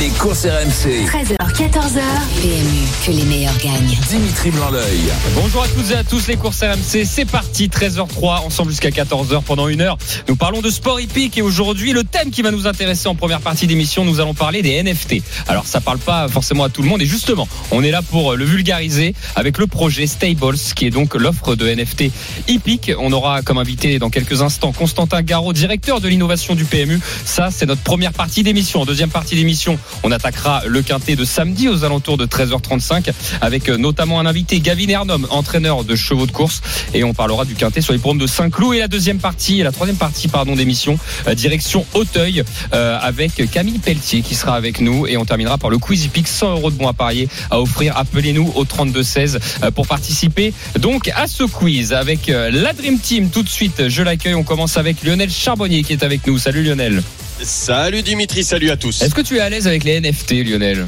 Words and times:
Les 0.00 0.08
courses 0.08 0.44
RMC. 0.44 1.06
13h, 1.06 1.36
14h. 1.36 2.00
PMU, 2.40 2.88
que 3.06 3.10
les 3.12 3.24
meilleurs 3.24 3.56
gagnent. 3.58 3.96
Dimitri 4.08 4.50
Blanc-L'œil. 4.50 5.00
Bonjour 5.34 5.62
à 5.62 5.68
toutes 5.68 5.90
et 5.90 5.94
à 5.94 6.02
tous 6.02 6.26
les 6.26 6.36
courses 6.36 6.62
RMC, 6.62 7.04
c'est 7.04 7.24
parti 7.26 7.68
13h03 7.68 8.46
ensemble 8.46 8.70
jusqu'à 8.70 8.88
14h 8.90 9.42
pendant 9.42 9.68
une 9.68 9.82
heure. 9.82 9.96
Nous 10.26 10.36
parlons 10.36 10.62
de 10.62 10.70
sport 10.70 11.00
hippique 11.00 11.38
et 11.38 11.42
aujourd'hui 11.42 11.92
le 11.92 12.02
thème 12.02 12.30
qui 12.30 12.42
va 12.42 12.50
nous 12.50 12.66
intéresser 12.66 13.08
en 13.08 13.14
première 13.14 13.40
partie 13.40 13.66
d'émission, 13.66 14.04
nous 14.04 14.20
allons 14.20 14.34
parler 14.34 14.62
des 14.62 14.82
NFT. 14.82 15.22
Alors 15.46 15.66
ça 15.66 15.80
parle 15.80 15.98
pas 15.98 16.28
forcément 16.28 16.64
à 16.64 16.70
tout 16.70 16.82
le 16.82 16.88
monde 16.88 17.02
et 17.02 17.06
justement, 17.06 17.46
on 17.70 17.84
est 17.84 17.90
là 17.90 18.02
pour 18.02 18.34
le 18.34 18.44
vulgariser 18.44 19.14
avec 19.36 19.58
le 19.58 19.66
projet 19.66 20.06
Stables 20.06 20.56
qui 20.74 20.86
est 20.86 20.90
donc 20.90 21.14
l'offre 21.14 21.54
de 21.54 21.72
NFT 21.72 22.10
hippique. 22.48 22.90
On 22.98 23.12
aura 23.12 23.42
comme 23.42 23.58
invité 23.58 23.98
dans 23.98 24.10
quelques 24.10 24.42
instants 24.42 24.72
Constantin 24.72 25.22
Garot, 25.22 25.52
directeur 25.52 26.00
de 26.00 26.08
l'innovation 26.08 26.54
du 26.54 26.64
PMU. 26.64 27.00
Ça, 27.24 27.50
c'est 27.52 27.66
notre 27.66 27.82
première 27.82 28.12
partie 28.12 28.42
d'émission. 28.42 28.80
En 28.80 28.86
deuxième 28.86 29.10
partie 29.10 29.36
d'émission, 29.36 29.78
on 30.02 30.12
attaquera 30.12 30.62
le 30.66 30.82
quintet 30.82 31.16
de 31.16 31.24
samedi 31.24 31.68
aux 31.68 31.84
alentours 31.84 32.16
de 32.16 32.26
13h35 32.26 33.10
avec 33.40 33.68
euh, 33.68 33.76
notamment 33.76 34.20
un 34.20 34.26
invité 34.26 34.60
Gavin 34.60 34.88
Ernom, 34.88 35.26
entraîneur 35.30 35.84
de 35.84 35.96
chevaux 35.96 36.26
de 36.26 36.32
course 36.32 36.62
et 36.92 37.04
on 37.04 37.14
parlera 37.14 37.44
du 37.44 37.54
quintet 37.54 37.80
sur 37.80 37.92
les 37.92 37.98
programmes 37.98 38.20
de 38.20 38.26
Saint-Cloud 38.26 38.74
et 38.74 38.80
la 38.80 38.88
deuxième 38.88 39.18
partie, 39.18 39.62
la 39.62 39.72
troisième 39.72 39.96
partie 39.96 40.28
pardon 40.28 40.56
d'émission 40.56 40.98
euh, 41.28 41.34
direction 41.34 41.86
Auteuil 41.94 42.44
euh, 42.72 42.98
avec 43.00 43.50
Camille 43.50 43.78
Pelletier 43.78 44.22
qui 44.22 44.34
sera 44.34 44.56
avec 44.56 44.80
nous 44.80 45.06
et 45.06 45.16
on 45.16 45.24
terminera 45.24 45.58
par 45.58 45.70
le 45.70 45.78
Quizy 45.78 46.08
Peak 46.08 46.28
100 46.28 46.50
euros 46.52 46.70
de 46.70 46.76
bons 46.76 46.88
à 46.88 46.92
parier 46.92 47.28
à 47.50 47.60
offrir. 47.60 47.96
Appelez-nous 47.96 48.52
au 48.54 48.64
32 48.64 49.02
16 49.02 49.38
pour 49.74 49.86
participer 49.86 50.52
donc 50.78 51.10
à 51.14 51.26
ce 51.26 51.44
quiz 51.44 51.92
avec 51.92 52.26
la 52.28 52.72
Dream 52.72 52.98
Team 52.98 53.30
tout 53.30 53.42
de 53.42 53.48
suite. 53.48 53.88
Je 53.88 54.02
l'accueille. 54.02 54.34
On 54.34 54.42
commence 54.42 54.76
avec 54.76 55.02
Lionel 55.02 55.30
Charbonnier 55.30 55.82
qui 55.82 55.92
est 55.92 56.02
avec 56.02 56.26
nous. 56.26 56.38
Salut 56.38 56.62
Lionel. 56.62 57.02
Salut 57.44 58.00
Dimitri, 58.02 58.42
salut 58.42 58.70
à 58.70 58.76
tous. 58.78 59.02
Est-ce 59.02 59.14
que 59.14 59.20
tu 59.20 59.36
es 59.36 59.40
à 59.40 59.50
l'aise 59.50 59.66
avec 59.66 59.84
les 59.84 60.00
NFT, 60.00 60.46
Lionel 60.46 60.86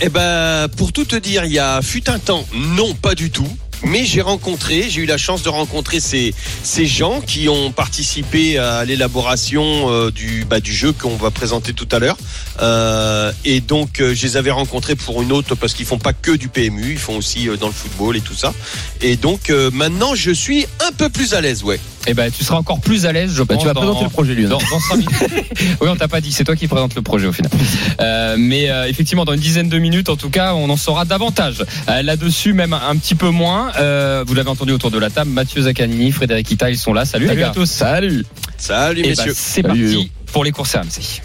Eh 0.00 0.08
ben, 0.08 0.68
pour 0.76 0.92
tout 0.92 1.04
te 1.04 1.16
dire, 1.16 1.44
il 1.44 1.52
y 1.52 1.58
a 1.58 1.82
fut 1.82 2.08
un 2.08 2.20
temps, 2.20 2.46
non, 2.54 2.94
pas 2.94 3.16
du 3.16 3.30
tout. 3.30 3.48
Mais 3.82 4.06
j'ai 4.06 4.22
rencontré, 4.22 4.86
j'ai 4.88 5.02
eu 5.02 5.06
la 5.06 5.18
chance 5.18 5.42
de 5.42 5.48
rencontrer 5.48 6.00
ces, 6.00 6.32
ces 6.62 6.86
gens 6.86 7.20
qui 7.20 7.48
ont 7.48 7.72
participé 7.72 8.56
à 8.56 8.84
l'élaboration 8.84 9.90
euh, 9.90 10.10
du, 10.10 10.46
bah, 10.48 10.60
du 10.60 10.72
jeu 10.72 10.92
qu'on 10.92 11.16
va 11.16 11.30
présenter 11.30 11.74
tout 11.74 11.88
à 11.90 11.98
l'heure. 11.98 12.16
Euh, 12.62 13.32
et 13.44 13.60
donc, 13.60 14.00
euh, 14.00 14.14
je 14.14 14.22
les 14.22 14.36
avais 14.36 14.52
rencontrés 14.52 14.94
pour 14.94 15.20
une 15.22 15.32
autre 15.32 15.56
parce 15.56 15.74
qu'ils 15.74 15.86
font 15.86 15.98
pas 15.98 16.12
que 16.12 16.30
du 16.30 16.48
PMU, 16.48 16.92
ils 16.92 16.98
font 16.98 17.16
aussi 17.16 17.48
dans 17.60 17.66
le 17.66 17.72
football 17.72 18.16
et 18.16 18.22
tout 18.22 18.34
ça. 18.34 18.54
Et 19.02 19.16
donc, 19.16 19.50
maintenant, 19.72 20.14
je 20.14 20.30
suis 20.30 20.66
un 20.86 20.92
peu 20.92 21.08
plus 21.08 21.34
à 21.34 21.40
l'aise, 21.40 21.62
ouais. 21.64 21.80
Eh 22.06 22.14
ben, 22.14 22.30
tu 22.30 22.44
seras 22.44 22.56
encore 22.58 22.80
plus 22.80 23.04
à 23.06 23.12
l'aise, 23.12 23.32
je 23.34 23.42
Bah, 23.42 23.54
pense. 23.54 23.62
tu 23.62 23.66
vas 23.68 23.74
dans- 23.74 23.80
présenter 23.80 24.04
le 24.04 24.10
projet, 24.10 24.34
Lionel. 24.34 24.50
Dans, 24.50 24.58
dans 24.58 24.80
cinq 24.80 24.96
minutes. 24.98 25.44
oui, 25.80 25.88
on 25.90 25.96
t'a 25.96 26.08
pas 26.08 26.20
dit, 26.20 26.30
c'est 26.32 26.44
toi 26.44 26.54
qui 26.56 26.68
présente 26.68 26.94
le 26.94 27.02
projet 27.02 27.26
au 27.26 27.32
final. 27.32 27.50
Euh, 27.98 28.36
mais 28.38 28.70
euh, 28.70 28.86
effectivement, 28.88 29.24
dans 29.24 29.32
une 29.32 29.40
dizaine 29.40 29.68
de 29.70 29.78
minutes, 29.78 30.08
en 30.10 30.16
tout 30.16 30.28
cas, 30.28 30.54
on 30.54 30.68
en 30.68 30.76
saura 30.76 31.04
davantage. 31.06 31.64
Euh, 31.88 32.02
Là-dessus, 32.02 32.52
même 32.52 32.72
un, 32.74 32.96
petit 32.96 33.14
peu 33.14 33.30
moins. 33.30 33.72
Euh, 33.78 34.22
vous 34.26 34.34
l'avez 34.34 34.50
entendu 34.50 34.72
autour 34.72 34.90
de 34.90 34.98
la 34.98 35.08
table, 35.10 35.30
Mathieu 35.30 35.62
Zaccanini, 35.62 36.12
Frédéric 36.12 36.50
Ita, 36.50 36.70
ils 36.70 36.78
sont 36.78 36.92
là. 36.92 37.04
Salut, 37.04 37.26
les 37.26 37.36
gars. 37.36 37.52
Salut. 37.64 38.24
Salut 38.58 39.00
Eh 39.00 39.02
ben, 39.02 39.08
messieurs. 39.10 39.32
c'est 39.34 39.62
Salut, 39.62 39.84
parti 39.92 40.10
pour 40.32 40.44
les 40.44 40.52
courses 40.52 40.74
RMC. 40.74 41.22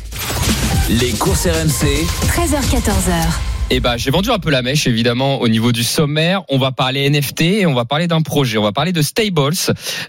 Les 0.90 1.12
courses 1.12 1.46
RMC. 1.46 2.06
13h, 2.28 2.62
14h. 2.72 3.51
Eh 3.74 3.80
ben, 3.80 3.96
j'ai 3.96 4.12
vendu 4.12 4.30
un 4.32 4.38
peu 4.38 4.50
la 4.50 4.62
mèche, 4.62 4.86
évidemment, 4.86 5.40
au 5.40 5.48
niveau 5.48 5.72
du 5.72 5.86
sommaire. 5.86 6.42
On 6.50 6.58
va 6.58 6.74
parler 6.74 7.10
NFT 7.10 7.42
et 7.42 7.66
on 7.66 7.74
va 7.74 7.86
parler 7.86 8.06
d'un 8.06 8.22
projet. 8.22 8.58
On 8.58 8.64
va 8.64 8.74
parler 8.74 8.92
de 8.92 9.02
Stables. 9.02 9.56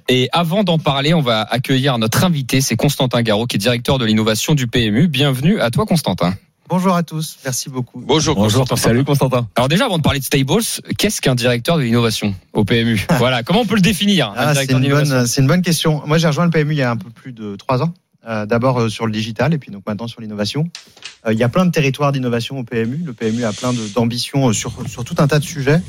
Et 0.09 0.29
avant 0.33 0.65
d'en 0.65 0.81
parler, 0.81 1.15
on 1.15 1.21
va 1.21 1.43
accueillir 1.43 1.97
notre 1.97 2.25
invité. 2.25 2.61
C'est 2.61 2.75
Constantin 2.75 3.23
Garot, 3.23 3.47
qui 3.47 3.55
est 3.55 3.61
directeur 3.61 3.99
de 3.99 4.05
l'innovation 4.05 4.57
du 4.57 4.67
PMU. 4.67 5.07
Bienvenue 5.07 5.61
à 5.61 5.71
toi, 5.71 5.87
Constantin. 5.87 6.35
Bonjour 6.69 6.97
à 6.97 7.05
tous, 7.05 7.37
merci 7.45 7.69
beaucoup. 7.69 8.03
Bonjour. 8.05 8.35
Bonjour. 8.35 8.67
Salut 8.77 9.05
Constantin. 9.05 9.47
Alors 9.55 9.69
déjà, 9.69 9.85
avant 9.85 9.99
de 9.99 10.03
parler 10.03 10.19
de 10.19 10.25
Stables, 10.25 10.63
qu'est-ce 10.99 11.21
qu'un 11.21 11.37
directeur 11.37 11.77
de 11.77 11.83
l'innovation 11.83 12.35
au 12.55 12.65
PMU 12.65 13.07
Voilà, 13.19 13.45
comment 13.45 13.61
on 13.61 13.67
peut 13.67 13.77
le 13.77 13.81
définir 13.81 14.31
un 14.31 14.35
Ah, 14.39 14.55
c'est 14.55 14.67
directeur 14.67 14.79
une, 14.79 14.91
bonne, 14.91 15.27
c'est 15.29 15.41
une 15.41 15.47
bonne 15.47 15.63
question. 15.63 16.03
Moi, 16.07 16.19
j'ai 16.19 16.27
rejoint 16.27 16.47
le 16.47 16.51
PMU 16.51 16.75
il 16.75 16.79
y 16.79 16.83
a 16.83 16.91
un 16.91 16.97
peu 16.97 17.11
plus 17.11 17.33
de 17.33 17.55
trois 17.55 17.81
ans. 17.83 17.93
Euh, 18.29 18.47
D'abord 18.47 18.81
euh, 18.81 18.89
sur 18.89 19.07
le 19.07 19.13
digital 19.13 19.53
et 19.53 19.59
puis 19.59 19.73
donc 19.73 19.85
maintenant 19.85 20.07
sur 20.07 20.21
l'innovation. 20.21 20.71
Euh, 21.27 21.33
il 21.33 21.39
y 21.39 21.43
a 21.43 21.49
plein 21.49 21.67
de 21.67 21.73
territoires 21.73 22.13
d'innovation 22.13 22.59
au 22.59 22.63
PMU. 22.63 22.99
Le 23.05 23.13
PMU 23.13 23.45
a 23.45 23.53
plein 23.53 23.73
d'ambitions 23.95 24.49
euh, 24.49 24.53
sur, 24.53 24.89
sur 24.89 25.05
tout 25.05 25.17
un 25.19 25.27
tas 25.27 25.41
de 25.41 25.45
sujets. 25.45 25.81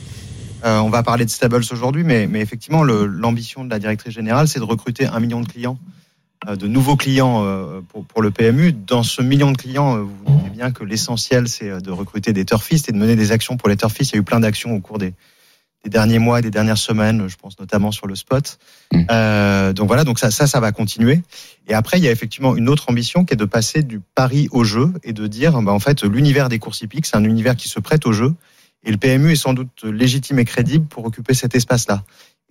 On 0.66 0.90
va 0.90 1.04
parler 1.04 1.26
de 1.26 1.30
Stables 1.30 1.66
aujourd'hui, 1.74 2.06
mais, 2.06 2.26
mais 2.26 2.40
effectivement, 2.40 2.84
l'ambition 2.86 3.66
de 3.66 3.70
la 3.70 3.80
directrice 3.80 4.14
générale, 4.14 4.48
c'est 4.48 4.60
de 4.60 4.64
recruter 4.64 5.06
un 5.06 5.20
million 5.20 5.42
de 5.42 5.46
clients, 5.46 5.78
de 6.48 6.68
nouveaux 6.68 6.96
clients 6.96 7.46
pour, 7.90 8.06
pour 8.06 8.22
le 8.22 8.32
PMU. 8.32 8.72
Dans 8.72 9.04
ce 9.04 9.22
million 9.22 9.52
de 9.52 9.58
clients, 9.58 9.98
vous 9.98 10.16
voyez 10.26 10.50
bien 10.52 10.72
que 10.72 10.86
l'essentiel, 10.86 11.50
c'est 11.50 11.82
de 11.82 11.92
recruter 11.92 12.32
des 12.32 12.46
turfistes 12.46 12.88
et 12.88 12.94
de 12.94 12.98
mener 12.98 13.18
des 13.18 13.34
actions 13.34 13.58
pour 13.58 13.68
les 13.68 13.76
turfistes. 13.76 14.12
Il 14.12 14.16
y 14.16 14.20
a 14.20 14.22
eu 14.22 14.24
plein 14.24 14.40
d'actions 14.40 14.74
au 14.74 14.80
cours 14.80 15.00
des, 15.00 15.14
des 15.84 15.90
derniers 15.90 16.20
mois 16.20 16.40
et 16.40 16.42
des 16.42 16.52
dernières 16.52 16.78
semaines, 16.78 17.28
je 17.28 17.36
pense 17.36 17.60
notamment 17.60 17.92
sur 17.92 18.08
le 18.08 18.16
spot. 18.16 18.58
Mm. 18.92 19.02
Euh, 19.12 19.74
donc 19.74 19.88
voilà, 19.88 20.04
donc 20.04 20.20
ça, 20.20 20.32
ça, 20.32 20.48
ça 20.48 20.60
va 20.60 20.72
continuer. 20.72 21.22
Et 21.68 21.74
après, 21.74 21.98
il 21.98 22.04
y 22.04 22.08
a 22.08 22.12
effectivement 22.12 22.56
une 22.56 22.70
autre 22.70 22.90
ambition 22.90 23.26
qui 23.26 23.34
est 23.34 23.38
de 23.38 23.46
passer 23.46 23.84
du 23.84 24.00
pari 24.16 24.48
au 24.52 24.64
jeu 24.64 24.94
et 25.04 25.14
de 25.14 25.28
dire, 25.28 25.62
bah, 25.62 25.72
en 25.72 25.80
fait, 25.80 26.04
l'univers 26.04 26.50
des 26.50 26.60
courses 26.60 26.82
hippiques, 26.82 27.06
c'est 27.06 27.18
un 27.18 27.24
univers 27.24 27.56
qui 27.56 27.68
se 27.68 27.80
prête 27.80 28.06
au 28.06 28.14
jeu. 28.14 28.34
Et 28.86 28.92
le 28.92 28.98
PMU 28.98 29.32
est 29.32 29.38
sans 29.38 29.54
doute 29.54 29.84
légitime 29.84 30.40
et 30.40 30.46
crédible 30.46 30.86
pour 30.88 31.06
occuper 31.06 31.34
cet 31.34 31.56
espace-là. 31.56 32.04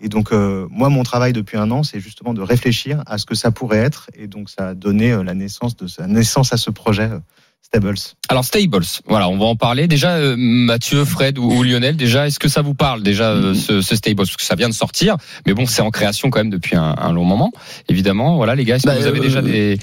Et 0.03 0.09
donc, 0.09 0.32
euh, 0.32 0.66
moi, 0.71 0.88
mon 0.88 1.04
travail 1.04 1.32
depuis 1.32 1.56
un 1.56 1.71
an, 1.71 1.84
c'est 1.84 2.00
justement 2.00 2.34
de 2.34 2.42
réfléchir 2.42 3.03
à 3.06 3.19
ce 3.19 3.26
que 3.26 3.34
ça 3.34 3.50
pourrait 3.53 3.78
être. 3.78 4.10
Et 4.15 4.26
donc, 4.26 4.50
ça 4.50 4.69
a 4.69 4.75
donné 4.75 5.12
euh, 5.12 5.22
la 5.22 5.34
naissance 5.34 5.76
de 5.76 5.87
sa 5.87 6.06
naissance 6.06 6.53
à 6.53 6.56
ce 6.56 6.71
projet 6.71 7.09
euh, 7.10 7.19
Stables. 7.62 7.95
Alors 8.28 8.45
Stables, 8.45 8.84
voilà, 9.06 9.28
on 9.28 9.39
va 9.39 9.47
en 9.47 9.56
parler. 9.56 9.87
Déjà, 9.87 10.17
euh, 10.17 10.34
Mathieu, 10.37 11.05
Fred 11.05 11.39
ou, 11.39 11.50
ou 11.53 11.62
Lionel, 11.62 11.97
déjà, 11.97 12.27
est-ce 12.27 12.39
que 12.39 12.49
ça 12.49 12.61
vous 12.61 12.75
parle 12.75 13.03
déjà 13.03 13.31
euh, 13.31 13.55
ce, 13.55 13.81
ce 13.81 13.97
Stables? 13.97 14.17
Parce 14.17 14.37
que 14.37 14.45
ça 14.45 14.56
vient 14.56 14.69
de 14.69 14.75
sortir, 14.75 15.17
mais 15.47 15.55
bon, 15.55 15.65
c'est 15.67 15.81
en 15.81 15.91
création 15.91 16.28
quand 16.31 16.41
même 16.41 16.51
depuis 16.51 16.77
un, 16.77 16.95
un 16.99 17.12
long 17.12 17.25
moment, 17.25 17.51
évidemment. 17.89 18.37
Voilà, 18.37 18.55
les 18.55 18.65
gars, 18.65 18.77
est-ce 18.77 18.83
que 18.84 18.89
Bah, 18.91 18.99
vous 18.99 19.06
avez 19.06 19.21
euh, 19.21 19.22
déjà 19.22 19.41
des 19.43 19.78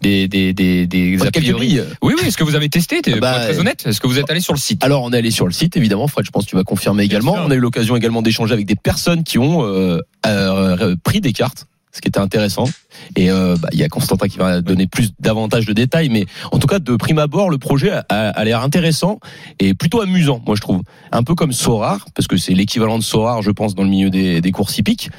des 0.00 0.28
des 0.28 0.52
des, 0.52 0.86
des 0.86 1.26
a 1.26 1.30
priori. 1.30 1.80
Oui, 2.02 2.14
oui. 2.18 2.26
Est-ce 2.26 2.36
que 2.36 2.44
vous 2.44 2.54
avez 2.54 2.68
testé? 2.68 3.00
T'es- 3.02 3.18
Bah, 3.18 3.32
Pour 3.32 3.40
être 3.42 3.48
très 3.50 3.58
honnête, 3.60 3.84
est-ce 3.86 4.00
que 4.00 4.06
vous 4.06 4.18
êtes 4.18 4.30
allé 4.30 4.40
sur 4.40 4.52
le 4.54 4.58
site? 4.58 4.82
Alors 4.84 5.02
on 5.02 5.12
est 5.12 5.18
allé 5.18 5.30
sur 5.30 5.46
le 5.46 5.52
site 5.52 5.76
évidemment 5.76 6.08
Fred 6.08 6.26
je 6.26 6.30
pense 6.30 6.44
que 6.44 6.50
tu 6.50 6.56
vas 6.56 6.64
confirmer 6.64 7.04
également. 7.04 7.34
On 7.34 7.50
a 7.50 7.54
eu 7.54 7.60
l'occasion 7.60 7.96
également 7.96 8.22
d'échanger 8.22 8.52
avec 8.54 8.66
des 8.66 8.76
personnes 8.76 9.22
qui 9.24 9.38
ont 9.38 9.64
euh, 9.64 9.98
euh, 10.26 10.94
pris 11.04 11.20
des 11.20 11.32
cartes 11.32 11.66
ce 11.94 12.00
qui 12.00 12.08
était 12.08 12.18
intéressant. 12.18 12.68
Et 13.16 13.30
euh, 13.30 13.56
bah, 13.56 13.68
il 13.72 13.78
y 13.78 13.84
a 13.84 13.88
Constantin 13.88 14.26
qui 14.26 14.38
va 14.38 14.60
donner 14.60 14.86
plus 14.86 15.12
davantage 15.20 15.64
de 15.66 15.72
détails 15.72 16.08
mais 16.08 16.26
en 16.52 16.58
tout 16.58 16.66
cas 16.66 16.78
de 16.78 16.96
prime 16.96 17.18
abord 17.18 17.50
le 17.50 17.58
projet 17.58 17.90
a, 17.90 18.02
a 18.08 18.44
l'air 18.44 18.62
intéressant 18.62 19.20
et 19.60 19.74
plutôt 19.74 20.00
amusant 20.00 20.42
moi 20.46 20.56
je 20.56 20.60
trouve. 20.60 20.82
Un 21.12 21.22
peu 21.22 21.34
comme 21.34 21.52
Sorar 21.52 22.06
parce 22.14 22.26
que 22.26 22.36
c'est 22.36 22.54
l'équivalent 22.54 22.98
de 22.98 23.04
Sorar 23.04 23.42
je 23.42 23.50
pense 23.50 23.74
dans 23.74 23.84
le 23.84 23.88
milieu 23.88 24.10
des, 24.10 24.40
des 24.40 24.52
courses 24.52 24.76
hippiques 24.76 25.10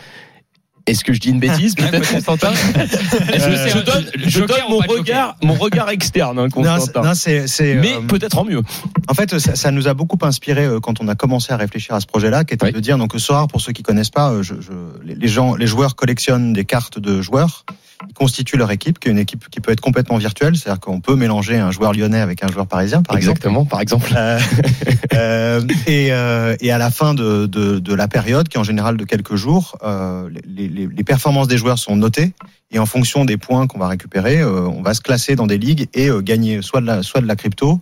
est-ce 0.87 1.03
que 1.03 1.13
je 1.13 1.19
dis 1.19 1.29
une 1.29 1.39
bêtise 1.39 1.75
peut-être 1.75 2.11
Constantin 2.11 2.51
je 2.75 3.77
un- 3.77 3.81
donne, 3.81 4.05
le 4.15 4.23
je 4.23 4.29
Joker 4.29 4.57
donne 4.57 4.69
mon 4.69 4.77
regard 4.77 5.35
mon 5.43 5.53
regard 5.55 5.89
externe 5.89 6.37
hein, 6.39 6.47
Non, 6.55 6.63
c'est- 6.63 6.69
Constantin. 6.79 7.01
non, 7.07 7.13
c'est, 7.15 7.47
c'est, 7.47 7.75
mais 7.75 7.95
euh, 7.95 8.01
peut-être 8.01 8.37
en 8.37 8.45
mieux. 8.45 8.61
En 9.07 9.13
fait, 9.13 9.37
ça, 9.39 9.55
ça 9.55 9.71
nous 9.71 9.87
a 9.87 9.93
beaucoup 9.93 10.17
inspiré 10.21 10.65
euh, 10.65 10.79
quand 10.79 11.01
on 11.01 11.07
a 11.07 11.15
commencé 11.15 11.51
à 11.53 11.57
réfléchir 11.57 11.95
à 11.95 11.99
ce 11.99 12.05
projet-là, 12.05 12.43
qui 12.43 12.53
était 12.53 12.65
Oui. 12.67 12.71
de 12.71 12.79
dire 12.79 12.97
donc 12.97 13.13
Sorar, 13.17 13.47
pour 13.47 13.61
ceux 13.61 13.71
qui 13.73 13.81
connaissent 13.83 14.09
pas, 14.09 14.31
euh, 14.31 14.43
je, 14.43 14.55
je, 14.61 14.71
les 15.03 15.27
gens, 15.27 15.55
les 15.55 15.67
joueurs 15.67 15.95
collectionnent 15.95 16.53
des 16.53 16.65
cartes 16.65 16.99
de 16.99 17.21
joueurs, 17.21 17.65
constituent 18.13 18.57
leur 18.57 18.71
équipe, 18.71 18.99
qui 18.99 19.07
est 19.07 19.11
une 19.11 19.19
équipe 19.19 19.49
qui 19.49 19.59
peut 19.59 19.71
être 19.71 19.81
complètement 19.81 20.17
virtuelle, 20.17 20.55
c'est-à-dire 20.55 20.79
qu'on 20.79 21.01
peut 21.01 21.15
mélanger 21.15 21.57
un 21.57 21.71
joueur 21.71 21.93
lyonnais 21.93 22.19
avec 22.19 22.43
un 22.43 22.47
joueur 22.47 22.67
parisien, 22.67 23.01
par 23.01 23.17
exemple. 23.17 23.37
exactement 23.37 23.65
par 23.65 23.81
exemple 23.81 24.11
Euh, 24.15 24.39
euh, 25.13 25.61
et, 25.87 26.11
euh, 26.11 26.55
et 26.59 26.71
à 26.71 26.77
la 26.77 26.91
fin 26.91 27.13
de, 27.13 27.45
de, 27.45 27.79
de 27.79 27.93
la 27.93 28.07
période, 28.07 28.47
qui 28.47 28.57
est 28.57 28.59
en 28.59 28.63
général 28.65 28.97
de 28.97 29.03
quelques 29.03 29.35
jours, 29.35 29.77
euh, 29.83 30.29
les, 30.47 30.67
les, 30.67 30.87
les 30.87 31.03
performances 31.03 31.47
des 31.47 31.57
joueurs 31.57 31.79
sont 31.79 31.95
notées 31.95 32.33
et 32.71 32.79
en 32.79 32.85
fonction 32.85 33.25
des 33.25 33.37
points 33.37 33.67
qu'on 33.67 33.79
va 33.79 33.87
récupérer, 33.87 34.41
euh, 34.41 34.67
on 34.67 34.81
va 34.81 34.93
se 34.93 35.01
classer 35.01 35.35
dans 35.35 35.47
des 35.47 35.57
ligues 35.57 35.87
et 35.93 36.09
euh, 36.09 36.21
gagner 36.21 36.61
soit 36.61 36.81
de 36.81 36.87
la, 36.87 37.03
soit 37.03 37.21
de 37.21 37.27
la 37.27 37.35
crypto, 37.35 37.79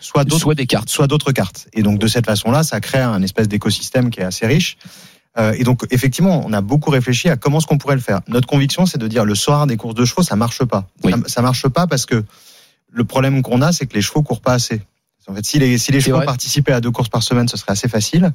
soit 0.00 0.24
d'autres 0.24 0.42
soit 0.42 0.54
des 0.54 0.66
cartes 0.66 0.90
soit 0.90 1.06
d'autres 1.06 1.32
cartes. 1.32 1.68
Et 1.72 1.82
donc 1.82 1.98
de 1.98 2.06
cette 2.06 2.26
façon-là, 2.26 2.62
ça 2.62 2.80
crée 2.80 3.00
un 3.00 3.22
espèce 3.22 3.48
d'écosystème 3.48 4.10
qui 4.10 4.20
est 4.20 4.24
assez 4.24 4.46
riche. 4.46 4.76
Euh, 5.36 5.52
et 5.58 5.64
donc 5.64 5.84
effectivement, 5.90 6.42
on 6.46 6.52
a 6.52 6.60
beaucoup 6.60 6.90
réfléchi 6.90 7.28
à 7.28 7.36
comment 7.36 7.58
est-ce 7.58 7.66
qu'on 7.66 7.78
pourrait 7.78 7.96
le 7.96 8.00
faire. 8.00 8.20
Notre 8.28 8.46
conviction, 8.46 8.86
c'est 8.86 8.98
de 8.98 9.08
dire 9.08 9.24
le 9.24 9.34
soir 9.34 9.66
des 9.66 9.76
courses 9.76 9.94
de 9.94 10.04
chevaux, 10.04 10.22
ça 10.22 10.36
marche 10.36 10.64
pas. 10.64 10.88
Oui. 11.02 11.12
Ça, 11.12 11.18
ça 11.26 11.42
marche 11.42 11.66
pas 11.68 11.86
parce 11.86 12.06
que 12.06 12.24
le 12.92 13.04
problème 13.04 13.42
qu'on 13.42 13.60
a, 13.60 13.72
c'est 13.72 13.86
que 13.86 13.94
les 13.94 14.02
chevaux 14.02 14.22
courent 14.22 14.40
pas 14.40 14.52
assez. 14.54 14.80
En 15.26 15.34
fait, 15.34 15.44
si 15.44 15.58
les, 15.58 15.78
si 15.78 15.90
les 15.90 16.00
C'est 16.00 16.06
chevaux 16.06 16.18
vrai. 16.18 16.26
participaient 16.26 16.72
à 16.72 16.80
deux 16.80 16.90
courses 16.90 17.08
par 17.08 17.22
semaine, 17.22 17.48
ce 17.48 17.56
serait 17.56 17.72
assez 17.72 17.88
facile. 17.88 18.32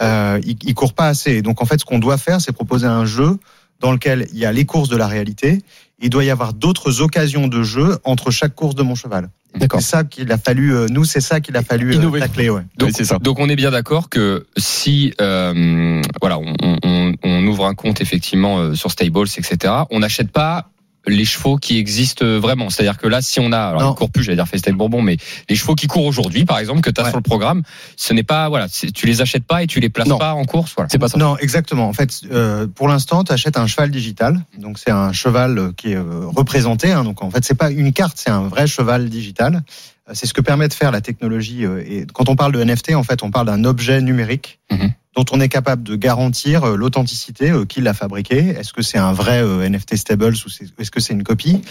Euh, 0.00 0.40
ils, 0.44 0.56
ils 0.62 0.74
courent 0.74 0.94
pas 0.94 1.08
assez. 1.08 1.32
Et 1.32 1.42
donc 1.42 1.60
en 1.62 1.66
fait, 1.66 1.78
ce 1.78 1.84
qu'on 1.84 1.98
doit 1.98 2.16
faire, 2.18 2.40
c'est 2.40 2.52
proposer 2.52 2.86
un 2.86 3.04
jeu 3.04 3.38
dans 3.80 3.92
lequel 3.92 4.26
il 4.32 4.38
y 4.38 4.46
a 4.46 4.52
les 4.52 4.64
courses 4.64 4.88
de 4.88 4.96
la 4.96 5.06
réalité. 5.06 5.62
Il 6.00 6.10
doit 6.10 6.24
y 6.24 6.30
avoir 6.30 6.54
d'autres 6.54 7.02
occasions 7.02 7.48
de 7.48 7.62
jeu 7.62 7.98
entre 8.04 8.30
chaque 8.30 8.54
course 8.54 8.74
de 8.74 8.82
mon 8.82 8.94
cheval. 8.94 9.28
D'accord. 9.54 9.80
C'est 9.80 9.86
ça 9.90 10.04
qu'il 10.04 10.30
a 10.32 10.38
fallu, 10.38 10.74
euh, 10.74 10.86
nous, 10.90 11.04
c'est 11.04 11.20
ça 11.20 11.40
qu'il 11.40 11.56
a 11.56 11.62
fallu 11.62 11.90
euh, 11.92 11.94
Innover. 11.96 12.20
tacler, 12.20 12.48
ouais. 12.50 12.62
Donc, 12.78 12.88
Oui, 12.88 12.94
c'est 12.96 13.04
ça. 13.04 13.18
donc 13.18 13.38
on 13.38 13.48
est 13.48 13.56
bien 13.56 13.70
d'accord 13.70 14.08
que 14.08 14.46
si 14.56 15.12
euh, 15.20 16.00
voilà 16.20 16.38
on, 16.38 16.54
on- 16.62 17.12
on 17.22 17.46
ouvre 17.46 17.66
un 17.66 17.74
compte 17.74 18.00
effectivement 18.00 18.58
euh, 18.58 18.74
sur 18.74 18.90
Stables 18.90 19.26
etc. 19.36 19.74
On 19.90 20.00
n'achète 20.00 20.30
pas 20.32 20.70
les 21.06 21.24
chevaux 21.24 21.56
qui 21.56 21.78
existent 21.78 22.24
vraiment. 22.38 22.70
C'est-à-dire 22.70 22.96
que 22.98 23.06
là, 23.08 23.20
si 23.22 23.40
on 23.40 23.50
a, 23.52 23.58
alors 23.58 23.82
Non. 23.82 23.92
ils 23.92 23.96
courent 23.96 24.10
plus, 24.10 24.22
j'allais 24.22 24.36
dire 24.36 24.46
Festel 24.46 24.74
Bourbon, 24.74 25.02
mais 25.02 25.16
les 25.48 25.56
chevaux 25.56 25.74
qui 25.74 25.86
courent 25.86 26.06
aujourd'hui, 26.06 26.44
par 26.44 26.58
exemple, 26.58 26.80
que 26.80 26.90
tu 26.90 27.00
as 27.00 27.04
Ouais. 27.04 27.10
sur 27.10 27.18
le 27.18 27.22
programme, 27.22 27.62
ce 27.96 28.12
n'est 28.12 28.22
pas, 28.22 28.48
voilà, 28.48 28.68
tu 28.68 29.06
les 29.06 29.20
achètes 29.20 29.44
pas 29.44 29.62
et 29.62 29.66
tu 29.66 29.80
les 29.80 29.88
places 29.88 30.08
Non. 30.08 30.18
pas 30.18 30.32
en 30.34 30.44
course, 30.44 30.72
voilà. 30.76 30.88
C'est 30.90 30.98
pas 30.98 31.08
ça. 31.08 31.18
Non, 31.18 31.36
exactement. 31.38 31.88
En 31.88 31.92
fait, 31.92 32.20
euh, 32.30 32.66
pour 32.66 32.86
l'instant, 32.88 33.24
tu 33.24 33.32
achètes 33.32 33.56
un 33.56 33.66
cheval 33.66 33.90
digital. 33.90 34.40
Donc, 34.58 34.78
c'est 34.78 34.90
un 34.92 35.12
cheval 35.12 35.58
euh, 35.58 35.72
qui 35.76 35.92
est 35.92 35.96
euh, 35.96 36.26
représenté. 36.26 36.92
hein. 36.92 37.04
donc, 37.04 37.22
en 37.22 37.30
fait, 37.30 37.44
c'est 37.44 37.54
pas 37.56 37.70
une 37.70 37.92
carte, 37.92 38.16
c'est 38.16 38.30
un 38.30 38.42
vrai 38.48 38.66
cheval 38.66 39.08
digital. 39.08 39.62
Euh, 40.08 40.12
C'est 40.14 40.26
ce 40.26 40.34
que 40.34 40.40
permet 40.40 40.68
de 40.68 40.74
faire 40.74 40.90
la 40.92 41.00
technologie. 41.00 41.64
euh, 41.64 41.82
et 41.86 42.06
quand 42.12 42.28
on 42.28 42.36
parle 42.36 42.52
de 42.52 42.62
NFT, 42.62 42.94
en 42.94 43.02
fait, 43.02 43.22
on 43.22 43.30
parle 43.30 43.46
d'un 43.46 43.64
objet 43.64 44.00
numérique 44.00 44.58
Mhm. 44.70 44.92
Dont 45.14 45.24
on 45.30 45.40
est 45.40 45.48
capable 45.48 45.82
de 45.82 45.94
garantir 45.96 46.64
euh, 46.64 46.76
l'authenticité, 46.76 47.50
euh, 47.50 47.64
qui 47.64 47.80
l'a 47.80 47.94
fabriqué. 47.94 48.38
Est-ce 48.38 48.72
que 48.72 48.82
c'est 48.82 48.98
un 48.98 49.12
vrai 49.12 49.42
euh, 49.42 49.68
NFT 49.68 49.96
Stables 49.96 50.34
ou 50.34 50.48
est-ce 50.80 50.90
que 50.90 51.00
c'est 51.00 51.12
une 51.12 51.24
copie? 51.24 51.62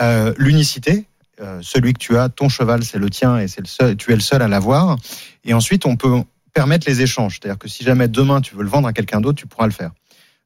Euh, 0.00 0.32
L'unicité. 0.38 1.06
euh, 1.40 1.60
celui 1.62 1.92
que 1.94 1.98
tu 1.98 2.18
as, 2.18 2.28
ton 2.28 2.48
cheval, 2.48 2.82
c'est 2.84 2.98
le 2.98 3.08
tien 3.10 3.38
et 3.38 3.48
c'est 3.48 3.60
le 3.60 3.66
seul, 3.66 3.96
tu 3.96 4.12
es 4.12 4.14
le 4.14 4.20
seul 4.20 4.42
à 4.42 4.48
l'avoir. 4.48 4.96
Et 5.44 5.54
ensuite, 5.54 5.86
on 5.86 5.96
peut 5.96 6.22
permettre 6.52 6.88
les 6.88 7.00
échanges. 7.00 7.38
C'est-à-dire 7.40 7.58
que 7.58 7.68
si 7.68 7.84
jamais 7.84 8.08
demain 8.08 8.40
tu 8.40 8.54
veux 8.56 8.62
le 8.64 8.68
vendre 8.68 8.88
à 8.88 8.92
quelqu'un 8.92 9.20
d'autre, 9.20 9.38
tu 9.38 9.46
pourras 9.46 9.66
le 9.66 9.72
faire. 9.72 9.92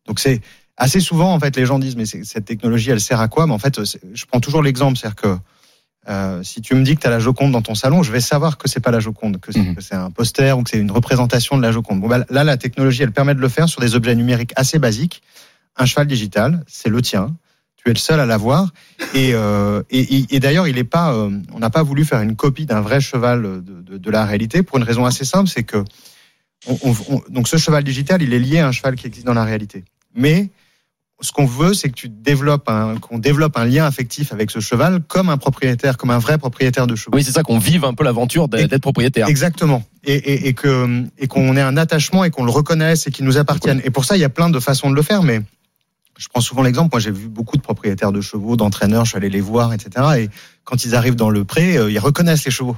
Donc 0.07 0.21
c'est 0.21 0.41
assez 0.77 1.01
souvent 1.01 1.33
en 1.33 1.41
fait 1.41 1.57
les 1.57 1.65
gens 1.67 1.79
disent 1.79 1.97
mais 1.97 2.05
cette 2.05 2.45
technologie 2.45 2.91
elle 2.91 3.01
sert 3.01 3.21
à 3.21 3.29
quoi? 3.29 3.47
Mais 3.47 3.55
en 3.55 3.59
fait 3.59 3.81
je 3.85 4.25
prends 4.27 4.41
toujours 4.41 4.63
l'exemple, 4.63 4.99
c'est-à-dire 4.99 5.17
que 5.17 5.37
euh, 6.09 6.43
si 6.43 6.61
tu 6.61 6.75
me 6.75 6.83
dis 6.83 6.95
que 6.97 7.01
tu 7.01 7.07
as 7.07 7.11
la 7.11 7.19
Joconde 7.19 7.53
dans 7.53 7.63
ton 7.63 7.75
salon, 7.75 8.03
je 8.03 8.13
vais 8.13 8.21
savoir 8.21 8.59
que 8.59 8.69
c'est 8.69 8.81
pas 8.81 8.91
la 8.91 9.01
Joconde, 9.01 9.41
que 9.41 9.53
c'est 9.53 9.61
Mhm. 9.61 9.75
que 9.75 9.81
c'est 9.81 9.95
un 9.95 10.11
poster 10.11 10.57
ou 10.59 10.63
que 10.63 10.71
c'est 10.71 10.79
une 10.79 10.91
représentation 10.91 11.57
de 11.57 11.63
la 11.63 11.73
Joconde. 11.73 12.01
Bon, 12.01 12.09
bah, 12.09 12.25
là 12.31 12.45
la 12.45 12.57
technologie 12.57 13.03
elle 13.03 13.13
permet 13.13 13.35
de 13.35 13.41
le 13.41 13.49
faire 13.49 13.69
sur 13.69 13.81
des 13.81 13.95
objets 13.95 14.15
numériques 14.15 14.53
assez 14.57 14.79
basiques. 14.79 15.23
Un 15.77 15.87
cheval 15.87 16.07
digital, 16.07 16.63
c'est 16.67 16.89
le 16.89 17.01
tien. 17.03 17.35
Tu 17.77 17.91
es 17.91 17.93
le 17.93 17.99
seul 17.99 18.19
à 18.21 18.27
l'avoir. 18.27 18.71
Et, 19.15 19.31
euh, 19.35 19.83
et, 19.91 20.41
d'ailleurs, 20.41 20.67
il 20.69 20.79
est 20.79 20.85
pas. 20.85 21.13
euh, 21.13 21.31
on 21.53 21.59
n'a 21.59 21.69
pas 21.71 21.83
voulu 21.83 22.05
faire 22.05 22.21
une 22.23 22.35
copie 22.37 22.65
d'un 22.65 22.81
vrai 22.81 23.01
cheval 23.01 23.43
de, 23.43 23.83
de, 23.83 23.99
de 23.99 24.11
la 24.11 24.25
réalité 24.25 24.63
pour 24.63 24.79
une 24.79 24.85
raison 24.85 25.05
assez 25.05 25.25
simple, 25.25 25.49
c'est 25.51 25.65
que 25.65 25.85
on- 26.67 26.79
on- 27.11 27.23
donc 27.29 27.47
ce 27.49 27.57
cheval 27.59 27.85
digital, 27.85 28.23
il 28.23 28.33
est 28.33 28.39
lié 28.39 28.59
à 28.61 28.69
un 28.69 28.73
cheval 28.73 28.95
qui 28.95 29.07
existe 29.07 29.27
dans 29.27 29.35
la 29.35 29.45
réalité. 29.45 29.85
Mais 30.15 30.49
ce 31.25 31.33
qu'on 31.33 31.47
veut, 31.47 31.73
c'est 31.73 31.89
que 31.89 31.95
tu 31.95 32.09
développes 32.11 32.69
un, 32.69 32.97
qu'on 32.99 33.19
développe 33.19 33.57
un 33.57 33.65
lien 33.65 33.87
affectif 33.87 34.33
avec 34.33 34.51
ce 34.51 34.61
cheval 34.61 35.01
comme 35.09 35.31
un 35.31 35.39
propriétaire, 35.39 35.97
comme 35.97 36.11
un 36.11 36.19
vrai 36.19 36.37
propriétaire 36.37 36.87
de 36.87 36.95
chevaux. 36.95 37.17
Oui, 37.17 37.25
c'est 37.25 37.33
ça 37.33 37.43
qu'on 37.43 37.59
vive 37.59 37.85
un 37.85 37.95
peu 37.95 38.05
l'aventure 38.05 38.47
d'être 38.47 38.79
propriétaire. 38.79 39.27
Exactement. 39.27 39.83
Et, 40.05 40.15
et, 40.15 40.49
et 40.49 40.53
que 40.53 41.05
et 41.19 41.27
qu'on 41.27 41.57
ait 41.57 41.63
un 41.63 41.79
attachement 41.79 42.25
et 42.25 42.31
qu'on 42.31 42.45
le 42.45 42.51
reconnaisse 42.51 43.07
et 43.07 43.11
qu'il 43.11 43.25
nous 43.25 43.39
appartienne. 43.39 43.81
Et 43.85 43.91
pour 43.91 44.05
ça, 44.05 44.17
il 44.17 44.21
y 44.21 44.25
a 44.25 44.29
plein 44.29 44.51
de 44.51 44.61
façons 44.61 44.91
de 44.91 44.95
le 44.95 45.03
faire, 45.03 45.23
mais 45.23 45.41
je 46.19 46.29
prends 46.29 46.43
souvent 46.43 46.63
l'exemple. 46.63 46.91
Moi, 46.93 47.01
j'ai 47.01 47.11
vu 47.11 47.29
beaucoup 47.29 47.57
de 47.57 47.63
propriétaires 47.63 48.13
de 48.13 48.21
chevaux, 48.21 48.57
d'entraîneurs. 48.57 49.07
Je 49.07 49.11
suis 49.11 49.17
allé 49.17 49.31
les 49.31 49.41
voir, 49.41 49.73
etc. 49.73 50.07
Et 50.19 50.31
quand 50.65 50.85
ils 50.85 50.95
arrivent 50.95 51.17
dans 51.17 51.31
le 51.31 51.45
pré, 51.45 51.79
euh, 51.79 51.91
ils 51.91 51.99
reconnaissent 51.99 52.45
les 52.45 52.51
chevaux. 52.51 52.77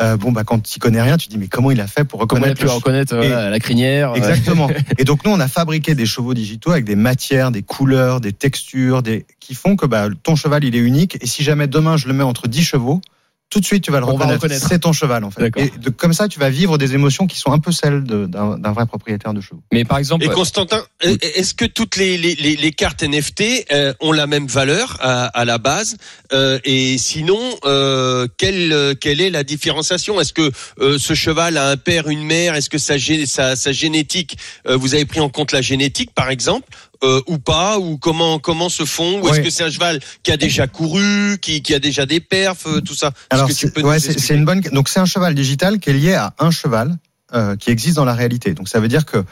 Euh, 0.00 0.16
bon, 0.16 0.32
bah, 0.32 0.42
quand 0.44 0.60
tu 0.62 0.78
connais 0.78 1.02
rien, 1.02 1.18
tu 1.18 1.28
dis 1.28 1.36
mais 1.36 1.48
comment 1.48 1.70
il 1.70 1.80
a 1.80 1.86
fait 1.86 2.04
pour 2.04 2.20
reconnaître 2.20 2.66
reconnaître 2.66 3.14
voilà, 3.14 3.50
la 3.50 3.58
crinière 3.58 4.14
Exactement. 4.14 4.68
Et 4.98 5.04
donc 5.04 5.24
nous, 5.24 5.30
on 5.30 5.40
a 5.40 5.48
fabriqué 5.48 5.94
des 5.94 6.06
chevaux 6.06 6.32
digitaux 6.32 6.70
avec 6.70 6.84
des 6.84 6.96
matières, 6.96 7.50
des 7.50 7.62
couleurs, 7.62 8.20
des 8.20 8.32
textures, 8.32 9.02
des 9.02 9.26
qui 9.38 9.54
font 9.54 9.76
que 9.76 9.84
bah, 9.84 10.08
ton 10.22 10.34
cheval 10.34 10.64
il 10.64 10.74
est 10.74 10.80
unique. 10.80 11.18
Et 11.20 11.26
si 11.26 11.42
jamais 11.42 11.66
demain 11.66 11.98
je 11.98 12.08
le 12.08 12.14
mets 12.14 12.24
entre 12.24 12.48
10 12.48 12.62
chevaux, 12.62 13.02
tout 13.52 13.60
de 13.60 13.66
suite 13.66 13.84
tu 13.84 13.90
vas 13.92 14.00
le 14.00 14.06
va 14.06 14.12
reconnaître. 14.12 14.42
reconnaître. 14.42 14.66
C'est 14.66 14.78
ton 14.80 14.92
cheval 14.92 15.22
en 15.24 15.30
fait. 15.30 15.42
D'accord. 15.42 15.62
Et 15.62 15.70
de, 15.78 15.90
comme 15.90 16.14
ça, 16.14 16.26
tu 16.26 16.38
vas 16.38 16.48
vivre 16.50 16.78
des 16.78 16.94
émotions 16.94 17.26
qui 17.26 17.38
sont 17.38 17.52
un 17.52 17.58
peu 17.58 17.70
celles 17.70 18.02
d'un 18.02 18.58
d'un 18.58 18.72
vrai 18.72 18.86
propriétaire 18.86 19.34
de 19.34 19.40
chevaux. 19.42 19.62
Mais 19.72 19.84
par 19.84 19.98
exemple, 19.98 20.24
Et 20.24 20.28
Constantin, 20.28 20.82
euh, 21.04 21.16
est-ce 21.36 21.52
que 21.54 21.66
toutes 21.66 21.96
les, 21.96 22.16
les, 22.16 22.34
les, 22.34 22.56
les 22.56 22.72
cartes 22.72 23.02
NFT 23.02 23.66
euh, 23.70 23.92
ont 24.00 24.12
la 24.12 24.26
même 24.26 24.46
valeur 24.46 24.96
à, 25.00 25.26
à 25.26 25.44
la 25.44 25.58
base 25.58 25.96
Euh, 26.32 26.58
Et 26.64 26.96
sinon, 26.98 27.38
euh, 27.66 28.26
quelle, 28.38 28.96
quelle 29.00 29.20
est 29.20 29.30
la 29.30 29.44
différenciation? 29.44 30.18
Est-ce 30.20 30.32
que 30.32 30.50
euh, 30.80 30.98
ce 30.98 31.12
cheval 31.14 31.56
a 31.58 31.68
un 31.68 31.76
père, 31.76 32.08
une 32.08 32.24
mère? 32.24 32.54
Est-ce 32.54 32.70
que 32.70 32.78
sa, 32.78 32.94
sa, 33.26 33.54
sa 33.56 33.72
génétique, 33.72 34.36
euh, 34.66 34.76
vous 34.76 34.94
avez 34.94 35.04
pris 35.04 35.20
en 35.20 35.28
compte 35.28 35.52
la 35.52 35.60
génétique 35.60 36.12
par 36.14 36.30
exemple? 36.30 36.66
Euh, 37.02 37.20
ou 37.26 37.38
pas 37.38 37.78
ou 37.78 37.98
comment 37.98 38.38
comment 38.38 38.68
se 38.68 38.84
font 38.84 39.20
ou 39.20 39.28
est-ce 39.28 39.40
que 39.40 39.50
c'est 39.50 39.64
un 39.64 39.70
cheval 39.70 40.00
qui 40.22 40.32
a 40.32 40.36
déjà 40.36 40.66
couru 40.66 41.38
qui, 41.40 41.62
qui 41.62 41.74
a 41.74 41.78
déjà 41.78 42.06
des 42.06 42.20
perfs 42.20 42.66
euh, 42.66 42.80
tout 42.80 42.94
ça? 42.94 43.12
Alors 43.30 43.50
c'est 43.50 43.76
ouais, 43.82 43.98
une 44.30 44.44
bonne. 44.44 44.60
Donc 44.72 44.88
c'est 44.88 45.00
un 45.00 45.06
cheval 45.06 45.34
digital 45.34 45.78
qui 45.78 45.90
est 45.90 45.94
lié 45.94 46.14
à 46.14 46.34
un 46.38 46.50
cheval 46.50 46.96
euh, 47.34 47.56
qui 47.56 47.70
existe 47.70 47.96
dans 47.96 48.04
la 48.04 48.14
réalité. 48.14 48.54
Donc 48.54 48.68
ça 48.68 48.78
veut 48.80 48.88
dire 48.88 49.04
que 49.06 49.24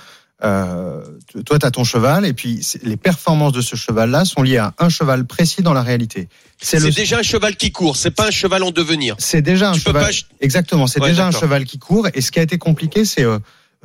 euh, 0.42 1.02
toi, 1.44 1.58
tu 1.58 1.66
as 1.66 1.70
ton 1.70 1.84
cheval 1.84 2.24
et 2.24 2.32
puis 2.32 2.66
les 2.82 2.96
performances 2.96 3.52
de 3.52 3.60
ce 3.60 3.76
cheval-là 3.76 4.24
sont 4.24 4.42
liées 4.42 4.56
à 4.56 4.72
un 4.78 4.88
cheval 4.88 5.26
précis 5.26 5.60
dans 5.62 5.74
la 5.74 5.82
réalité. 5.82 6.28
c'est 6.58 6.80
le 6.80 6.90
déjà 6.90 7.18
un 7.18 7.22
cheval 7.22 7.56
qui 7.56 7.72
court 7.72 7.94
c'est 7.96 8.10
pas 8.10 8.28
un 8.28 8.30
cheval 8.30 8.62
en 8.62 8.70
devenir 8.70 9.16
C'est 9.18 9.42
déjà 9.42 9.68
un 9.68 9.74
tu 9.74 9.80
cheval. 9.80 10.02
pas 10.02 10.10
Exactement, 10.40 10.86
c'est 10.86 11.00
Ouais, 11.02 11.10
déjà 11.10 11.26
un 11.26 11.30
cheval 11.30 11.64
qui 11.66 11.78
court. 11.78 12.08
Et 12.14 12.22
ce 12.22 12.30
qui 12.30 12.38
a 12.38 12.42
été 12.42 12.56
compliqué, 12.56 13.04
c'est 13.04 13.22
euh, 13.24 13.38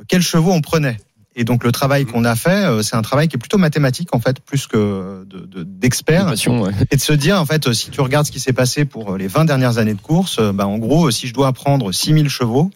quels 0.08 0.22
chevaux 0.22 0.52
on 0.52 0.62
prenait. 0.62 0.96
Et 1.38 1.44
donc 1.44 1.62
le 1.64 1.70
travail 1.70 2.04
Mhm. 2.04 2.10
qu'on 2.12 2.24
a 2.24 2.34
fait, 2.34 2.64
euh, 2.64 2.82
c'est 2.82 2.96
un 2.96 3.02
travail 3.02 3.28
qui 3.28 3.36
est 3.36 3.38
plutôt 3.38 3.58
mathématique 3.58 4.14
en 4.14 4.20
fait, 4.20 4.40
plus 4.40 4.66
que 4.66 5.24
de- 5.28 5.40
de- 5.46 5.62
d'expert, 5.62 6.24
passion, 6.26 6.62
ouais. 6.62 6.70
et 6.90 6.96
de 6.96 7.00
se 7.00 7.12
dire 7.12 7.38
en 7.40 7.44
fait, 7.44 7.68
euh, 7.68 7.72
si 7.74 7.90
tu 7.90 8.00
regardes 8.00 8.26
ce 8.26 8.32
qui 8.32 8.40
s'est 8.40 8.54
passé 8.54 8.84
pour 8.86 9.12
euh, 9.12 9.18
les 9.18 9.28
20 9.28 9.44
dernières 9.44 9.76
années 9.78 9.94
de 9.94 10.00
course, 10.00 10.40
bah, 10.40 10.66
en 10.66 10.78
gros, 10.78 11.10
si 11.10 11.26
je 11.28 11.34
dois 11.34 11.52
prendre 11.52 11.92
6000 11.92 12.28
chevaux, 12.30 12.70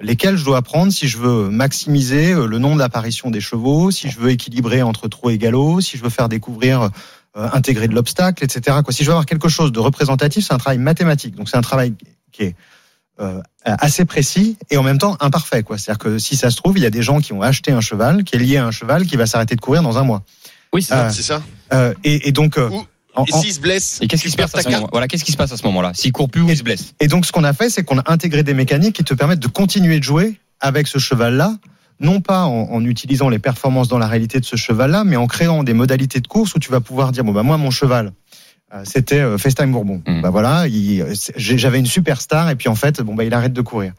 lesquels 0.00 0.36
je 0.36 0.44
dois 0.44 0.62
prendre 0.62 0.92
si 0.92 1.08
je 1.08 1.18
veux 1.18 1.48
maximiser 1.50 2.34
le 2.34 2.58
nombre 2.58 2.78
d'apparitions 2.78 3.30
des 3.30 3.40
chevaux, 3.40 3.90
si 3.90 4.08
je 4.08 4.18
veux 4.20 4.30
équilibrer 4.30 4.82
entre 4.82 5.08
trot 5.08 5.30
et 5.30 5.38
galop, 5.38 5.80
si 5.80 5.96
je 5.96 6.02
veux 6.04 6.10
faire 6.10 6.28
découvrir 6.28 6.90
euh, 7.36 7.48
intégrer 7.52 7.88
de 7.88 7.94
l'obstacle, 7.94 8.44
etc. 8.44 8.78
Quoi. 8.84 8.92
Si 8.92 9.02
je 9.02 9.08
veux 9.08 9.12
avoir 9.14 9.26
quelque 9.26 9.48
chose 9.48 9.72
de 9.72 9.78
représentatif, 9.80 10.46
c'est 10.46 10.54
un 10.54 10.58
travail 10.58 10.78
mathématique. 10.78 11.34
Donc 11.34 11.48
c'est 11.48 11.56
un 11.56 11.62
travail 11.62 11.92
qui 12.32 12.42
est 12.44 12.54
euh, 13.20 13.40
assez 13.64 14.04
précis 14.04 14.56
et 14.70 14.76
en 14.76 14.82
même 14.82 14.98
temps 14.98 15.16
imparfait. 15.20 15.62
Quoi. 15.62 15.78
C'est-à-dire 15.78 15.98
que 15.98 16.18
si 16.18 16.36
ça 16.36 16.50
se 16.50 16.56
trouve, 16.56 16.76
il 16.78 16.82
y 16.82 16.86
a 16.86 16.90
des 16.90 17.02
gens 17.02 17.20
qui 17.20 17.32
ont 17.32 17.42
acheté 17.42 17.72
un 17.72 17.80
cheval 17.80 18.24
qui 18.24 18.36
est 18.36 18.38
lié 18.38 18.56
à 18.58 18.66
un 18.66 18.70
cheval 18.70 19.06
qui 19.06 19.16
va 19.16 19.26
s'arrêter 19.26 19.56
de 19.56 19.60
courir 19.60 19.82
dans 19.82 19.98
un 19.98 20.04
mois. 20.04 20.22
Oui, 20.72 20.82
c'est 20.82 20.94
ça. 20.94 21.10
c'est 21.10 21.22
ça 21.22 21.42
Euh, 21.72 21.94
et, 22.04 22.28
et 22.28 22.32
donc, 22.32 22.58
euh, 22.58 22.68
Ou- 22.68 22.86
en- 23.14 23.24
et 23.24 23.32
s'il 23.32 23.52
se 23.52 23.60
blesse 23.60 23.98
et 24.02 24.06
qu'est-ce 24.08 24.22
qui 24.24 24.30
se 24.30 24.36
passe 24.36 24.54
à 24.54 24.60
ce 24.62 24.68
moment 24.68 24.88
Voilà, 24.92 25.08
qu'est-ce 25.08 25.24
qui 25.24 25.32
se 25.32 25.36
passe 25.38 25.50
à 25.52 25.56
ce 25.56 25.62
moment-là? 25.64 25.92
S'il 25.94 26.12
court 26.12 26.28
plus 26.28 26.42
ou 26.42 26.48
il 26.50 26.56
se 26.56 26.62
blesse 26.62 26.92
Et 27.00 27.08
donc, 27.08 27.24
ce 27.24 27.32
qu'on 27.32 27.44
a 27.44 27.52
fait, 27.54 27.70
c'est 27.70 27.82
qu'on 27.82 27.98
a 27.98 28.04
intégré 28.12 28.42
des 28.42 28.52
mécaniques 28.54 28.94
qui 28.96 29.04
te 29.04 29.14
permettent 29.14 29.40
de 29.40 29.48
continuer 29.48 29.98
de 29.98 30.04
jouer 30.04 30.38
avec 30.60 30.86
ce 30.86 30.98
cheval-là, 30.98 31.54
non 31.98 32.20
pas 32.20 32.42
en, 32.44 32.68
en 32.70 32.84
utilisant 32.84 33.30
les 33.30 33.38
performances 33.38 33.88
dans 33.88 33.96
la 33.98 34.06
réalité 34.06 34.38
de 34.38 34.44
ce 34.44 34.56
cheval-là, 34.56 35.04
mais 35.04 35.16
en 35.16 35.26
créant 35.26 35.64
des 35.64 35.72
modalités 35.72 36.20
de 36.20 36.26
course 36.26 36.54
où 36.54 36.58
tu 36.58 36.70
vas 36.70 36.80
pouvoir 36.80 37.10
dire 37.10 37.24
bon 37.24 37.32
bah 37.32 37.42
moi 37.42 37.56
mon 37.56 37.70
cheval. 37.70 38.12
Euh, 38.74 38.82
C'était 38.84 39.20
euh, 39.20 39.38
FaceTime 39.38 39.72
Bourbon. 39.72 40.02
Mhm. 40.06 40.22
Bah 40.22 40.30
voilà, 40.30 40.64
j'avais 41.36 41.78
une 41.78 41.86
superstar 41.86 42.50
et 42.50 42.56
puis 42.56 42.68
en 42.68 42.74
fait, 42.74 43.00
bon 43.02 43.14
bah 43.14 43.24
il 43.24 43.32
arrête 43.34 43.52
de 43.52 43.60
courir. 43.62 43.92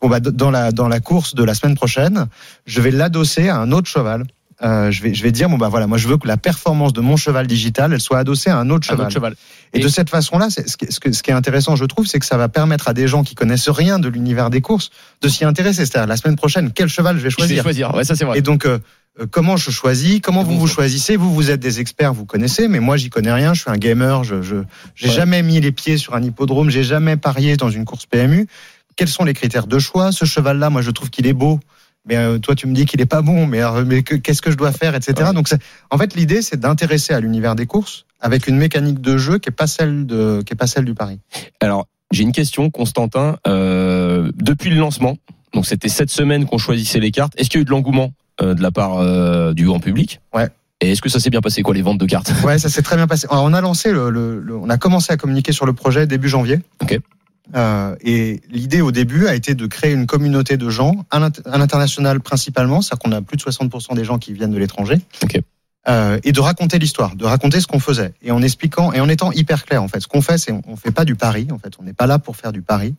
Bon 0.00 0.08
bah 0.08 0.20
dans 0.20 0.50
la 0.50 0.72
dans 0.72 0.88
la 0.88 1.00
course 1.00 1.34
de 1.34 1.44
la 1.44 1.54
semaine 1.54 1.74
prochaine, 1.74 2.26
je 2.66 2.80
vais 2.80 2.90
l'adosser 2.90 3.48
à 3.48 3.56
un 3.58 3.72
autre 3.72 3.88
cheval. 3.88 4.24
Euh, 4.62 4.90
je 4.90 5.02
vais 5.02 5.14
je 5.14 5.22
vais 5.22 5.32
dire 5.32 5.48
bon 5.48 5.56
bah 5.56 5.68
voilà, 5.70 5.86
moi 5.86 5.96
je 5.96 6.06
veux 6.06 6.18
que 6.18 6.28
la 6.28 6.36
performance 6.36 6.92
de 6.92 7.00
mon 7.00 7.16
cheval 7.16 7.46
digital, 7.46 7.94
elle 7.94 8.00
soit 8.00 8.18
adossée 8.18 8.50
à 8.50 8.58
un 8.58 8.68
autre 8.68 8.86
Un 8.88 8.92
cheval. 8.92 9.06
autre 9.06 9.14
cheval. 9.14 9.34
Et, 9.72 9.78
Et- 9.78 9.82
de 9.82 9.88
cette 9.88 10.10
façon-là, 10.10 10.48
c'est- 10.50 10.68
ce, 10.68 10.76
qui- 10.76 10.92
ce 10.92 11.00
que- 11.00 11.12
ce 11.12 11.22
qui 11.22 11.30
est 11.30 11.34
intéressant, 11.34 11.76
je 11.76 11.84
trouve, 11.86 12.06
c'est 12.06 12.18
que 12.18 12.26
ça 12.26 12.36
va 12.36 12.48
permettre 12.50 12.86
à 12.88 12.92
des 12.92 13.08
gens 13.08 13.22
qui 13.24 13.34
connaissent 13.34 13.70
rien 13.70 13.98
de 13.98 14.08
l'univers 14.10 14.50
des 14.50 14.60
courses 14.60 14.90
de 15.22 15.28
s'y 15.28 15.46
intéresser. 15.46 15.86
C'est-à-dire 15.86 16.06
la 16.08 16.16
semaine 16.18 16.36
prochaine, 16.36 16.72
quel 16.74 16.88
cheval 16.88 17.16
je 17.16 17.22
vais 17.22 17.30
Je 17.30 17.36
vais 17.36 17.40
choisir? 17.42 17.62
choisir. 17.62 17.94
Ouais, 17.94 18.04
ça 18.04 18.14
c'est 18.16 18.26
vrai. 18.26 18.36
Et 18.38 18.42
donc, 18.42 18.66
euh, 18.66 18.78
comment 19.30 19.56
je 19.56 19.70
choisis 19.70 20.20
Comment 20.20 20.42
vous 20.42 20.58
vous 20.58 20.66
choisissez 20.66 21.16
Vous, 21.16 21.32
vous 21.34 21.50
êtes 21.50 21.60
des 21.60 21.80
experts, 21.80 22.14
vous 22.14 22.24
connaissez, 22.26 22.68
mais 22.68 22.80
moi, 22.80 22.96
j'y 22.96 23.10
connais 23.10 23.32
rien. 23.32 23.54
Je 23.54 23.62
suis 23.62 23.70
un 23.70 23.76
gamer. 23.76 24.24
Je, 24.24 24.42
je 24.42 24.56
j'ai 24.94 25.08
Ouais. 25.08 25.14
jamais 25.14 25.42
mis 25.42 25.60
les 25.60 25.72
pieds 25.72 25.96
sur 25.98 26.14
un 26.14 26.22
hippodrome. 26.22 26.70
J'ai 26.70 26.82
jamais 26.84 27.16
parié 27.16 27.56
dans 27.56 27.70
une 27.70 27.84
course 27.84 28.06
PMU. 28.06 28.46
Quels 28.96 29.08
sont 29.08 29.24
les 29.24 29.34
critères 29.34 29.66
de 29.66 29.78
choix? 29.78 30.12
Ce 30.12 30.24
cheval-là, 30.24 30.70
moi, 30.70 30.82
je 30.82 30.90
trouve 30.90 31.10
qu'il 31.10 31.26
est 31.26 31.32
beau. 31.32 31.60
Mais 32.06 32.16
euh, 32.16 32.38
toi, 32.38 32.54
tu 32.54 32.66
me 32.66 32.74
dis 32.74 32.86
qu'il 32.86 33.00
est 33.00 33.06
pas 33.06 33.20
bon. 33.22 33.46
Mais, 33.46 33.62
euh, 33.62 33.84
mais 33.86 34.02
que- 34.02 34.14
qu'est-ce 34.14 34.40
que 34.42 34.50
je 34.50 34.56
dois 34.56 34.72
faire, 34.72 34.94
etc. 34.94 35.14
Ouais. 35.28 35.34
Donc, 35.34 35.48
c'est- 35.48 35.60
en 35.90 35.98
fait, 35.98 36.14
l'idée, 36.14 36.40
c'est 36.42 36.58
d'intéresser 36.58 37.12
à 37.12 37.20
l'univers 37.20 37.54
des 37.54 37.66
courses 37.66 38.06
avec 38.20 38.46
une 38.48 38.56
mécanique 38.56 39.00
de 39.00 39.16
jeu 39.18 39.38
qui 39.38 39.48
est 39.50 39.52
pas 39.52 39.66
celle 39.66 40.06
de, 40.06 40.42
qui 40.46 40.52
est 40.52 40.56
pas 40.56 40.66
celle 40.66 40.84
du 40.86 40.94
pari. 40.94 41.18
Alors, 41.60 41.86
j'ai 42.10 42.22
une 42.22 42.32
question, 42.32 42.70
Constantin. 42.70 43.36
Euh, 43.46 44.30
depuis 44.34 44.70
le 44.70 44.76
lancement, 44.76 45.16
donc 45.54 45.66
c'était 45.66 45.88
cette 45.88 46.10
semaine 46.10 46.46
qu'on 46.46 46.58
choisissait 46.58 47.00
les 47.00 47.10
cartes. 47.10 47.34
Est-ce 47.36 47.50
qu'il 47.50 47.58
y 47.58 47.60
a 47.60 47.62
eu 47.62 47.64
de 47.66 47.70
l'engouement? 47.70 48.04
euh, 48.04 48.19
de 48.42 48.62
la 48.62 48.70
part 48.70 48.98
euh, 48.98 49.52
du 49.52 49.64
grand 49.66 49.80
public 49.80 50.20
Ouais. 50.34 50.48
Et 50.82 50.92
est-ce 50.92 51.02
que 51.02 51.08
ça 51.10 51.20
s'est 51.20 51.28
bien 51.30 51.42
passé 51.42 51.62
quoi 51.62 51.74
les 51.74 51.82
ventes 51.82 51.98
de 51.98 52.06
cartes? 52.06 52.32
Ouais, 52.42 52.58
ça 52.58 52.70
s'est 52.70 52.80
très 52.82 52.96
bien 52.96 53.06
passé. 53.06 53.26
Alors, 53.30 53.44
on 53.44 53.52
a 53.52 53.60
lancé 53.60 53.92
le, 53.92 54.08
le- 54.08 54.40
le- 54.40 54.56
on 54.56 54.70
a 54.70 54.78
commencé 54.78 55.12
à 55.12 55.18
communiquer 55.18 55.52
sur 55.52 55.66
le 55.66 55.74
projet 55.74 56.06
début 56.06 56.28
janvier. 56.30 56.60
Ok. 56.80 56.98
Euh, 57.54 57.96
et 58.02 58.40
l'idée 58.50 58.80
au 58.80 58.90
début 58.92 59.26
a 59.26 59.34
été 59.34 59.54
de 59.54 59.66
créer 59.66 59.92
une 59.92 60.06
communauté 60.06 60.56
de 60.56 60.70
gens 60.70 60.94
à 61.10 61.18
l'int- 61.18 61.46
à 61.46 61.58
l'international 61.58 62.20
principalement, 62.20 62.80
c'est-à-dire 62.80 63.00
qu'on 63.02 63.12
a 63.12 63.20
plus 63.20 63.36
de 63.36 63.42
60% 63.42 63.94
des 63.94 64.04
gens 64.04 64.18
qui 64.18 64.32
viennent 64.32 64.52
de 64.52 64.58
l'étranger. 64.58 65.00
Ok. 65.22 65.38
euh, 65.88 66.18
et 66.24 66.32
de 66.32 66.40
raconter 66.40 66.78
l'histoire, 66.78 67.16
de 67.16 67.24
raconter 67.24 67.60
ce 67.60 67.66
qu'on 67.66 67.80
faisait, 67.80 68.12
et 68.22 68.30
en 68.30 68.40
expliquant 68.42 68.92
et 68.92 69.00
en 69.00 69.08
étant 69.08 69.32
hyper 69.32 69.64
clair 69.66 69.82
en 69.82 69.88
fait. 69.88 70.00
Ce 70.00 70.06
qu'on 70.08 70.20
fait, 70.22 70.38
c'est 70.38 70.52
on, 70.52 70.62
on 70.68 70.76
fait 70.76 70.92
pas 70.92 71.04
du 71.04 71.14
pari, 71.16 71.48
en 71.50 71.58
fait, 71.58 71.72
on 71.78 71.82
n'est 71.82 71.92
pas 71.94 72.06
là 72.06 72.18
pour 72.18 72.36
faire 72.36 72.52
du 72.52 72.62
pari. 72.62 72.94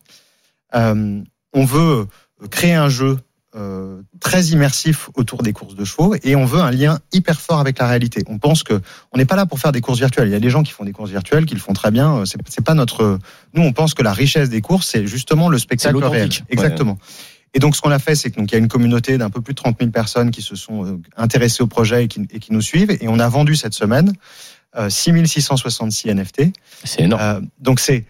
Euh, 0.74 1.20
on 1.52 1.64
veut 1.64 2.06
créer 2.50 2.74
un 2.74 2.88
jeu 2.88 3.18
euh, 3.54 4.00
très 4.20 4.44
immersif 4.46 5.10
autour 5.14 5.42
des 5.42 5.52
courses 5.52 5.74
de 5.74 5.84
chevaux 5.84 6.14
et 6.22 6.36
on 6.36 6.44
veut 6.44 6.60
un 6.60 6.70
lien 6.70 7.00
hyper 7.12 7.40
fort 7.40 7.60
avec 7.60 7.78
la 7.78 7.86
réalité. 7.86 8.22
On 8.28 8.38
pense 8.38 8.62
que 8.62 8.80
on 9.12 9.18
n'est 9.18 9.24
pas 9.24 9.36
là 9.36 9.46
pour 9.46 9.58
faire 9.58 9.72
des 9.72 9.80
courses 9.80 9.98
virtuelles. 9.98 10.28
Il 10.28 10.32
y 10.32 10.36
a 10.36 10.40
des 10.40 10.50
gens 10.50 10.62
qui 10.62 10.72
font 10.72 10.84
des 10.84 10.92
courses 10.92 11.10
virtuelles, 11.10 11.44
qui 11.44 11.54
le 11.54 11.60
font 11.60 11.72
très 11.72 11.90
bien. 11.90 12.18
Euh, 12.18 12.24
C'est 12.24 12.64
pas 12.64 12.74
notre. 12.74 13.18
Nous, 13.54 13.62
on 13.62 13.72
pense 13.72 13.94
que 13.94 14.02
la 14.02 14.12
richesse 14.12 14.48
des 14.48 14.60
courses, 14.60 14.88
c'est 14.88 15.06
justement 15.06 15.48
le 15.48 15.58
spectacle 15.58 16.02
réel. 16.04 16.28
Ouais. 16.28 16.44
Exactement. 16.50 16.98
Et 17.54 17.58
donc, 17.58 17.76
ce 17.76 17.82
qu'on 17.82 17.90
a 17.90 17.98
fait, 17.98 18.14
c'est 18.14 18.30
que 18.30 18.36
donc 18.36 18.50
il 18.50 18.54
y 18.54 18.56
a 18.56 18.58
une 18.58 18.68
communauté 18.68 19.18
d'un 19.18 19.30
peu 19.30 19.40
plus 19.40 19.52
de 19.52 19.60
30 19.60 19.76
000 19.78 19.90
personnes 19.90 20.30
qui 20.30 20.42
se 20.42 20.56
sont 20.56 20.86
euh, 20.86 20.98
intéressées 21.16 21.62
au 21.62 21.66
projet 21.66 22.04
et 22.04 22.08
qui, 22.08 22.26
et 22.30 22.38
qui 22.38 22.52
nous 22.52 22.62
suivent. 22.62 22.90
Et 22.90 23.08
on 23.08 23.18
a 23.18 23.28
vendu 23.28 23.56
cette 23.56 23.74
semaine 23.74 24.14
euh, 24.76 24.88
6 24.88 25.26
666 25.26 26.08
NFT. 26.08 26.44
C'est 26.84 27.02
énorme. 27.02 27.22
Euh, 27.22 27.40
donc 27.60 27.80
c'est 27.80 28.04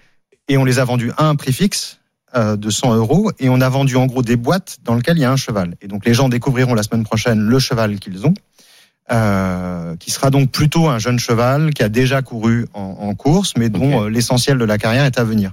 et 0.48 0.56
on 0.56 0.64
les 0.64 0.78
a 0.78 0.84
vendus 0.84 1.12
à 1.16 1.26
un 1.26 1.34
prix 1.34 1.52
fixe 1.52 1.98
de 2.34 2.70
100 2.70 2.94
euros 2.94 3.30
et 3.38 3.48
on 3.48 3.60
a 3.60 3.68
vendu 3.68 3.96
en 3.96 4.06
gros 4.06 4.22
des 4.22 4.36
boîtes 4.36 4.78
dans 4.84 4.94
lesquelles 4.94 5.18
il 5.18 5.22
y 5.22 5.24
a 5.24 5.30
un 5.32 5.36
cheval. 5.36 5.74
Et 5.82 5.88
donc 5.88 6.06
les 6.06 6.14
gens 6.14 6.28
découvriront 6.28 6.74
la 6.74 6.82
semaine 6.82 7.04
prochaine 7.04 7.40
le 7.40 7.58
cheval 7.58 7.98
qu'ils 7.98 8.26
ont, 8.26 8.34
euh, 9.10 9.96
qui 9.96 10.10
sera 10.10 10.30
donc 10.30 10.50
plutôt 10.50 10.88
un 10.88 10.98
jeune 10.98 11.18
cheval 11.18 11.74
qui 11.74 11.82
a 11.82 11.88
déjà 11.88 12.22
couru 12.22 12.66
en, 12.72 12.80
en 13.00 13.14
course, 13.14 13.52
mais 13.58 13.68
dont 13.68 14.04
euh, 14.04 14.08
l'essentiel 14.08 14.58
de 14.58 14.64
la 14.64 14.78
carrière 14.78 15.04
est 15.04 15.18
à 15.18 15.24
venir. 15.24 15.52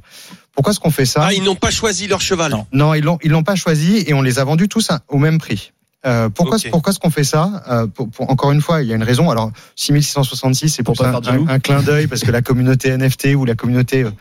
Pourquoi 0.54 0.72
est-ce 0.72 0.80
qu'on 0.80 0.92
fait 0.92 1.06
ça? 1.06 1.22
Ah, 1.26 1.34
ils 1.34 1.44
n'ont 1.44 1.56
pas 1.56 1.72
choisi 1.72 2.08
leur 2.08 2.22
cheval. 2.22 2.52
Non. 2.52 2.66
non, 2.72 2.94
ils 2.94 3.04
l'ont 3.04 3.18
ils 3.24 3.32
l'ont 3.32 3.44
pas 3.44 3.56
choisi 3.56 4.04
et 4.08 4.14
on 4.14 4.22
les 4.22 4.40
a 4.40 4.44
vendus 4.44 4.68
tous 4.70 4.90
au 5.08 5.18
même 5.18 5.38
prix. 5.40 5.72
Euh, 6.06 6.30
pourquoi 6.30 6.58
pourquoi 6.72 6.92
est-ce 6.92 7.00
qu'on 7.00 7.10
fait 7.10 7.26
ça? 7.26 7.64
Euh, 7.70 7.88
pour, 7.88 8.10
pour- 8.10 8.30
Encore 8.32 8.52
une 8.54 8.62
fois, 8.62 8.82
il 8.82 8.88
y 8.88 8.94
a 8.94 8.96
une 8.96 9.04
raison. 9.04 9.30
Alors 9.30 9.52
6666, 9.76 10.70
c'est 10.70 10.84
pour, 10.84 10.96
Pour 10.96 11.04
ça 11.06 11.20
un, 11.32 11.48
un 11.48 11.60
clin 11.60 11.82
d'œil 11.82 12.08
parce 12.08 12.22
que 12.22 12.32
la 12.32 12.42
communauté 12.42 12.96
NFT 12.96 13.36
ou 13.36 13.44
la 13.46 13.56
communauté 13.56 14.04
euh, 14.04 14.12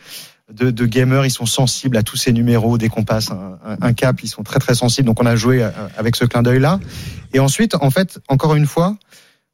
de, 0.53 0.71
de 0.71 0.85
gamers, 0.85 1.25
ils 1.25 1.31
sont 1.31 1.45
sensibles 1.45 1.97
à 1.97 2.03
tous 2.03 2.17
ces 2.17 2.33
numéros. 2.33 2.77
Dès 2.77 2.89
qu'on 2.89 3.03
passe 3.03 3.31
un, 3.31 3.57
un- 3.81 3.93
cap, 3.93 4.21
ils 4.23 4.27
sont 4.27 4.43
très 4.43 4.59
très 4.59 4.75
sensibles. 4.75 5.05
Donc 5.07 5.21
on 5.21 5.25
a 5.25 5.35
joué 5.35 5.63
euh, 5.63 5.69
avec 5.97 6.15
ce 6.15 6.25
clin 6.25 6.41
d'œil 6.41 6.59
là. 6.59 6.79
Et 7.33 7.39
ensuite, 7.39 7.75
en 7.75 7.91
fait, 7.91 8.19
encore 8.27 8.55
une 8.55 8.65
fois, 8.65 8.97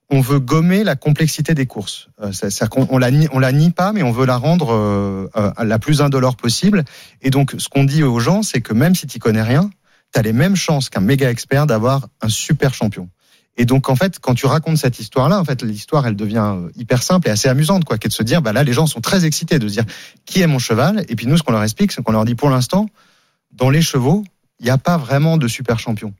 on 0.09 0.21
veut 0.21 0.39
gommer 0.39 0.83
la 0.83 0.95
complexité 0.95 1.53
des 1.55 1.65
courses. 1.65 2.09
Euh, 2.21 2.31
c'est- 2.31 2.49
C'est-à-dire 2.49 2.69
qu'on 2.69 2.87
on 2.91 2.97
la, 2.97 3.11
nie- 3.11 3.27
on 3.31 3.39
la 3.39 3.51
nie 3.51 3.71
pas, 3.71 3.91
mais 3.91 4.03
on 4.03 4.11
veut 4.11 4.25
la 4.25 4.37
rendre 4.37 4.71
euh, 4.73 5.27
euh, 5.35 5.51
la 5.63 5.79
plus 5.79 6.01
indolore 6.01 6.35
possible. 6.35 6.83
Et 7.21 7.29
donc, 7.31 7.55
ce 7.57 7.67
qu'on 7.69 7.83
dit 7.83 8.03
aux 8.03 8.19
gens, 8.19 8.43
c'est 8.43 8.61
que 8.61 8.73
même 8.73 8.95
si 8.95 9.07
tu 9.07 9.19
connais 9.19 9.41
rien, 9.41 9.69
tu 10.13 10.19
as 10.19 10.21
les 10.21 10.31
mêmes 10.33 10.55
chances 10.55 10.89
qu'un 10.89 11.01
méga 11.01 11.29
expert 11.29 11.65
d'avoir 11.67 12.07
un 12.21 12.29
super 12.29 12.73
champion. 12.73 13.09
Et 13.57 13.65
donc, 13.65 13.89
en 13.89 13.95
fait, 13.95 14.19
quand 14.19 14.35
tu 14.35 14.45
racontes 14.45 14.77
cette 14.77 14.99
histoire-là, 14.99 15.39
en 15.39 15.45
fait, 15.45 15.63
l'histoire, 15.63 16.05
elle 16.05 16.15
devient 16.15 16.55
euh, 16.55 16.69
hyper 16.75 17.01
simple 17.01 17.29
et 17.29 17.31
assez 17.31 17.47
amusante, 17.47 17.85
quoi, 17.85 17.97
qui 17.97 18.07
est 18.07 18.09
de 18.09 18.13
se 18.13 18.23
dire, 18.23 18.41
bah 18.41 18.51
là, 18.51 18.63
les 18.63 18.73
gens 18.73 18.85
sont 18.85 19.01
très 19.01 19.25
excités 19.25 19.59
de 19.59 19.67
se 19.67 19.73
dire, 19.73 19.85
qui 20.25 20.41
est 20.41 20.47
mon 20.47 20.59
cheval? 20.59 21.05
Et 21.07 21.15
puis 21.15 21.25
nous, 21.25 21.37
ce 21.37 21.43
qu'on 21.43 21.53
leur 21.53 21.63
explique, 21.63 21.91
c'est 21.91 22.03
qu'on 22.03 22.11
leur 22.11 22.25
dit, 22.25 22.35
pour 22.35 22.49
l'instant, 22.49 22.89
dans 23.53 23.69
les 23.69 23.81
chevaux, 23.81 24.23
il 24.59 24.65
n'y 24.65 24.71
a 24.71 24.77
pas 24.77 24.97
vraiment 24.97 25.37
de 25.37 25.47
super 25.47 25.79
champion. 25.79 26.13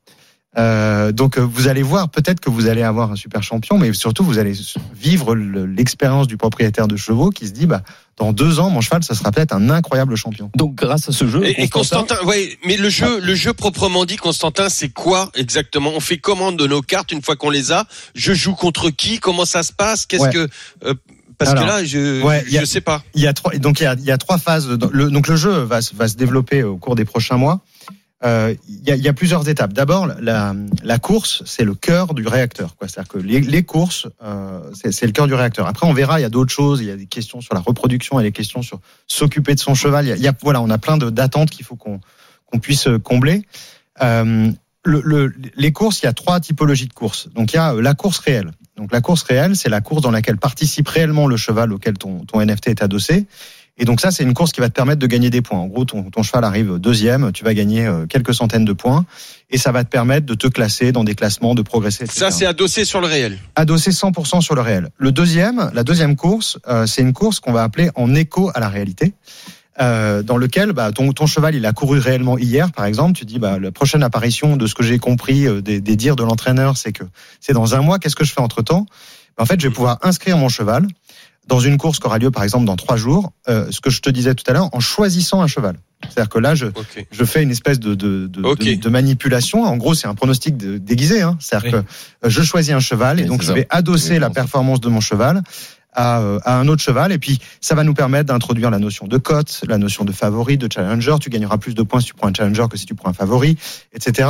Euh, 0.57 1.11
donc, 1.11 1.37
euh, 1.37 1.41
vous 1.41 1.67
allez 1.67 1.81
voir, 1.83 2.09
peut-être 2.09 2.39
que 2.39 2.49
vous 2.49 2.67
allez 2.67 2.81
avoir 2.83 3.11
un 3.11 3.15
super 3.15 3.43
champion, 3.43 3.77
mais 3.77 3.91
surtout, 3.93 4.23
vous 4.23 4.39
allez 4.39 4.53
vivre 4.95 5.35
le- 5.35 5.65
l'expérience 5.65 6.27
du 6.27 6.37
propriétaire 6.37 6.87
de 6.87 6.95
chevaux 6.95 7.29
qui 7.29 7.47
se 7.47 7.51
dit, 7.51 7.65
bah, 7.65 7.81
dans 8.17 8.31
deux 8.31 8.59
ans, 8.59 8.69
mon 8.69 8.79
cheval, 8.79 9.03
ça 9.03 9.15
sera 9.15 9.31
peut-être 9.31 9.53
un 9.53 9.69
incroyable 9.69 10.15
champion. 10.15 10.49
Donc 10.55 10.73
grâce 10.75 11.09
à 11.09 11.11
ce 11.11 11.27
jeu, 11.27 11.43
Et, 11.45 11.63
et 11.63 11.67
Constantin, 11.67 12.15
ouais, 12.25 12.57
mais 12.65 12.77
le 12.77 12.89
jeu, 12.89 13.19
le 13.19 13.35
jeu 13.35 13.51
proprement 13.53 14.05
dit, 14.05 14.15
Constantin, 14.15 14.69
c'est 14.69 14.89
quoi 14.89 15.29
exactement? 15.35 15.91
On 15.93 15.99
fait 15.99 16.17
commande 16.17 16.57
de 16.57 16.65
nos 16.67 16.81
cartes 16.81 17.11
une 17.11 17.21
fois 17.21 17.35
qu'on 17.35 17.49
les 17.49 17.73
a. 17.73 17.85
Je 18.15 18.33
joue 18.33 18.53
contre 18.55 18.89
qui? 18.89 19.19
Comment 19.19 19.43
ça 19.45 19.63
se 19.63 19.73
passe? 19.73 20.05
Qu'est-ce 20.05 20.23
Ouais. 20.23 20.31
que 20.31 20.47
euh, 20.85 20.93
Parce 21.37 21.51
Alors, 21.51 21.63
que 21.65 21.67
là, 21.69 21.83
je, 21.83 22.21
ouais, 22.23 22.45
je 22.49 22.57
a- 22.59 22.65
sais 22.65 22.79
pas. 22.79 23.03
Il 23.13 23.21
y 23.21 23.27
a 23.27 23.33
trois, 23.33 23.53
donc 23.57 23.81
il 23.81 23.83
y 23.83 23.87
a, 23.87 23.95
il 23.95 24.05
y 24.05 24.11
a 24.11 24.17
trois 24.17 24.37
phases. 24.37 24.69
Le, 24.69 25.11
donc 25.11 25.27
le 25.27 25.35
jeu 25.35 25.51
va, 25.51 25.81
se- 25.81 25.93
va 25.93 26.07
se 26.07 26.15
développer 26.15 26.63
au 26.63 26.77
cours 26.77 26.95
des 26.95 27.03
prochains 27.03 27.35
mois. 27.35 27.59
Euh, 28.23 28.55
il, 28.69 28.87
y 28.87 28.91
a, 28.91 28.95
y 28.95 29.07
a 29.09 29.13
plusieurs 29.13 29.47
étapes. 29.49 29.73
D'abord, 29.73 30.07
la, 30.07 30.55
la 30.83 30.99
course, 30.99 31.43
c'est 31.45 31.65
le 31.65 31.75
cœur 31.75 32.13
du 32.13 32.25
réacteur. 32.25 32.73
C'est-à-dire 32.81 33.07
que 33.09 33.17
les, 33.17 33.41
les 33.41 33.63
courses, 33.63 34.07
euh, 34.23 34.61
c'est 34.73 35.05
le 35.05 35.11
cœur 35.11 35.27
du 35.27 35.33
réacteur. 35.33 35.67
Après, 35.67 35.85
on 35.85 35.93
verra, 35.93 36.19
il 36.19 36.23
y 36.23 36.25
a 36.25 36.29
d'autres 36.29 36.53
choses. 36.53 36.79
Il 36.81 36.87
y 36.87 36.91
a 36.91 36.95
des 36.95 37.07
questions 37.07 37.41
sur 37.41 37.53
la 37.53 37.59
reproduction, 37.59 38.17
il 38.19 38.23
y 38.23 38.25
a 38.25 38.29
des 38.29 38.33
questions 38.33 38.61
sur 38.61 38.79
s'occuper 39.05 39.53
de 39.53 39.59
son 39.59 39.75
cheval. 39.75 40.07
Il 40.07 40.17
y 40.17 40.21
y 40.21 40.27
a- 40.27 40.33
voilà, 40.41 40.61
on 40.61 40.69
a 40.69 40.77
plein 40.77 40.97
d'attentes 40.97 41.49
qu'il 41.49 41.65
faut 41.65 41.75
qu'on 41.75 41.99
qu'on 42.45 42.59
puisse 42.59 42.87
combler. 43.03 43.43
Euh, 44.01 44.49
le, 44.85 45.01
le- 45.03 45.33
les 45.57 45.71
courses, 45.71 46.01
il 46.01 46.05
y 46.05 46.09
a 46.09 46.13
trois 46.13 46.39
typologies 46.39 46.87
de 46.87 46.93
courses. 46.93 47.27
Donc 47.33 47.53
il 47.53 47.55
y 47.55 47.59
a 47.59 47.73
euh, 47.73 47.81
la 47.81 47.95
course 47.95 48.19
réelle. 48.19 48.51
Donc 48.77 48.91
la 48.91 49.01
course 49.01 49.23
réelle, 49.23 49.55
c'est 49.55 49.69
la 49.69 49.81
course 49.81 50.01
dans 50.03 50.11
laquelle 50.11 50.37
participe 50.37 50.87
réellement 50.87 51.27
le 51.27 51.37
cheval 51.37 51.73
auquel 51.73 51.97
ton, 51.97 52.19
ton 52.25 52.39
NFT 52.39 52.67
est 52.69 52.83
adossé. 52.83 53.25
Et 53.77 53.85
donc 53.85 53.99
ça, 53.99 54.11
c'est 54.11 54.23
une 54.23 54.33
course 54.33 54.51
qui 54.51 54.61
va 54.61 54.69
te 54.69 54.73
permettre 54.73 54.99
de 54.99 55.07
gagner 55.07 55.29
des 55.29 55.41
points. 55.41 55.59
En 55.59 55.67
gros, 55.67 55.83
ton, 55.83 56.03
ton 56.03 56.23
cheval 56.23 56.43
arrive 56.45 56.79
deuxième, 56.79 57.31
tu 57.33 57.43
vas 57.43 57.53
gagner 57.53 57.85
euh, 57.85 58.05
quelques 58.05 58.33
centaines 58.33 58.63
de 58.63 58.73
points, 58.73 59.05
et 59.49 59.57
ça 59.57 59.71
va 59.71 59.83
te 59.83 59.89
permettre 59.89 60.25
de 60.25 60.33
te 60.33 60.47
classer 60.47 60.91
dans 60.91 61.03
des 61.03 61.15
classements, 61.15 61.55
de 61.55 61.61
progresser. 61.61 62.05
etc 62.05 62.17
Ça, 62.17 62.31
c'est 62.31 62.45
adossé 62.45 62.85
sur 62.85 63.01
le 63.01 63.07
réel. 63.07 63.37
adossé 63.55 63.91
100% 63.91 64.41
sur 64.41 64.55
le 64.55 64.61
réel. 64.61 64.89
Le 64.97 65.11
deuxième, 65.11 65.71
la 65.73 65.83
deuxième 65.83 66.15
course, 66.15 66.57
euh, 66.67 66.85
c'est 66.85 67.01
une 67.01 67.13
course 67.13 67.39
qu'on 67.39 67.51
va 67.51 67.63
appeler 67.63 67.89
en 67.95 68.15
écho 68.15 68.49
à 68.55 68.59
la 68.59 68.69
réalité. 68.69 69.13
Euh, 69.81 70.23
dans 70.23 70.37
lequel 70.37 70.71
bah, 70.71 70.93
ton, 70.93 71.11
ton 71.11 71.25
cheval 71.25 71.53
il 71.53 71.65
a 71.65 71.73
couru 71.73 71.99
réellement 71.99 72.37
hier 72.37 72.71
par 72.71 72.85
exemple 72.85 73.11
tu 73.11 73.25
dis 73.25 73.39
bah 73.39 73.59
la 73.59 73.73
prochaine 73.73 74.03
apparition 74.03 74.55
de 74.55 74.67
ce 74.67 74.73
que 74.73 74.83
j'ai 74.83 74.99
compris 74.99 75.45
euh, 75.45 75.61
des, 75.61 75.81
des 75.81 75.97
dires 75.97 76.15
de 76.15 76.23
l'entraîneur 76.23 76.77
c'est 76.77 76.93
que 76.93 77.03
c'est 77.41 77.51
dans 77.51 77.75
un 77.75 77.81
mois 77.81 77.99
qu'est-ce 77.99 78.15
que 78.15 78.23
je 78.23 78.31
fais 78.31 78.39
entre 78.39 78.61
temps 78.61 78.85
en 79.37 79.45
fait 79.45 79.59
je 79.59 79.67
vais 79.67 79.73
pouvoir 79.73 79.99
inscrire 80.01 80.37
mon 80.37 80.47
cheval 80.47 80.87
dans 81.47 81.59
une 81.59 81.77
course 81.77 81.99
qui 81.99 82.07
aura 82.07 82.17
lieu 82.17 82.31
par 82.31 82.43
exemple 82.43 82.65
dans 82.65 82.75
trois 82.75 82.97
jours 82.97 83.31
euh, 83.47 83.67
ce 83.71 83.79
que 83.81 83.89
je 83.89 84.01
te 84.01 84.09
disais 84.09 84.33
tout 84.35 84.43
à 84.47 84.53
l'heure 84.53 84.69
en 84.73 84.79
choisissant 84.79 85.41
un 85.41 85.47
cheval 85.47 85.75
c'est-à-dire 86.03 86.29
que 86.29 86.39
là 86.39 86.55
je, 86.55 86.67
je 87.11 87.23
fais 87.23 87.41
une 87.43 87.51
espèce 87.51 87.79
de, 87.79 87.95
de, 87.95 88.27
de, 88.27 88.41
de- 88.41 88.75
de 88.75 88.89
manipulation. 88.89 89.63
En 89.63 89.75
gros, 89.77 89.95
c'est 89.95 90.05
un 90.07 90.13
pronostic 90.13 90.55
de- 90.55 90.77
déguisé. 90.77 91.21
Hein. 91.23 91.35
C'est-à-dire 91.39 91.65
Oui. 91.65 91.71
que 91.71 92.27
euh, 92.27 92.29
je 92.29 92.43
choisis 92.43 92.73
un 92.73 92.79
cheval 92.79 93.19
et 93.19 93.23
Oui, 93.23 93.29
donc 93.29 93.41
je 93.41 93.47
ça. 93.47 93.53
vais 93.53 93.65
adosser 93.71 94.13
Oui, 94.15 94.19
la 94.19 94.29
performance 94.29 94.79
de 94.81 94.89
mon 94.89 94.99
cheval 94.99 95.41
à, 95.93 96.19
euh, 96.19 96.37
à 96.43 96.59
un 96.59 96.67
autre 96.67 96.83
cheval. 96.83 97.11
Et 97.11 97.17
puis, 97.17 97.39
ça 97.59 97.73
va 97.73 97.83
nous 97.83 97.95
permettre 97.95 98.25
d'introduire 98.25 98.69
la 98.69 98.77
notion 98.77 99.07
de 99.07 99.17
cote, 99.17 99.61
la 99.67 99.79
notion 99.79 100.03
de 100.05 100.11
favori, 100.11 100.57
de 100.59 100.67
challenger. 100.71 101.15
Tu 101.19 101.29
gagneras 101.31 101.57
plus 101.57 101.73
de 101.73 101.81
points 101.81 102.01
si 102.01 102.07
tu 102.07 102.13
prends 102.13 102.27
un 102.27 102.33
challenger 102.35 102.65
que 102.69 102.77
si 102.77 102.85
tu 102.85 102.93
prends 102.93 103.09
un 103.09 103.13
favori, 103.13 103.57
etc. 103.93 104.29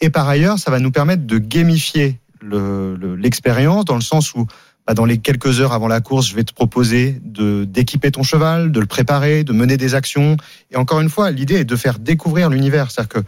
Et 0.00 0.10
par 0.10 0.28
ailleurs, 0.28 0.58
ça 0.58 0.72
va 0.72 0.80
nous 0.80 0.90
permettre 0.90 1.24
de 1.26 1.38
gamifier 1.38 2.18
le- 2.40 2.96
le- 2.96 3.14
l'expérience 3.14 3.84
dans 3.84 3.94
le 3.94 4.00
sens 4.00 4.34
où 4.34 4.46
bah, 4.86 4.94
dans 4.94 5.06
les 5.06 5.18
quelques 5.18 5.60
heures 5.60 5.72
avant 5.72 5.88
la 5.88 6.00
course, 6.00 6.28
je 6.28 6.34
vais 6.34 6.44
te 6.44 6.52
proposer 6.52 7.20
de 7.24 7.64
d'équiper 7.64 8.10
ton 8.10 8.22
cheval, 8.22 8.70
de 8.70 8.80
le 8.80 8.86
préparer, 8.86 9.42
de 9.42 9.52
mener 9.52 9.76
des 9.76 9.94
actions. 9.94 10.36
Et 10.70 10.76
encore 10.76 11.00
une 11.00 11.08
fois, 11.08 11.30
l'idée 11.30 11.56
est 11.56 11.64
de 11.64 11.76
faire 11.76 11.98
découvrir 11.98 12.50
l'univers. 12.50 12.90
C'est-à-dire 12.90 13.08
que 13.08 13.18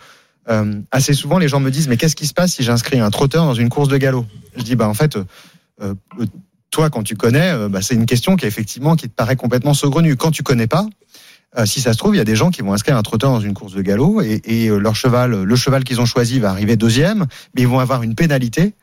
euh, 0.49 0.81
assez 0.91 1.15
souvent, 1.15 1.39
les 1.39 1.49
gens 1.49 1.61
me 1.61 1.71
disent 1.71 1.89
mais 1.89 1.97
qu'est-ce 1.97 2.17
qui 2.17 2.27
se 2.27 2.35
passe 2.35 2.53
si 2.53 2.63
j'inscris 2.63 3.01
un 3.01 3.11
trotteur 3.11 3.45
dans 3.45 3.55
une 3.55 3.71
course 3.71 3.89
de 3.89 3.97
galop? 3.97 4.27
Je 4.57 4.63
dis 4.63 4.77
bah 4.77 4.89
en 4.89 4.95
fait, 4.95 5.17
euh, 5.17 5.25
euh, 5.83 5.95
toi 6.71 6.91
quand 6.91 7.03
tu 7.03 7.17
connais, 7.17 7.53
euh, 7.53 7.69
bah, 7.69 7.81
c'est 7.81 7.95
une 7.95 8.07
question 8.07 8.37
qui 8.37 8.45
effectivement 8.45 8.95
qui 8.95 9.09
te 9.09 9.15
paraît 9.15 9.37
complètement 9.37 9.73
saugrenue. 9.73 10.15
Quand 10.15 10.31
tu 10.31 10.43
connais 10.43 10.67
pas, 10.67 10.87
euh, 11.57 11.65
si 11.65 11.81
ça 11.81 11.95
se 11.95 11.99
trouve, 11.99 12.15
il 12.15 12.19
y 12.19 12.21
a 12.21 12.25
des 12.25 12.37
gens 12.37 12.51
qui 12.51 12.61
vont 12.61 12.75
inscrire 12.75 12.99
un 12.99 13.03
trotteur 13.03 13.31
dans 13.31 13.41
une 13.41 13.55
course 13.55 13.73
de 13.73 13.81
galop 13.81 14.21
et, 14.21 14.43
et, 14.45 14.69
leur 14.69 14.95
cheval, 14.95 15.43
le 15.43 15.57
cheval 15.57 15.85
qu'ils 15.85 16.03
ont 16.03 16.07
choisi 16.07 16.39
va 16.39 16.51
arriver 16.51 16.77
deuxième, 16.77 17.27
mais 17.55 17.63
ils 17.63 17.69
vont 17.69 17.79
avoir 17.79 18.03
une 18.03 18.15
pénalité 18.15 18.75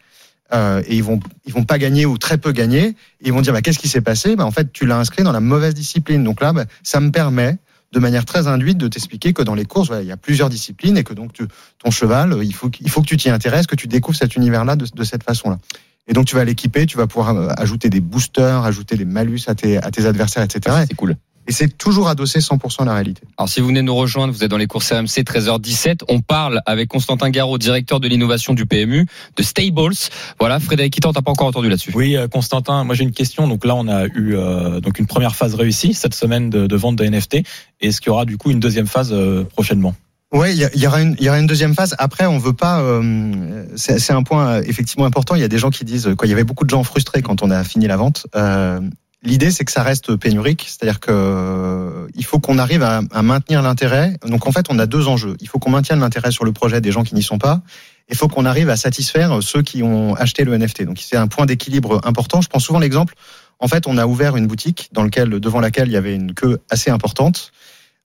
euh, 0.53 0.81
et 0.87 0.95
ils 0.95 1.03
vont 1.03 1.19
ils 1.45 1.53
vont 1.53 1.63
pas 1.63 1.77
gagner 1.77 2.05
ou 2.05 2.17
très 2.17 2.37
peu 2.37 2.51
gagner. 2.51 2.95
Ils 3.21 3.33
vont 3.33 3.41
dire 3.41 3.53
bah, 3.53 3.61
qu'est-ce 3.61 3.79
qui 3.79 3.87
s'est 3.87 4.01
passé? 4.01 4.35
Bah, 4.35 4.45
En 4.45 4.51
fait, 4.51 4.71
tu 4.71 4.85
l'as 4.85 4.97
inscrit 4.97 5.23
dans 5.23 5.31
la 5.31 5.39
mauvaise 5.39 5.73
discipline. 5.73 6.23
Donc 6.23 6.41
là, 6.41 6.53
bah, 6.53 6.65
ça 6.83 6.99
me 6.99 7.11
permet 7.11 7.57
de 7.91 7.99
manière 7.99 8.25
très 8.25 8.47
induite 8.47 8.77
de 8.77 8.87
t'expliquer 8.87 9.33
que 9.33 9.43
dans 9.43 9.53
les 9.53 9.65
courses, 9.65 9.91
il 10.01 10.07
y 10.07 10.11
a 10.11 10.17
plusieurs 10.17 10.49
disciplines 10.49 10.97
et 10.97 11.03
que 11.03 11.13
donc 11.13 11.31
tu, 11.31 11.43
ton 11.77 11.91
cheval, 11.91 12.33
euh, 12.33 12.43
il 12.43 12.53
faut, 12.53 12.71
il 12.79 12.89
faut 12.89 13.01
que 13.01 13.07
tu 13.07 13.17
t'y 13.17 13.29
intéresses, 13.29 13.67
que 13.67 13.75
tu 13.75 13.87
découvres 13.87 14.17
cet 14.17 14.35
univers-là 14.35 14.75
de, 14.75 14.85
de 14.93 15.03
cette 15.03 15.23
façon-là. 15.23 15.59
Et 16.07 16.13
donc 16.13 16.25
tu 16.25 16.35
vas 16.35 16.43
l'équiper, 16.43 16.85
tu 16.85 16.97
vas 16.97 17.07
pouvoir 17.07 17.35
euh, 17.35 17.47
ajouter 17.55 17.89
des 17.89 18.01
boosters, 18.01 18.65
ajouter 18.65 18.97
des 18.97 19.05
malus 19.05 19.41
à 19.47 19.55
tes, 19.55 19.77
à 19.77 19.91
tes 19.91 20.05
adversaires, 20.05 20.43
etc. 20.43 20.75
c'est 20.87 20.95
cool. 20.95 21.15
Et 21.47 21.51
c'est 21.51 21.77
toujours 21.77 22.07
adossé 22.07 22.39
100% 22.39 22.81
à 22.83 22.85
la 22.85 22.93
réalité. 22.93 23.21
Alors 23.37 23.49
si 23.49 23.59
vous 23.59 23.67
venez 23.67 23.81
de 23.81 23.85
nous 23.85 23.95
rejoindre, 23.95 24.33
vous 24.33 24.43
êtes 24.43 24.51
dans 24.51 24.57
les 24.57 24.67
courses 24.67 24.91
RMC 24.91 25.23
13h17. 25.23 26.01
On 26.09 26.21
parle 26.21 26.61
avec 26.65 26.87
Constantin 26.89 27.29
Garot, 27.29 27.57
directeur 27.57 27.99
de 27.99 28.07
l'innovation 28.07 28.53
du 28.53 28.65
PMU, 28.65 29.05
de 29.35 29.43
Stables. 29.43 29.93
Voilà, 30.39 30.59
Frédéric 30.59 30.93
Kittan, 30.93 31.13
t'as 31.13 31.21
pas 31.21 31.31
encore 31.31 31.47
entendu 31.47 31.69
là-dessus. 31.69 31.91
Oui, 31.95 32.15
euh, 32.15 32.27
Constantin, 32.27 32.83
moi 32.83 32.95
j'ai 32.95 33.03
une 33.03 33.11
question. 33.11 33.47
Donc 33.47 33.65
là, 33.65 33.75
on 33.75 33.87
a 33.87 34.05
eu 34.05 34.35
euh, 34.35 34.79
donc 34.79 34.99
une 34.99 35.07
première 35.07 35.35
phase 35.35 35.55
réussie 35.55 35.93
cette 35.93 36.15
semaine 36.15 36.49
de, 36.49 36.67
de 36.67 36.75
vente 36.75 36.95
de 36.95 37.05
NFT. 37.05 37.43
Est-ce 37.81 37.99
qu'il 38.01 38.07
y 38.07 38.11
aura 38.11 38.25
du 38.25 38.37
coup 38.37 38.51
une 38.51 38.59
deuxième 38.59 38.87
phase 38.87 39.11
euh, 39.11 39.43
prochainement? 39.43 39.95
Oui, 40.33 40.47
il 40.55 40.81
y, 40.81 40.87
aura 40.87 40.99
une, 40.99 41.15
il 41.19 41.25
y 41.25 41.29
aura 41.29 41.39
une 41.39 41.45
deuxième 41.45 41.75
phase. 41.75 41.95
Après, 41.99 42.25
on 42.25 42.39
veut 42.39 42.53
pas. 42.53 42.81
euh, 42.81 43.65
c'est 43.75 43.99
c'est 43.99 44.13
un 44.13 44.23
point 44.23 44.47
euh, 44.47 44.63
effectivement 44.65 45.05
important. 45.05 45.35
Il 45.35 45.41
y 45.41 45.43
a 45.43 45.47
des 45.47 45.59
gens 45.59 45.69
qui 45.69 45.85
disent 45.85 46.09
quoi. 46.17 46.25
Il 46.25 46.31
y 46.31 46.33
avait 46.33 46.43
beaucoup 46.43 46.65
de 46.65 46.71
gens 46.71 46.83
frustrés 46.83 47.21
quand 47.21 47.43
on 47.43 47.51
a 47.51 47.63
fini 47.63 47.85
la 47.85 47.97
vente. 47.97 48.25
Euh, 48.35 48.79
L'idée, 49.25 49.51
c'est 49.51 49.63
que 49.63 49.71
ça 49.71 49.83
reste 49.83 50.17
pénurique, 50.17 50.65
c'est-à-dire 50.67 50.99
que 50.99 51.11
euh, 51.11 52.07
il 52.13 52.25
faut 52.25 52.39
qu'on 52.39 52.57
arrive 52.57 52.83
à, 52.83 53.01
à 53.11 53.21
maintenir 53.21 53.61
l'intérêt. 53.61 54.17
Donc 54.27 54.47
en 54.47 54.51
fait, 54.51 54.65
on 54.69 54.77
a 54.79 54.85
deux 54.85 55.07
enjeux. 55.07 55.37
Il 55.39 55.47
faut 55.47 55.59
qu'on 55.59 55.69
maintienne 55.69 56.01
l'intérêt 56.01 56.31
sur 56.31 56.43
le 56.43 56.51
projet 56.51 56.81
des 56.81 56.91
gens 56.91 57.03
qui 57.03 57.15
n'y 57.15 57.23
sont 57.23 57.37
pas. 57.37 57.61
Il 58.09 58.17
faut 58.17 58.27
qu'on 58.27 58.43
arrive 58.43 58.69
à 58.69 58.75
satisfaire 58.75 59.41
ceux 59.41 59.61
qui 59.61 59.81
ont 59.81 60.13
acheté 60.15 60.43
le 60.43 60.57
NFT. 60.57 60.83
Donc 60.83 60.99
c'est 60.99 61.15
un 61.15 61.27
point 61.27 61.45
d'équilibre 61.45 62.01
important. 62.03 62.41
Je 62.41 62.49
prends 62.49 62.59
souvent 62.59 62.79
l'exemple. 62.79 63.15
En 63.59 63.69
fait, 63.69 63.87
on 63.87 63.97
a 63.97 64.05
ouvert 64.05 64.35
une 64.35 64.45
boutique 64.47 64.89
dans 64.91 65.03
lequel, 65.03 65.29
devant 65.29 65.61
laquelle 65.61 65.87
il 65.87 65.93
y 65.93 65.97
avait 65.97 66.15
une 66.15 66.33
queue 66.33 66.59
assez 66.69 66.91
importante. 66.91 67.53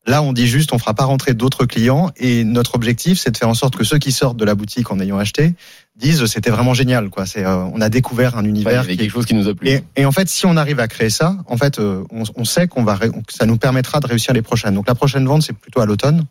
Là, 0.06 0.22
on 0.22 0.32
dit 0.32 0.46
juste, 0.46 0.72
on 0.72 0.78
fera 0.78 0.94
pas 0.94 1.04
rentrer 1.04 1.34
d'autres 1.34 1.66
clients. 1.66 2.12
Et 2.16 2.44
notre 2.44 2.76
objectif, 2.76 3.18
c'est 3.18 3.32
de 3.32 3.36
faire 3.36 3.48
en 3.48 3.54
sorte 3.54 3.76
que 3.76 3.84
ceux 3.84 3.98
qui 3.98 4.12
sortent 4.12 4.36
de 4.36 4.44
la 4.44 4.54
boutique 4.54 4.90
en 4.92 5.00
ayant 5.00 5.18
acheté 5.18 5.54
disent, 5.98 6.24
c'était 6.26 6.50
vraiment 6.50 6.74
génial. 6.74 7.10
Quoi. 7.10 7.26
C'est, 7.26 7.44
euh, 7.44 7.64
on 7.74 7.80
a 7.80 7.88
découvert 7.88 8.36
un 8.36 8.42
Ouais, 8.42 8.44
il 8.44 8.46
y 8.46 8.50
univers 8.50 8.80
avait 8.80 8.92
qui 8.92 8.98
quelque 8.98 9.10
chose 9.12 9.26
qui 9.26 9.34
nous 9.34 9.48
a 9.48 9.54
plu. 9.54 9.68
et, 9.68 9.82
et 9.96 10.04
en 10.06 10.12
fait, 10.12 10.28
si 10.28 10.46
on 10.46 10.56
arrive 10.56 10.80
à 10.80 10.88
créer 10.88 11.10
ça, 11.10 11.36
en 11.46 11.56
fait, 11.56 11.78
euh, 11.78 12.04
on, 12.10 12.22
on 12.36 12.44
sait 12.44 12.68
qu'on 12.68 12.84
va, 12.84 12.94
ré- 12.94 13.10
que 13.10 13.32
ça 13.32 13.46
nous 13.46 13.56
permettra 13.58 14.00
de 14.00 14.06
réussir 14.06 14.32
les 14.32 14.42
prochaines. 14.42 14.74
Donc 14.74 14.86
la 14.88 14.94
prochaine 14.94 15.26
vente, 15.26 15.42
c'est 15.42 15.52
plutôt 15.52 15.80
à 15.80 15.86
l'automne, 15.86 16.24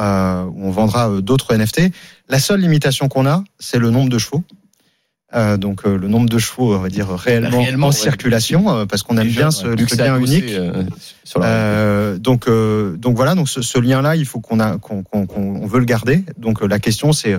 euh, 0.00 0.44
où 0.44 0.66
on 0.66 0.70
vendra 0.70 1.10
euh, 1.10 1.20
d'autres 1.20 1.54
NFT. 1.54 1.92
La 2.28 2.38
seule 2.38 2.60
limitation 2.60 3.08
qu'on 3.08 3.26
a, 3.26 3.44
c'est 3.58 3.78
le 3.78 3.90
nombre 3.90 4.08
de 4.08 4.18
chevaux. 4.18 4.42
Euh, 5.34 5.56
donc 5.56 5.80
euh, 5.84 5.98
le 5.98 6.06
nombre 6.06 6.28
de 6.28 6.38
chevaux, 6.38 6.76
on 6.76 6.78
va 6.78 6.88
dire 6.88 7.08
réellement, 7.08 7.58
Réellement, 7.60 7.86
en 7.88 7.90
ouais. 7.90 7.96
circulation, 7.96 8.70
euh, 8.70 8.86
parce 8.86 9.02
qu'on 9.02 9.16
aime 9.18 9.28
bien 9.28 9.46
ouais, 9.46 9.50
ce, 9.50 9.66
a 10.00 10.04
lien 10.06 10.18
unique. 10.20 10.44
euh, 10.50 10.84
sur 11.24 11.40
la- 11.40 12.16
donc, 12.18 12.46
euh, 12.46 12.96
donc 12.96 13.16
voilà, 13.16 13.34
donc 13.34 13.48
ce, 13.48 13.60
ce 13.60 13.78
lien-là, 13.80 14.14
il 14.14 14.26
faut 14.26 14.38
qu'on 14.40 14.60
a, 14.60 14.78
qu'on, 14.78 15.02
qu'on, 15.02 15.26
qu'on- 15.26 15.56
on 15.60 15.66
veut 15.66 15.80
le 15.80 15.86
garder. 15.86 16.24
Donc 16.38 16.62
euh, 16.62 16.68
la 16.68 16.78
question, 16.78 17.12
c'est, 17.12 17.36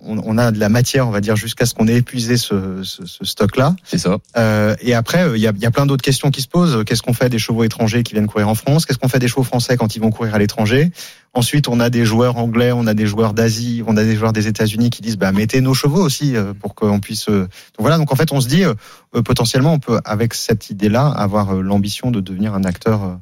on, 0.00 0.18
on 0.24 0.38
a 0.38 0.50
de 0.50 0.58
la 0.58 0.68
matière, 0.68 1.08
on 1.08 1.10
va 1.10 1.20
dire, 1.20 1.36
jusqu'à 1.36 1.66
ce 1.66 1.74
qu'on 1.74 1.88
ait 1.88 1.96
épuisé 1.96 2.36
ce, 2.36 2.82
ce, 2.82 3.04
ce 3.06 3.24
stock-là. 3.24 3.74
C'est 3.84 3.98
ça. 3.98 4.18
Euh, 4.36 4.76
et 4.80 4.94
après, 4.94 5.22
euh, 5.24 5.36
il 5.36 5.42
y, 5.42 5.46
a, 5.46 5.52
y 5.58 5.66
a 5.66 5.70
plein 5.70 5.86
d'autres 5.86 6.02
questions 6.02 6.30
qui 6.30 6.42
se 6.42 6.48
posent. 6.48 6.84
Qu'est-ce 6.84 7.02
qu'on 7.02 7.14
fait 7.14 7.28
des 7.28 7.38
chevaux 7.38 7.64
étrangers 7.64 8.02
qui 8.02 8.12
viennent 8.14 8.26
courir 8.26 8.48
en 8.48 8.54
France? 8.54 8.86
Qu'est-ce 8.86 8.98
qu'on 8.98 9.08
fait 9.08 9.18
des 9.18 9.28
chevaux 9.28 9.42
français 9.42 9.76
quand 9.76 9.96
ils 9.96 10.00
vont 10.00 10.10
courir 10.10 10.34
à 10.34 10.38
l'étranger? 10.38 10.90
Ensuite, 11.34 11.68
on 11.68 11.78
a 11.78 11.90
des 11.90 12.04
joueurs 12.04 12.36
anglais, 12.38 12.72
on 12.72 12.86
a 12.86 12.94
des 12.94 13.06
joueurs 13.06 13.34
d'Asie, 13.34 13.82
on 13.86 13.96
a 13.96 14.02
des 14.02 14.16
joueurs 14.16 14.32
des 14.32 14.48
États-Unis 14.48 14.90
qui 14.90 15.02
disent 15.02 15.18
bah 15.18 15.30
mettez 15.30 15.60
nos 15.60 15.74
chevaux 15.74 16.02
aussi 16.02 16.34
euh, 16.34 16.54
pour 16.54 16.74
qu'on 16.74 17.00
puisse. 17.00 17.28
euh, 17.28 17.42
Donc 17.42 17.80
voilà. 17.80 17.98
Donc 17.98 18.10
en 18.12 18.16
fait, 18.16 18.32
on 18.32 18.40
se 18.40 18.48
dit 18.48 18.64
euh, 18.64 18.74
euh, 19.14 19.22
potentiellement, 19.22 19.72
on 19.74 19.78
peut 19.78 20.00
avec 20.04 20.32
cette 20.34 20.70
idée-là 20.70 21.06
avoir 21.06 21.54
euh, 21.54 21.60
l'ambition 21.60 22.10
de 22.10 22.20
devenir 22.20 22.54
un 22.54 22.64
acteur 22.64 23.04
euh, 23.04 23.14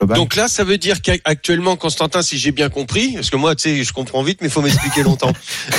global. 0.00 0.16
Donc 0.16 0.34
là, 0.36 0.48
ça 0.48 0.64
veut 0.64 0.78
dire 0.78 1.02
qu'actuellement, 1.02 1.76
Constantin, 1.76 2.22
si 2.22 2.38
j'ai 2.38 2.52
bien 2.52 2.68
compris, 2.68 3.12
parce 3.14 3.30
que 3.30 3.36
moi, 3.36 3.54
tu 3.54 3.62
sais, 3.62 3.84
je 3.84 3.92
comprends 3.92 4.22
vite, 4.22 4.38
mais 4.40 4.48
il 4.48 4.50
faut 4.50 4.62
m'expliquer 4.62 5.02
longtemps. 5.02 5.32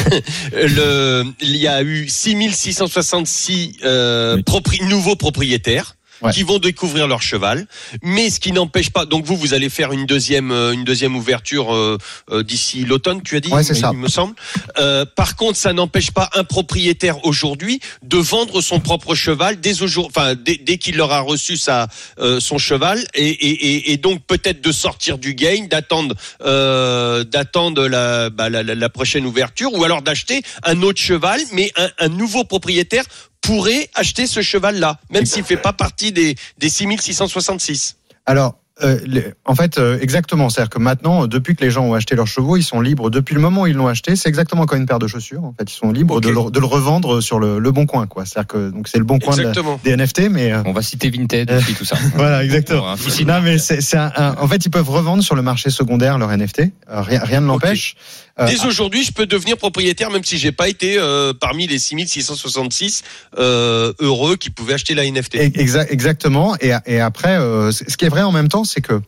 Le, 0.54 1.25
il 1.42 1.56
y 1.58 1.68
a 1.68 1.82
eu 1.82 2.08
6666 2.08 3.78
euh, 3.84 4.38
propri- 4.44 4.84
nouveaux 4.88 5.16
propriétaires. 5.16 5.96
Ouais. 6.22 6.32
qui 6.32 6.44
vont 6.44 6.60
découvrir 6.60 7.08
leur 7.08 7.22
cheval, 7.22 7.68
mais 8.04 8.30
ce 8.30 8.40
qui 8.40 8.51
n'empêche 8.51 8.92
pas. 8.92 9.06
Donc 9.06 9.25
vous, 9.25 9.36
vous 9.36 9.54
allez 9.54 9.70
faire 9.70 9.92
une 9.92 10.06
deuxième, 10.06 10.51
euh, 10.51 10.72
une 10.72 10.84
deuxième 10.84 11.16
ouverture 11.16 11.74
euh, 11.74 11.98
euh, 12.30 12.44
d'ici 12.44 12.86
l'automne, 12.86 13.22
tu 13.24 13.36
as 13.36 13.40
dit, 13.40 13.50
Ouais, 13.51 13.63
c'est 13.63 13.74
il, 13.74 13.80
ça. 13.82 13.92
me 13.94 14.08
semble. 14.08 14.36
Euh, 14.78 15.06
par 15.06 15.36
contre, 15.36 15.58
ça 15.58 15.74
n'empêche 15.74 16.12
pas 16.12 16.30
un 16.34 16.44
propriétaire 16.44 17.25
aujourd'hui 17.25 17.80
de 18.04 18.18
vendre 18.18 18.62
son 18.62 18.80
propre 18.80 19.16
cheval 19.16 19.60
dès 19.60 19.82
aujourd'hui, 19.82 20.12
enfin 20.16 20.36
dès, 20.36 20.58
dès 20.58 20.78
qu'il 20.78 21.00
aura 21.01 21.22
reçu 21.22 21.58
sa 21.58 21.88
euh, 22.20 22.40
son 22.40 22.58
cheval 22.58 23.04
et, 23.16 23.28
et, 23.30 23.92
et, 23.92 23.98
donc 23.98 24.22
peut-être 24.25 24.62
de 24.62 24.72
sortir 24.72 25.18
du 25.18 25.34
game, 25.34 25.68
d'attendre 25.68 26.16
euh, 26.44 27.24
d'attendre 27.24 27.88
la, 27.88 28.30
bah, 28.30 28.50
la, 28.50 28.62
la, 28.63 28.75
la 28.75 28.90
prochaine 28.90 29.25
ouverture 29.25 29.74
ou 29.74 29.84
alors 29.84 30.01
d'acheter 30.01 30.42
un 30.63 30.82
autre 30.84 31.00
cheval, 31.01 31.40
mais 31.54 31.72
un, 31.78 31.90
un 32.00 32.10
nouveau 32.10 32.44
propriétaire 32.44 33.06
pourrait 33.41 33.89
acheter 33.95 34.27
ce 34.27 34.41
cheval-là, 34.41 35.00
même 35.12 35.25
s'il 35.25 35.43
fait 35.43 35.57
pas 35.57 35.74
partie 35.74 36.12
des, 36.12 36.36
des 36.60 36.69
6666. 36.69 37.98
Alors, 38.25 38.55
euh, 38.83 39.00
les- 39.05 39.25
en 39.45 39.53
fait, 39.53 39.77
euh, 39.77 40.00
exactement. 40.01 40.50
C'est-à-dire 40.50 40.69
que 40.69 40.79
maintenant, 40.79 41.24
euh, 41.24 41.27
depuis 41.27 41.55
que 41.55 41.63
les 41.63 41.69
gens 41.69 41.83
ont 41.83 41.93
acheté 41.93 42.15
leurs 42.15 42.25
chevaux, 42.27 42.57
ils 42.57 42.63
sont 42.63 42.81
libres. 42.81 43.12
Depuis 43.12 43.36
le 43.36 43.41
moment 43.41 43.62
où 43.63 43.67
ils 43.67 43.75
l'ont 43.75 43.88
acheté, 43.88 44.15
c'est 44.15 44.27
exactement 44.29 44.65
comme 44.65 44.79
une 44.79 44.86
paire 44.88 44.98
de 44.98 45.05
chaussures. 45.07 45.43
En 45.43 45.53
fait, 45.57 45.71
ils 45.71 45.75
sont 45.75 45.91
libres 45.91 46.19
de, 46.19 46.29
le, 46.29 46.50
de 46.50 46.60
le 46.60 46.65
revendre 46.65 47.21
sur 47.21 47.38
le, 47.39 47.60
le 47.60 47.71
bon 47.71 47.86
coin, 47.86 48.07
quoi. 48.07 48.25
C'est-à-dire 48.25 48.48
que 48.48 48.69
donc 48.71 48.88
c'est 48.88 48.98
le 48.98 49.03
bon 49.03 49.19
coin 49.19 49.36
de 49.36 49.43
la- 49.43 49.51
des 49.83 49.91
NFT, 49.95 50.29
mais 50.29 50.51
euh, 50.51 50.63
On 50.65 50.71
va 50.71 50.81
citer 50.81 51.10
Vinted 51.12 51.51
et 51.51 51.74
tout 51.74 51.86
ça. 51.86 51.95
voilà, 52.15 52.43
exactement. 52.43 52.95
Non, 53.27 53.41
mais 53.41 53.57
c'est, 53.60 53.79
en 53.98 54.48
fait, 54.48 54.65
ils 54.65 54.71
peuvent 54.71 54.89
revendre 54.89 55.21
sur 55.24 55.36
le 55.36 55.41
marché 55.43 55.69
secondaire 55.69 56.17
leur 56.17 56.31
NFT. 56.36 56.62
Euh, 56.89 57.01
rien, 57.01 57.19
rien 57.24 57.41
ne 57.41 57.48
l'empêche. 57.48 57.95
Euh, 57.98 58.31
Dès 58.38 58.66
aujourd'hui, 58.66 59.04
je 59.04 59.12
peux 59.12 59.26
devenir 59.26 59.58
propriétaire, 59.58 60.10
même 60.10 60.24
si 60.24 60.38
j'ai 60.38 60.52
pas 60.52 60.68
été 60.68 60.98
euh, 60.98 61.34
parmi 61.34 61.68
les 61.68 61.78
6666 61.78 63.04
euh, 63.38 63.94
heureux 64.00 64.36
qui 64.36 64.50
pouvaient 64.50 64.74
acheter 64.74 64.96
la 64.96 65.10
NFT. 65.10 65.36
Exa- 65.36 65.88
exactement. 65.89 66.56
Et, 66.60 66.72
et 66.86 67.00
après, 67.00 67.38
euh, 67.38 67.72
ce 67.72 67.98
qui 67.98 68.06
est 68.06 68.10
vrai 68.10 68.22
en 68.22 68.32
même 68.32 68.48
temps, 68.48 68.63
c'est 68.63 68.82
que 68.82 69.02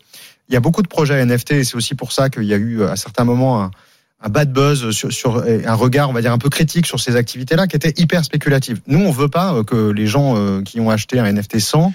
il 0.49 0.53
y 0.53 0.57
a 0.57 0.59
beaucoup 0.59 0.81
de 0.81 0.87
projets 0.87 1.23
NFT. 1.25 1.51
Et 1.51 1.63
c'est 1.63 1.75
aussi 1.75 1.95
pour 1.95 2.11
ça 2.11 2.29
qu'il 2.29 2.43
y 2.43 2.53
a 2.53 2.57
eu 2.57 2.83
à 2.83 2.95
certains 2.95 3.23
moments 3.23 3.63
un, 3.63 3.71
un 4.21 4.29
bad 4.29 4.51
buzz 4.51 4.91
sur, 4.91 5.11
sur 5.11 5.43
un 5.43 5.73
regard, 5.73 6.09
on 6.09 6.13
va 6.13 6.21
dire 6.21 6.31
un 6.31 6.37
peu 6.37 6.49
critique 6.49 6.85
sur 6.85 6.99
ces 6.99 7.15
activités-là, 7.15 7.67
qui 7.67 7.75
étaient 7.75 7.93
hyper 7.97 8.23
spéculatives. 8.23 8.81
Nous, 8.87 8.99
on 8.99 9.11
veut 9.11 9.29
pas 9.29 9.53
euh, 9.53 9.63
que 9.63 9.89
les 9.91 10.07
gens 10.07 10.35
euh, 10.37 10.61
qui 10.61 10.79
ont 10.79 10.89
acheté 10.89 11.19
un 11.19 11.31
NFT 11.31 11.59
100 11.59 11.93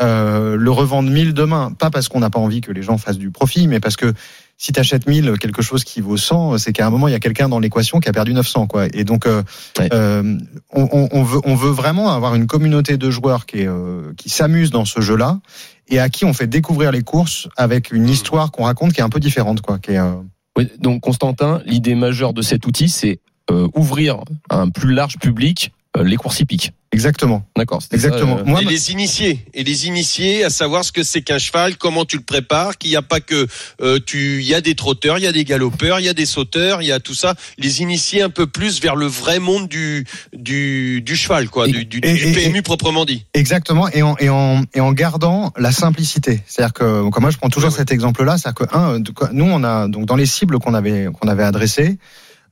euh, 0.00 0.56
le 0.56 0.70
revendent 0.70 1.10
1000 1.10 1.34
demain. 1.34 1.72
Pas 1.78 1.90
parce 1.90 2.08
qu'on 2.08 2.20
n'a 2.20 2.30
pas 2.30 2.38
envie 2.38 2.60
que 2.60 2.72
les 2.72 2.82
gens 2.82 2.96
fassent 2.96 3.18
du 3.18 3.30
profit, 3.30 3.66
mais 3.68 3.80
parce 3.80 3.96
que 3.96 4.12
si 4.62 4.72
tu 4.72 4.78
achètes 4.78 5.06
1000 5.06 5.38
quelque 5.40 5.62
chose 5.62 5.84
qui 5.84 6.02
vaut 6.02 6.18
100, 6.18 6.58
c'est 6.58 6.74
qu'à 6.74 6.86
un 6.86 6.90
moment 6.90 7.08
il 7.08 7.12
y 7.12 7.14
a 7.14 7.18
quelqu'un 7.18 7.48
dans 7.48 7.58
l'équation 7.58 7.98
qui 7.98 8.10
a 8.10 8.12
perdu 8.12 8.34
900 8.34 8.66
quoi. 8.66 8.88
Et 8.92 9.04
donc 9.04 9.24
euh, 9.26 9.42
Ouais. 9.78 9.88
euh, 9.94 10.36
on, 10.70 11.22
veut 11.22 11.40
on 11.44 11.54
veut 11.54 11.70
vraiment 11.70 12.10
avoir 12.10 12.34
une 12.34 12.46
communauté 12.46 12.98
de 12.98 13.10
joueurs 13.10 13.46
qui 13.46 13.60
est, 13.62 13.66
euh, 13.66 14.12
qui 14.18 14.28
s'amusent 14.28 14.70
dans 14.70 14.84
ce 14.84 15.00
jeu-là 15.00 15.40
et 15.88 15.98
à 15.98 16.10
qui 16.10 16.26
on 16.26 16.34
fait 16.34 16.46
découvrir 16.46 16.92
les 16.92 17.02
courses 17.02 17.48
avec 17.56 17.90
une 17.90 18.06
histoire 18.06 18.50
qu'on 18.52 18.64
raconte 18.64 18.92
qui 18.92 19.00
est 19.00 19.04
un 19.04 19.08
peu 19.08 19.18
différente 19.18 19.62
quoi. 19.62 19.78
Qui 19.78 19.92
est, 19.92 19.98
euh, 19.98 20.12
Oui, 20.58 20.68
donc 20.78 21.00
Constantin, 21.00 21.62
l'idée 21.64 21.94
majeure 21.94 22.34
de 22.34 22.42
cet 22.42 22.66
outil, 22.66 22.90
c'est 22.90 23.18
euh, 23.50 23.66
ouvrir 23.74 24.18
à 24.50 24.60
un 24.60 24.68
plus 24.68 24.92
large 24.92 25.16
public 25.18 25.72
les 26.02 26.16
courses 26.16 26.38
hippiques. 26.40 26.72
exactement, 26.92 27.44
D'accord. 27.56 27.82
ça, 27.82 27.88
exactement. 27.92 28.38
euh, 28.38 28.44
Moi, 28.44 28.62
et 28.62 28.64
les 28.64 28.92
initiés, 28.92 29.44
et 29.54 29.64
les 29.64 29.86
initiés 29.88 30.44
à 30.44 30.50
savoir 30.50 30.84
ce 30.84 30.92
que 30.92 31.02
c'est 31.02 31.20
qu'un 31.20 31.38
cheval, 31.38 31.76
comment 31.76 32.04
tu 32.04 32.16
le 32.16 32.22
prépares, 32.22 32.78
qu'il 32.78 32.90
n'y 32.90 32.96
a 32.96 33.02
pas 33.02 33.18
que 33.20 33.46
euh, 33.82 33.98
tu, 34.04 34.40
il 34.40 34.46
y 34.46 34.54
a 34.54 34.60
des 34.60 34.74
trotteurs, 34.76 35.18
il 35.18 35.24
y 35.24 35.26
a 35.26 35.32
des 35.32 35.44
galopeurs, 35.44 35.98
il 35.98 36.06
y 36.06 36.08
a 36.08 36.14
des 36.14 36.26
sauteurs, 36.26 36.80
il 36.80 36.86
y 36.86 36.92
a 36.92 37.00
tout 37.00 37.14
ça. 37.14 37.34
Les 37.58 37.82
initiés 37.82 38.22
un 38.22 38.30
peu 38.30 38.46
plus 38.46 38.80
vers 38.80 38.94
le 38.94 39.06
vrai 39.06 39.40
monde 39.40 39.66
du 39.68 40.04
du, 40.32 41.02
du 41.02 41.16
cheval, 41.16 41.48
quoi, 41.48 41.68
Et- 41.68 41.72
du, 41.72 41.84
du, 41.84 41.98
et- 42.04 42.14
du 42.14 42.26
et- 42.28 42.32
PMU 42.32 42.62
proprement 42.62 43.04
dit. 43.04 43.24
Exactement, 43.34 43.88
et 43.88 44.02
en, 44.02 44.16
et 44.18 44.28
en, 44.28 44.62
et 44.74 44.80
en 44.80 44.92
gardant 44.92 45.52
la 45.56 45.72
simplicité. 45.72 46.40
C'est-à-dire 46.46 46.72
que, 46.72 47.08
comme 47.10 47.22
moi, 47.22 47.30
je 47.32 47.36
prends 47.38 47.48
toujours 47.50 47.70
Oui, 47.70 47.74
oui. 47.74 47.78
cet 47.80 47.90
exemple-là, 47.92 48.38
c'est-à-dire 48.38 48.68
que, 48.68 48.76
un, 48.76 49.00
nous, 49.32 49.44
on 49.44 49.64
a, 49.64 49.88
donc, 49.88 50.06
dans 50.06 50.16
les 50.16 50.26
cibles 50.26 50.58
qu'on 50.60 50.74
avait, 50.74 51.08
qu'on 51.20 51.28
avait 51.28 51.42
adressées, 51.44 51.98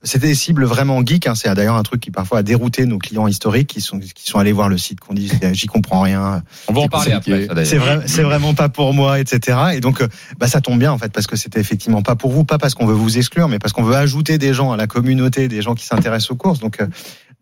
c'était 0.03 0.27
des 0.27 0.35
cibles 0.35 0.65
vraiment 0.65 1.05
geeks. 1.05 1.27
Hein. 1.27 1.35
C'est 1.35 1.53
d'ailleurs 1.53 1.75
un 1.75 1.83
truc 1.83 2.01
qui 2.01 2.11
parfois 2.11 2.39
a 2.39 2.43
dérouté 2.43 2.85
nos 2.85 2.97
clients 2.97 3.27
historiques 3.27 3.67
qui 3.67 3.81
sont, 3.81 3.99
qui 3.99 4.29
sont 4.29 4.39
allés 4.39 4.51
voir 4.51 4.69
le 4.69 4.77
site, 4.77 4.99
qu'on 4.99 5.13
dit, 5.13 5.31
j'y 5.53 5.67
comprends 5.67 6.01
rien. 6.01 6.41
On 6.67 6.73
va 6.73 6.81
en 6.81 6.87
parler 6.87 7.13
compliqué. 7.13 7.47
après. 7.49 7.65
C'est 7.65 7.77
vrai, 7.77 8.01
c'est 8.05 8.23
vraiment 8.23 8.53
pas 8.53 8.69
pour 8.69 8.93
moi, 8.93 9.19
etc. 9.19 9.57
Et 9.73 9.81
donc, 9.81 10.01
euh, 10.01 10.07
bah, 10.37 10.47
ça 10.47 10.61
tombe 10.61 10.79
bien 10.79 10.91
en 10.91 10.97
fait 10.97 11.11
parce 11.11 11.27
que 11.27 11.35
c'était 11.35 11.59
effectivement 11.59 12.01
pas 12.01 12.15
pour 12.15 12.31
vous, 12.31 12.43
pas 12.43 12.57
parce 12.57 12.75
qu'on 12.75 12.85
veut 12.85 12.93
vous 12.93 13.17
exclure, 13.17 13.47
mais 13.47 13.59
parce 13.59 13.73
qu'on 13.73 13.83
veut 13.83 13.95
ajouter 13.95 14.37
des 14.37 14.53
gens 14.53 14.71
à 14.71 14.77
la 14.77 14.87
communauté, 14.87 15.47
des 15.47 15.61
gens 15.61 15.75
qui 15.75 15.85
s'intéressent 15.85 16.31
aux 16.31 16.35
courses. 16.35 16.59
Donc, 16.59 16.81
euh, 16.81 16.87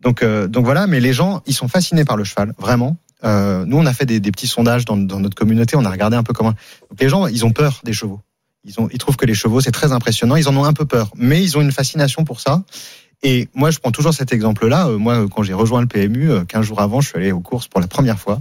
donc, 0.00 0.22
euh, 0.22 0.46
donc 0.46 0.64
voilà. 0.64 0.86
Mais 0.86 1.00
les 1.00 1.12
gens, 1.12 1.42
ils 1.46 1.54
sont 1.54 1.68
fascinés 1.68 2.04
par 2.04 2.16
le 2.16 2.24
cheval, 2.24 2.54
vraiment. 2.58 2.96
Euh, 3.24 3.64
nous, 3.66 3.76
on 3.76 3.86
a 3.86 3.92
fait 3.92 4.06
des, 4.06 4.20
des 4.20 4.30
petits 4.30 4.46
sondages 4.46 4.84
dans, 4.84 4.96
dans 4.96 5.20
notre 5.20 5.34
communauté. 5.34 5.76
On 5.76 5.84
a 5.84 5.90
regardé 5.90 6.16
un 6.16 6.22
peu 6.22 6.32
comment. 6.32 6.50
Donc 6.90 7.00
les 7.00 7.08
gens, 7.08 7.26
ils 7.26 7.44
ont 7.44 7.52
peur 7.52 7.80
des 7.84 7.92
chevaux. 7.92 8.20
Ils 8.64 8.80
ont, 8.80 8.88
ils 8.92 8.98
trouvent 8.98 9.16
que 9.16 9.26
les 9.26 9.34
chevaux 9.34 9.60
c'est 9.60 9.70
très 9.70 9.92
impressionnant. 9.92 10.36
Ils 10.36 10.48
en 10.48 10.56
ont 10.56 10.64
un 10.64 10.72
peu 10.72 10.84
peur, 10.84 11.10
mais 11.16 11.42
ils 11.42 11.56
ont 11.56 11.60
une 11.60 11.72
fascination 11.72 12.24
pour 12.24 12.40
ça. 12.40 12.62
Et 13.22 13.48
moi, 13.54 13.70
je 13.70 13.78
prends 13.78 13.90
toujours 13.90 14.14
cet 14.14 14.32
exemple-là. 14.32 14.88
Euh, 14.88 14.98
moi, 14.98 15.26
quand 15.28 15.42
j'ai 15.42 15.54
rejoint 15.54 15.80
le 15.80 15.88
PMU, 15.88 16.30
euh, 16.30 16.44
15 16.44 16.64
jours 16.64 16.80
avant, 16.80 17.00
je 17.00 17.08
suis 17.08 17.18
allé 17.18 17.32
aux 17.32 17.40
courses 17.40 17.66
pour 17.66 17.80
la 17.80 17.88
première 17.88 18.18
fois. 18.18 18.40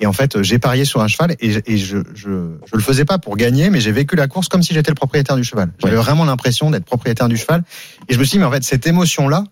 Et 0.00 0.06
en 0.06 0.12
fait, 0.12 0.36
euh, 0.36 0.42
j'ai 0.42 0.58
parié 0.58 0.84
sur 0.84 1.00
un 1.00 1.08
cheval 1.08 1.36
et, 1.40 1.56
et 1.66 1.78
je, 1.78 1.98
je, 2.14 2.56
je 2.64 2.76
le 2.76 2.80
faisais 2.80 3.04
pas 3.04 3.18
pour 3.18 3.36
gagner, 3.36 3.70
mais 3.70 3.80
j'ai 3.80 3.92
vécu 3.92 4.16
la 4.16 4.28
course 4.28 4.48
comme 4.48 4.62
si 4.62 4.74
j'étais 4.74 4.90
le 4.90 4.96
propriétaire 4.96 5.36
du 5.36 5.44
cheval. 5.44 5.72
J'avais 5.78 5.96
vraiment 5.96 6.24
l'impression 6.24 6.70
d'être 6.70 6.84
propriétaire 6.84 7.28
du 7.28 7.36
cheval. 7.36 7.64
Et 8.08 8.14
je 8.14 8.18
me 8.18 8.24
suis 8.24 8.32
dit, 8.32 8.38
mais 8.38 8.44
en 8.44 8.50
fait, 8.50 8.62
cette 8.64 8.86
émotion-là, 8.86 9.44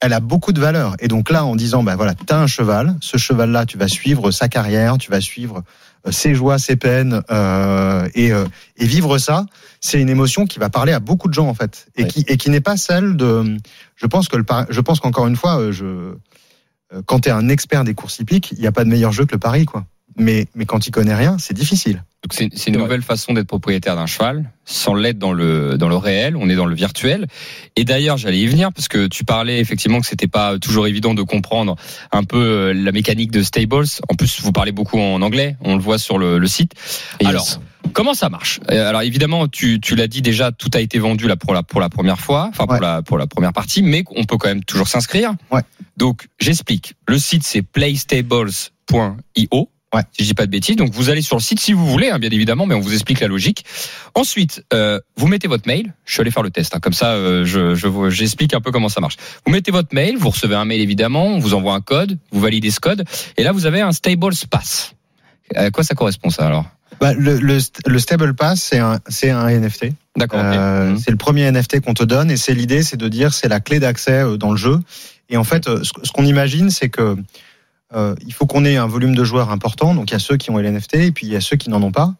elle 0.00 0.12
a 0.12 0.20
beaucoup 0.20 0.52
de 0.52 0.60
valeur. 0.60 0.94
Et 1.00 1.08
donc 1.08 1.30
là, 1.30 1.44
en 1.44 1.56
disant, 1.56 1.82
bah 1.82 1.96
voilà, 1.96 2.14
t'as 2.14 2.38
un 2.38 2.46
cheval, 2.46 2.96
ce 3.00 3.16
cheval-là, 3.16 3.66
tu 3.66 3.78
vas 3.78 3.88
suivre 3.88 4.30
sa 4.30 4.48
carrière, 4.48 4.98
tu 4.98 5.10
vas 5.10 5.20
suivre 5.20 5.62
euh, 6.06 6.12
ses 6.12 6.34
joies, 6.34 6.58
ses 6.58 6.76
peines, 6.76 7.22
euh, 7.30 8.08
et, 8.14 8.32
euh, 8.32 8.44
et 8.76 8.84
vivre 8.86 9.18
ça, 9.18 9.46
c'est 9.80 10.00
une 10.00 10.10
émotion 10.10 10.44
qui 10.46 10.58
va 10.58 10.68
parler 10.70 10.92
à 10.92 11.00
beaucoup 11.00 11.28
de 11.28 11.34
gens 11.34 11.48
en 11.48 11.54
fait, 11.54 11.88
et 11.96 12.02
Ouais. 12.02 12.08
qui 12.08 12.24
et 12.28 12.36
qui 12.36 12.50
n'est 12.50 12.60
pas 12.60 12.76
celle 12.76 13.16
de. 13.16 13.56
Je 13.96 14.06
pense 14.06 14.28
que 14.28 14.36
le 14.36 14.44
par- 14.44 14.66
je 14.70 14.80
pense 14.80 15.00
qu'encore 15.00 15.26
une 15.26 15.36
fois, 15.36 15.58
euh, 15.60 15.72
je 15.72 15.84
euh, 15.84 17.02
quand 17.06 17.20
tu 17.20 17.28
es 17.30 17.32
un 17.32 17.48
expert 17.48 17.82
des 17.84 17.94
courses 17.94 18.18
hippiques, 18.20 18.52
il 18.52 18.60
n'y 18.60 18.66
a 18.66 18.72
pas 18.72 18.84
de 18.84 18.88
meilleur 18.90 19.12
jeu 19.12 19.24
que 19.26 19.32
le 19.32 19.38
pari, 19.40 19.64
quoi. 19.64 19.86
Mais, 20.18 20.46
mais 20.54 20.64
quand 20.64 20.86
il 20.86 20.90
connaît 20.90 21.14
rien, 21.14 21.36
c'est 21.38 21.54
difficile. 21.54 22.02
Donc 22.24 22.32
c'est 22.32 22.48
c'est 22.54 22.70
une 22.70 22.78
nouvelle 22.78 23.02
façon 23.02 23.34
d'être 23.34 23.46
propriétaire 23.46 23.94
d'un 23.94 24.06
cheval, 24.06 24.50
sans 24.64 24.94
l'être 24.94 25.18
dans 25.18 25.32
le 25.32 25.76
dans 25.76 25.88
le 25.88 25.96
réel. 25.96 26.36
On 26.36 26.48
est 26.48 26.56
dans 26.56 26.66
le 26.66 26.74
virtuel. 26.74 27.26
Et 27.76 27.84
d'ailleurs, 27.84 28.16
j'allais 28.16 28.38
y 28.38 28.46
venir 28.46 28.72
parce 28.72 28.88
que 28.88 29.06
tu 29.06 29.24
parlais 29.24 29.60
effectivement 29.60 30.00
que 30.00 30.06
c'était 30.06 30.26
pas 30.26 30.58
toujours 30.58 30.86
évident 30.86 31.14
de 31.14 31.22
comprendre 31.22 31.76
un 32.12 32.24
peu 32.24 32.38
euh, 32.38 32.72
la 32.72 32.92
mécanique 32.92 33.30
de 33.30 33.42
Stables. 33.42 33.84
En 34.08 34.14
plus, 34.14 34.40
vous 34.40 34.52
parlez 34.52 34.72
beaucoup 34.72 34.98
en 34.98 35.20
anglais. 35.22 35.56
On 35.60 35.76
le 35.76 35.82
voit 35.82 35.98
sur 35.98 36.18
le, 36.18 36.38
le 36.38 36.48
site. 36.48 36.72
Yes. 37.20 37.28
Alors, 37.28 37.46
comment 37.92 38.14
ça 38.14 38.30
marche? 38.30 38.60
Euh, 38.70 38.88
Alors 38.88 39.02
évidemment, 39.02 39.46
tu, 39.46 39.80
tu 39.80 39.94
l'as 39.94 40.08
dit 40.08 40.22
déjà, 40.22 40.50
tout 40.50 40.70
a 40.74 40.80
été 40.80 40.98
vendu 40.98 41.28
là 41.28 41.36
pour 41.36 41.52
la 41.52 41.62
pour 41.62 41.80
la 41.80 41.90
première 41.90 42.18
fois, 42.18 42.46
enfin 42.48 42.66
pour 42.66 42.80
la 42.80 43.02
pour 43.02 43.18
la 43.18 43.26
première 43.26 43.52
partie, 43.52 43.82
mais 43.82 44.02
on 44.16 44.24
peut 44.24 44.38
quand 44.38 44.48
même 44.48 44.64
toujours 44.64 44.88
s'inscrire. 44.88 45.34
Ouais. 45.52 45.62
Donc 45.96 46.26
j'explique. 46.40 46.94
Le 47.06 47.18
site 47.18 47.44
c'est 47.44 47.62
playstables.io. 47.62 49.70
Ouais. 49.96 50.02
Si 50.12 50.22
je 50.22 50.28
dis 50.28 50.34
pas 50.34 50.46
de 50.46 50.50
bêtises, 50.50 50.76
donc 50.76 50.92
vous 50.92 51.10
allez 51.10 51.22
sur 51.22 51.36
le 51.36 51.42
site 51.42 51.58
si 51.58 51.72
vous 51.72 51.86
voulez, 51.86 52.10
hein, 52.10 52.18
bien 52.18 52.30
évidemment, 52.30 52.66
mais 52.66 52.74
on 52.74 52.80
vous 52.80 52.92
explique 52.92 53.20
la 53.20 53.26
logique. 53.28 53.64
Ensuite, 54.14 54.64
euh, 54.72 55.00
vous 55.16 55.26
mettez 55.26 55.48
votre 55.48 55.66
mail. 55.66 55.94
Je 56.04 56.12
suis 56.12 56.20
allé 56.20 56.30
faire 56.30 56.42
le 56.42 56.50
test, 56.50 56.74
hein, 56.76 56.80
comme 56.80 56.92
ça, 56.92 57.12
euh, 57.12 57.44
je 57.44 57.74
j'explique 58.10 58.54
un 58.54 58.60
peu 58.60 58.70
comment 58.70 58.88
ça 58.88 59.00
marche. 59.00 59.16
Vous 59.46 59.52
mettez 59.52 59.70
votre 59.72 59.94
mail, 59.94 60.16
vous 60.16 60.30
recevez 60.30 60.54
un 60.54 60.64
mail 60.64 60.80
évidemment, 60.80 61.26
on 61.26 61.38
vous 61.38 61.54
envoie 61.54 61.74
un 61.74 61.80
code, 61.80 62.18
vous 62.30 62.40
validez 62.40 62.70
ce 62.70 62.80
code, 62.80 63.04
et 63.36 63.42
là 63.42 63.52
vous 63.52 63.66
avez 63.66 63.80
un 63.80 63.92
Stables 63.92 64.34
Pass. 64.50 64.92
À 65.54 65.70
quoi 65.70 65.84
ça 65.84 65.94
correspond 65.94 66.30
ça 66.30 66.46
alors? 66.46 66.66
Bah, 67.00 67.12
le, 67.12 67.38
le, 67.38 67.58
le 67.86 67.98
Stable 67.98 68.34
Pass, 68.34 68.62
c'est 68.62 68.78
un, 68.78 69.00
c'est 69.08 69.30
un 69.30 69.48
NFT. 69.50 69.86
D'accord. 70.16 70.40
Euh, 70.42 70.90
Mhm. 70.92 70.98
C'est 70.98 71.10
le 71.10 71.16
premier 71.16 71.50
NFT 71.50 71.80
qu'on 71.80 71.94
te 71.94 72.04
donne 72.04 72.30
et 72.30 72.36
c'est 72.36 72.54
l'idée, 72.54 72.82
c'est 72.82 72.96
de 72.96 73.08
dire 73.08 73.34
c'est 73.34 73.48
la 73.48 73.60
clé 73.60 73.80
d'accès 73.80 74.20
euh, 74.22 74.36
dans 74.36 74.50
le 74.50 74.56
jeu. 74.56 74.80
Et 75.28 75.36
en 75.36 75.44
fait, 75.44 75.68
euh, 75.68 75.82
ce, 75.82 75.90
ce 76.02 76.12
qu'on 76.12 76.24
imagine, 76.24 76.70
c'est 76.70 76.88
que 76.88 77.16
euh, 77.94 78.14
il 78.26 78.32
faut 78.32 78.46
qu'on 78.46 78.64
ait 78.64 78.76
un 78.76 78.86
volume 78.86 79.14
de 79.14 79.24
joueurs 79.24 79.50
important. 79.50 79.94
Donc 79.94 80.10
il 80.10 80.14
y 80.14 80.16
a 80.16 80.20
ceux 80.20 80.36
qui 80.36 80.50
ont 80.50 80.58
les 80.58 80.70
NFT 80.70 80.94
et 80.94 81.12
puis 81.12 81.26
il 81.26 81.32
y 81.32 81.36
a 81.36 81.40
ceux 81.40 81.56
qui 81.56 81.70
n'en 81.70 81.82
ont 81.82 81.92
pas. 81.92 82.14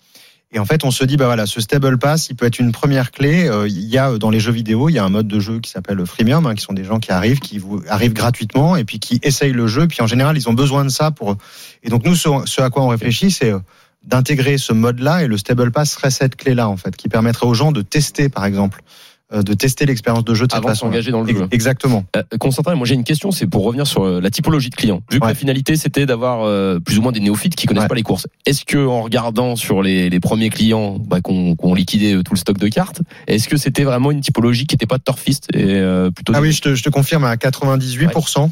Et 0.52 0.58
en 0.58 0.64
fait, 0.64 0.84
on 0.84 0.90
se 0.90 1.04
dit 1.04 1.16
bah 1.16 1.26
voilà, 1.26 1.44
ce 1.44 1.60
stable 1.60 1.98
pass, 1.98 2.28
il 2.30 2.36
peut 2.36 2.46
être 2.46 2.58
une 2.58 2.72
première 2.72 3.10
clé. 3.10 3.48
Euh, 3.48 3.66
Il 3.66 3.84
y 3.84 3.98
a 3.98 4.12
euh, 4.12 4.18
dans 4.18 4.30
les 4.30 4.38
jeux 4.38 4.52
vidéo, 4.52 4.88
il 4.88 4.92
y 4.92 4.98
a 4.98 5.04
un 5.04 5.08
mode 5.08 5.26
de 5.26 5.40
jeu 5.40 5.58
qui 5.58 5.70
s'appelle 5.70 5.96
le 5.96 6.06
freemium, 6.06 6.46
hein, 6.46 6.54
qui 6.54 6.62
sont 6.62 6.72
des 6.72 6.84
gens 6.84 7.00
qui 7.00 7.10
arrivent, 7.10 7.40
qui 7.40 7.58
vous 7.58 7.82
arrivent 7.88 8.12
gratuitement 8.12 8.76
et 8.76 8.84
puis 8.84 9.00
qui 9.00 9.18
essayent 9.22 9.52
le 9.52 9.66
jeu. 9.66 9.88
Puis 9.88 10.02
en 10.02 10.06
général, 10.06 10.36
ils 10.36 10.48
ont 10.48 10.54
besoin 10.54 10.84
de 10.84 10.88
ça 10.88 11.10
pour. 11.10 11.36
Et 11.82 11.90
donc 11.90 12.04
nous, 12.04 12.14
ce, 12.14 12.28
ce 12.44 12.60
à 12.60 12.70
quoi 12.70 12.84
on 12.84 12.88
réfléchit, 12.88 13.32
c'est 13.32 13.52
euh, 13.52 13.58
d'intégrer 14.04 14.56
ce 14.56 14.72
mode-là 14.72 15.24
et 15.24 15.26
le 15.26 15.36
stable 15.36 15.72
pass 15.72 15.90
serait 15.92 16.12
cette 16.12 16.36
clé-là 16.36 16.68
en 16.68 16.76
fait, 16.76 16.94
qui 16.96 17.08
permettrait 17.08 17.46
aux 17.46 17.54
gens 17.54 17.72
de 17.72 17.82
tester, 17.82 18.28
par 18.28 18.44
exemple, 18.44 18.82
de 19.32 19.54
tester 19.54 19.86
l'expérience 19.86 20.24
de 20.24 20.34
jeu 20.34 20.46
de 20.46 20.52
cette 20.52 20.58
Avant 20.58 20.68
de 20.68 20.72
façon. 20.74 20.86
s'engager 20.86 21.10
dans 21.10 21.22
le 21.22 21.32
jeu. 21.34 21.48
Exactement. 21.50 22.04
Euh, 22.16 22.22
Constantin, 22.38 22.74
moi 22.76 22.86
j'ai 22.86 22.94
une 22.94 23.02
question, 23.04 23.30
c'est 23.32 23.46
pour 23.46 23.64
revenir 23.64 23.86
sur 23.86 24.04
euh, 24.04 24.20
la 24.20 24.30
typologie 24.30 24.70
de 24.70 24.76
clients. 24.76 25.02
Vu 25.10 25.18
que 25.18 25.24
Ouais. 25.24 25.30
la 25.32 25.34
finalité 25.34 25.74
c'était 25.76 26.06
d'avoir 26.06 26.44
euh, 26.44 26.78
plus 26.78 26.98
ou 26.98 27.02
moins 27.02 27.10
des 27.12 27.18
néophytes 27.20 27.56
qui 27.56 27.66
connaissent 27.66 27.82
Ouais. 27.82 27.88
pas 27.88 27.94
les 27.96 28.02
courses. 28.04 28.28
Est-ce 28.46 28.64
que 28.64 28.78
en 28.86 29.02
regardant 29.02 29.56
sur 29.56 29.82
les, 29.82 30.10
les 30.10 30.20
premiers 30.20 30.50
clients 30.50 30.96
bah, 31.00 31.20
qu'on 31.20 31.56
qu'on 31.56 31.74
liquidait 31.74 32.14
euh, 32.14 32.22
tout 32.22 32.34
le 32.34 32.38
stock 32.38 32.58
de 32.58 32.68
cartes, 32.68 33.02
est-ce 33.26 33.48
que 33.48 33.56
c'était 33.56 33.84
vraiment 33.84 34.10
une 34.12 34.20
typologie 34.20 34.66
qui 34.66 34.74
n'était 34.74 34.86
pas 34.86 34.98
de 34.98 35.02
turfiste 35.02 35.48
et 35.54 35.64
euh, 35.64 36.10
plutôt 36.12 36.32
Ah 36.36 36.40
oui, 36.40 36.52
je 36.52 36.60
te, 36.62 36.74
je 36.76 36.82
te 36.84 36.90
confirme 36.90 37.24
à 37.24 37.34
98%. 37.36 38.50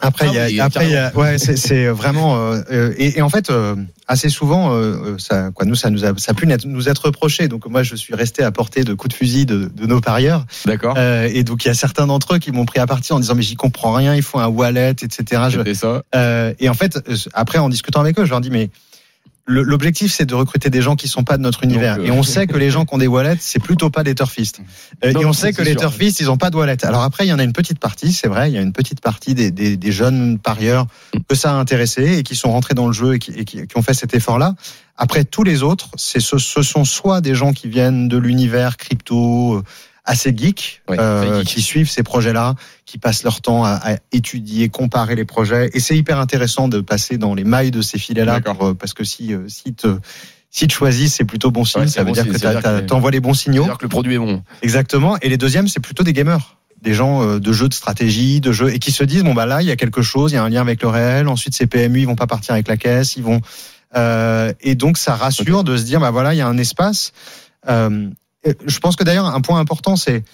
Après, 0.00 0.26
Ah 0.28 0.48
il 0.48 0.54
y 0.54 0.60
a, 0.60 0.64
après, 0.64 0.86
il 0.86 0.92
y 0.92 0.96
a, 0.96 1.14
ouais, 1.16 1.36
c'est- 1.38 1.56
c'est 1.56 1.88
vraiment, 1.88 2.36
euh, 2.38 2.62
euh, 2.70 2.94
et, 2.96 3.18
et 3.18 3.22
en 3.22 3.28
fait, 3.28 3.50
euh, 3.50 3.74
assez 4.06 4.28
souvent, 4.28 4.72
euh, 4.72 4.76
euh, 5.14 5.18
ça, 5.18 5.50
quoi, 5.52 5.66
nous, 5.66 5.74
ça 5.74 5.90
nous 5.90 6.04
a, 6.04 6.12
ça 6.16 6.30
a 6.30 6.34
pu 6.34 6.46
nous 6.64 6.88
être 6.88 7.06
reproché. 7.06 7.48
Donc, 7.48 7.66
moi, 7.66 7.82
je 7.82 7.96
suis 7.96 8.14
resté 8.14 8.42
à 8.42 8.50
portée 8.52 8.84
de 8.84 8.94
coups 8.94 9.12
de 9.12 9.18
fusil 9.18 9.46
de, 9.46 9.64
de 9.74 9.86
nos 9.86 10.00
parieurs. 10.00 10.46
D'accord. 10.64 10.94
Euh, 10.96 11.28
et 11.32 11.42
donc, 11.44 11.64
il 11.64 11.68
y 11.68 11.70
a 11.70 11.74
certains 11.74 12.06
d'entre 12.06 12.34
eux 12.34 12.38
qui 12.38 12.52
m'ont 12.52 12.64
pris 12.64 12.78
à 12.78 12.86
partie 12.86 13.12
en 13.12 13.20
disant, 13.20 13.34
mais 13.34 13.42
j'y 13.42 13.56
comprends 13.56 13.92
rien, 13.92 14.14
il 14.14 14.22
faut 14.22 14.38
un 14.38 14.46
wallet, 14.48 14.90
etc. 14.92 15.42
Je- 15.50 15.74
ça. 15.74 16.02
euh, 16.14 16.54
et 16.60 16.68
en 16.68 16.74
fait, 16.74 16.96
euh, 17.08 17.16
après, 17.34 17.58
en 17.58 17.68
discutant 17.68 18.00
avec 18.00 18.18
eux, 18.18 18.24
je 18.24 18.30
leur 18.30 18.40
dis, 18.40 18.50
mais 18.50 18.70
l'objectif, 19.50 20.12
c'est 20.12 20.24
de 20.24 20.34
recruter 20.34 20.70
des 20.70 20.82
gens 20.82 20.96
qui 20.96 21.08
sont 21.08 21.24
pas 21.24 21.36
de 21.36 21.42
notre 21.42 21.64
univers. 21.64 21.96
Donc, 21.96 22.06
euh, 22.06 22.08
et 22.08 22.10
on 22.10 22.22
sait 22.22 22.46
que 22.46 22.56
les 22.56 22.70
gens 22.74 22.84
qui 22.84 22.94
ont 22.94 22.98
des 22.98 23.06
wallets, 23.06 23.36
c'est 23.40 23.62
plutôt 23.62 23.90
pas 23.90 24.02
des 24.04 24.14
turfistes. 24.14 24.60
Euh, 25.04 25.12
Non, 25.12 25.20
et 25.20 25.24
on 25.26 25.32
sait 25.32 25.52
que 25.52 25.62
les 25.62 25.72
sûr. 25.72 25.80
turfistes, 25.80 26.20
ils 26.20 26.30
ont 26.30 26.36
pas 26.36 26.50
de 26.50 26.56
wallet. 26.56 26.84
Alors 26.84 27.02
après, 27.02 27.26
il 27.26 27.28
y 27.28 27.32
en 27.32 27.38
a 27.38 27.42
une 27.44 27.52
petite 27.52 27.78
partie, 27.78 28.12
c'est 28.12 28.28
vrai, 28.28 28.50
il 28.50 28.54
y 28.54 28.58
a 28.58 28.60
une 28.62 28.72
petite 28.72 29.00
partie 29.00 29.34
des, 29.34 29.50
des, 29.50 29.76
des 29.76 29.92
jeunes 29.92 30.38
parieurs 30.38 30.86
que 31.28 31.34
ça 31.34 31.50
a 31.52 31.54
intéressé 31.54 32.18
et 32.18 32.22
qui 32.22 32.36
sont 32.36 32.52
rentrés 32.52 32.74
dans 32.74 32.86
le 32.86 32.92
jeu 32.92 33.14
et 33.14 33.18
qui, 33.18 33.32
et 33.32 33.44
qui, 33.44 33.66
qui 33.66 33.76
ont 33.76 33.82
fait 33.82 33.94
cet 33.94 34.14
effort-là. 34.14 34.54
Après, 34.96 35.24
tous 35.24 35.44
les 35.44 35.62
autres, 35.62 35.88
c'est 35.96 36.20
ce, 36.20 36.36
ce 36.38 36.62
sont 36.62 36.84
soit 36.84 37.20
des 37.20 37.34
gens 37.34 37.52
qui 37.52 37.68
viennent 37.68 38.06
de 38.08 38.18
l'univers 38.18 38.76
crypto 38.76 39.54
euh, 39.54 39.62
assez 40.04 40.34
geek, 40.36 40.82
Ouais, 40.88 40.98
euh, 40.98 41.38
geek. 41.40 41.46
qui 41.46 41.62
suivent 41.62 41.90
ces 41.90 42.02
projets-là, 42.02 42.54
qui 42.86 42.98
passent 42.98 43.22
leur 43.22 43.40
temps 43.40 43.64
à, 43.64 43.80
à 43.82 43.96
étudier, 44.12 44.68
comparer 44.68 45.14
les 45.14 45.24
projets. 45.24 45.70
Et 45.74 45.80
c'est 45.80 45.96
hyper 45.96 46.18
intéressant 46.18 46.68
de 46.68 46.80
passer 46.80 47.18
dans 47.18 47.34
les 47.34 47.44
mailles 47.44 47.70
de 47.70 47.82
ces 47.82 47.98
filets-là, 47.98 48.40
pour, 48.40 48.66
euh, 48.66 48.74
parce 48.74 48.94
que 48.94 49.04
si, 49.04 49.32
euh, 49.34 49.48
si 49.48 49.74
te 49.74 49.98
si 50.52 50.66
te 50.66 50.72
choisissent, 50.72 51.14
c'est 51.14 51.24
plutôt 51.24 51.52
bon 51.52 51.64
signe. 51.64 51.82
Ouais, 51.82 51.86
ça 51.86 52.00
veut 52.00 52.06
bon 52.06 52.12
dire 52.12 52.24
signe, 52.24 52.32
que 52.32 52.80
t'envoies 52.80 53.12
les 53.12 53.20
bons 53.20 53.34
signaux. 53.34 53.62
C'est-à-dire 53.62 53.78
que 53.78 53.84
le 53.84 53.88
produit 53.88 54.14
est 54.14 54.18
bon. 54.18 54.42
Exactement. 54.62 55.16
Et 55.22 55.28
les 55.28 55.36
deuxièmes, 55.36 55.68
c'est 55.68 55.78
plutôt 55.78 56.02
des 56.02 56.12
gamers. 56.12 56.56
Des 56.82 56.92
gens 56.92 57.22
euh, 57.22 57.38
de 57.38 57.52
jeux 57.52 57.68
de 57.68 57.74
stratégie, 57.74 58.40
de 58.40 58.50
jeux, 58.50 58.74
et 58.74 58.80
qui 58.80 58.90
se 58.90 59.04
disent, 59.04 59.22
bon, 59.22 59.32
bah 59.32 59.46
là, 59.46 59.62
il 59.62 59.68
y 59.68 59.70
a 59.70 59.76
quelque 59.76 60.02
chose, 60.02 60.32
il 60.32 60.34
y 60.34 60.38
a 60.38 60.42
un 60.42 60.48
lien 60.48 60.62
avec 60.62 60.82
le 60.82 60.88
réel. 60.88 61.28
Ensuite, 61.28 61.54
ces 61.54 61.66
PMU, 61.68 62.00
ils 62.00 62.06
vont 62.06 62.16
pas 62.16 62.26
partir 62.26 62.54
avec 62.54 62.66
la 62.66 62.76
caisse, 62.76 63.14
ils 63.16 63.22
vont, 63.22 63.40
euh, 63.96 64.52
et 64.60 64.74
donc, 64.74 64.98
ça 64.98 65.14
rassure 65.14 65.62
de 65.62 65.76
se 65.76 65.84
dire, 65.84 66.00
bah 66.00 66.10
voilà, 66.10 66.34
il 66.34 66.38
y 66.38 66.40
a 66.40 66.48
un 66.48 66.58
espace. 66.58 67.12
Euh, 67.68 68.08
je 68.44 68.78
pense 68.78 68.96
que 68.96 69.04
d'ailleurs, 69.04 69.26
un 69.26 69.40
point 69.40 69.60
important, 69.60 69.96
c'est, 69.96 70.24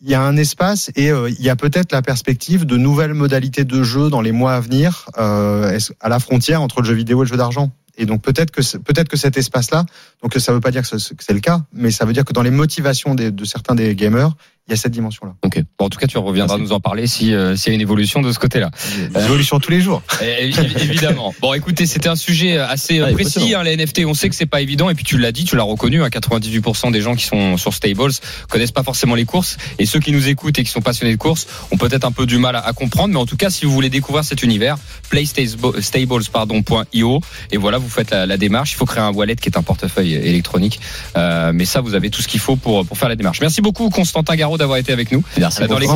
il 0.00 0.10
y 0.10 0.14
a 0.14 0.22
un 0.22 0.36
espace 0.36 0.90
et 0.96 1.10
euh, 1.10 1.30
il 1.30 1.42
y 1.42 1.48
a 1.48 1.56
peut-être 1.56 1.92
la 1.92 2.02
perspective 2.02 2.66
de 2.66 2.76
nouvelles 2.76 3.14
modalités 3.14 3.64
de 3.64 3.82
jeu 3.82 4.10
dans 4.10 4.20
les 4.20 4.32
mois 4.32 4.54
à 4.54 4.60
venir, 4.60 5.08
euh, 5.18 5.78
à 6.00 6.08
la 6.08 6.18
frontière 6.18 6.62
entre 6.62 6.80
le 6.80 6.86
jeu 6.86 6.94
vidéo 6.94 7.22
et 7.22 7.24
le 7.24 7.30
jeu 7.30 7.36
d'argent. 7.36 7.70
Et 7.96 8.06
donc 8.06 8.22
peut-être 8.22 8.50
que 8.50 8.60
peut-être 8.78 9.08
que 9.08 9.16
cet 9.16 9.36
espace-là, 9.36 9.86
donc 10.20 10.34
ça 10.34 10.52
veut 10.52 10.60
pas 10.60 10.72
dire 10.72 10.82
que 10.82 10.98
c'est 10.98 11.32
le 11.32 11.40
cas, 11.40 11.62
mais 11.72 11.92
ça 11.92 12.04
veut 12.04 12.12
dire 12.12 12.24
que 12.24 12.32
dans 12.32 12.42
les 12.42 12.50
motivations 12.50 13.14
de 13.14 13.44
certains 13.44 13.76
des 13.76 13.94
gamers, 13.94 14.34
il 14.66 14.70
y 14.70 14.74
a 14.74 14.76
cette 14.76 14.92
dimension-là. 14.92 15.34
Bon, 15.78 15.84
en 15.86 15.88
tout 15.90 15.98
cas, 15.98 16.06
tu 16.06 16.16
reviendras 16.16 16.56
nous 16.58 16.72
en 16.72 16.80
parler 16.80 17.06
si 17.06 17.34
euh, 17.34 17.54
s'il 17.56 17.70
y 17.70 17.72
a 17.72 17.74
une 17.74 17.80
évolution 17.82 18.22
de 18.22 18.32
ce 18.32 18.38
côté-là. 18.38 18.70
Évolution 19.14 19.58
tous 19.60 19.70
les 19.70 19.80
jours. 19.80 20.02
Eh, 20.22 20.48
évi- 20.50 20.82
Évidemment. 20.82 21.34
Bon, 21.42 21.52
écoutez, 21.52 21.84
c'était 21.86 22.08
un 22.08 22.16
sujet 22.16 22.56
assez 22.56 22.98
euh, 23.00 23.06
Ouais, 23.06 23.12
précis, 23.12 23.54
hein, 23.54 23.62
les 23.62 23.76
NFT. 23.76 24.02
On 24.06 24.14
sait 24.14 24.28
que 24.30 24.34
c'est 24.34 24.46
pas 24.46 24.60
évident, 24.62 24.88
et 24.88 24.94
puis 24.94 25.04
tu 25.04 25.18
l'as 25.18 25.32
dit, 25.32 25.44
tu 25.44 25.56
l'as 25.56 25.64
reconnu. 25.64 26.02
Hein, 26.02 26.08
98% 26.08 26.92
des 26.92 27.00
gens 27.02 27.14
qui 27.14 27.24
sont 27.24 27.56
sur 27.58 27.74
Stables 27.74 28.12
connaissent 28.48 28.70
pas 28.72 28.82
forcément 28.82 29.14
les 29.14 29.26
courses, 29.26 29.56
et 29.78 29.84
ceux 29.86 30.00
qui 30.00 30.12
nous 30.12 30.28
écoutent 30.28 30.58
et 30.58 30.64
qui 30.64 30.70
sont 30.70 30.80
passionnés 30.80 31.12
de 31.12 31.18
courses 31.18 31.46
ont 31.70 31.76
peut-être 31.76 32.04
un 32.04 32.12
peu 32.12 32.24
du 32.26 32.38
mal 32.38 32.56
à, 32.56 32.60
à 32.60 32.72
comprendre. 32.72 33.12
Mais 33.12 33.20
en 33.20 33.26
tout 33.26 33.36
cas, 33.36 33.50
si 33.50 33.66
vous 33.66 33.72
voulez 33.72 33.90
découvrir 33.90 34.24
cet 34.24 34.42
univers, 34.42 34.76
playstables 35.10 36.24
pardon 36.32 36.62
point 36.62 36.84
.io, 36.92 37.20
et 37.50 37.56
voilà, 37.56 37.78
vous 37.78 37.88
faites 37.88 38.10
la, 38.10 38.26
la 38.26 38.36
démarche. 38.36 38.72
Il 38.72 38.76
faut 38.76 38.86
créer 38.86 39.02
un 39.02 39.12
wallet 39.12 39.36
qui 39.36 39.48
est 39.48 39.58
un 39.58 39.62
portefeuille 39.62 40.14
électronique, 40.14 40.80
Euh, 41.16 41.52
mais 41.54 41.64
ça, 41.64 41.80
vous 41.80 41.94
avez 41.94 42.10
tout 42.10 42.22
ce 42.22 42.28
qu'il 42.28 42.40
faut 42.40 42.56
pour 42.56 42.84
pour 42.86 42.98
faire 42.98 43.08
la 43.08 43.16
démarche. 43.16 43.40
Merci 43.40 43.60
beaucoup, 43.60 43.88
Constantin 43.90 44.36
Garot, 44.36 44.53
d'avoir 44.58 44.78
été 44.78 44.92
avec 44.92 45.12
nous. 45.12 45.22
Merci 45.38 45.66
Dans 45.66 45.78
les 45.78 45.86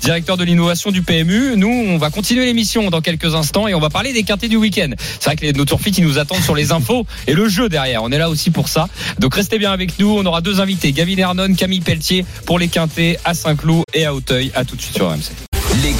directeur 0.00 0.36
de 0.36 0.44
l'innovation 0.44 0.90
du 0.90 1.02
PMU. 1.02 1.56
Nous, 1.56 1.68
on 1.68 1.98
va 1.98 2.10
continuer 2.10 2.44
l'émission 2.44 2.90
dans 2.90 3.00
quelques 3.00 3.34
instants 3.34 3.68
et 3.68 3.74
on 3.74 3.80
va 3.80 3.90
parler 3.90 4.12
des 4.12 4.22
quintés 4.22 4.48
du 4.48 4.56
week-end. 4.56 4.90
C'est 5.20 5.24
vrai 5.26 5.36
que 5.36 5.44
les, 5.44 5.52
nos 5.52 5.64
turfites, 5.64 5.98
ils 5.98 6.04
nous 6.04 6.18
attendent 6.18 6.42
sur 6.42 6.54
les 6.54 6.72
infos 6.72 7.06
et 7.26 7.34
le 7.34 7.48
jeu 7.48 7.68
derrière. 7.68 8.02
On 8.02 8.10
est 8.10 8.18
là 8.18 8.30
aussi 8.30 8.50
pour 8.50 8.68
ça. 8.68 8.88
Donc 9.18 9.34
restez 9.34 9.58
bien 9.58 9.72
avec 9.72 9.98
nous. 9.98 10.16
On 10.16 10.24
aura 10.26 10.40
deux 10.40 10.60
invités, 10.60 10.92
Gavin 10.92 11.16
Hernon, 11.16 11.54
Camille 11.54 11.80
Pelletier 11.80 12.24
pour 12.46 12.58
les 12.58 12.68
quintés 12.68 13.18
à 13.24 13.34
Saint-Cloud 13.34 13.84
et 13.94 14.04
à 14.04 14.14
Auteuil. 14.14 14.50
À 14.54 14.64
tout 14.64 14.76
de 14.76 14.82
suite 14.82 14.94
sur 14.94 15.08
RMC. 15.08 15.47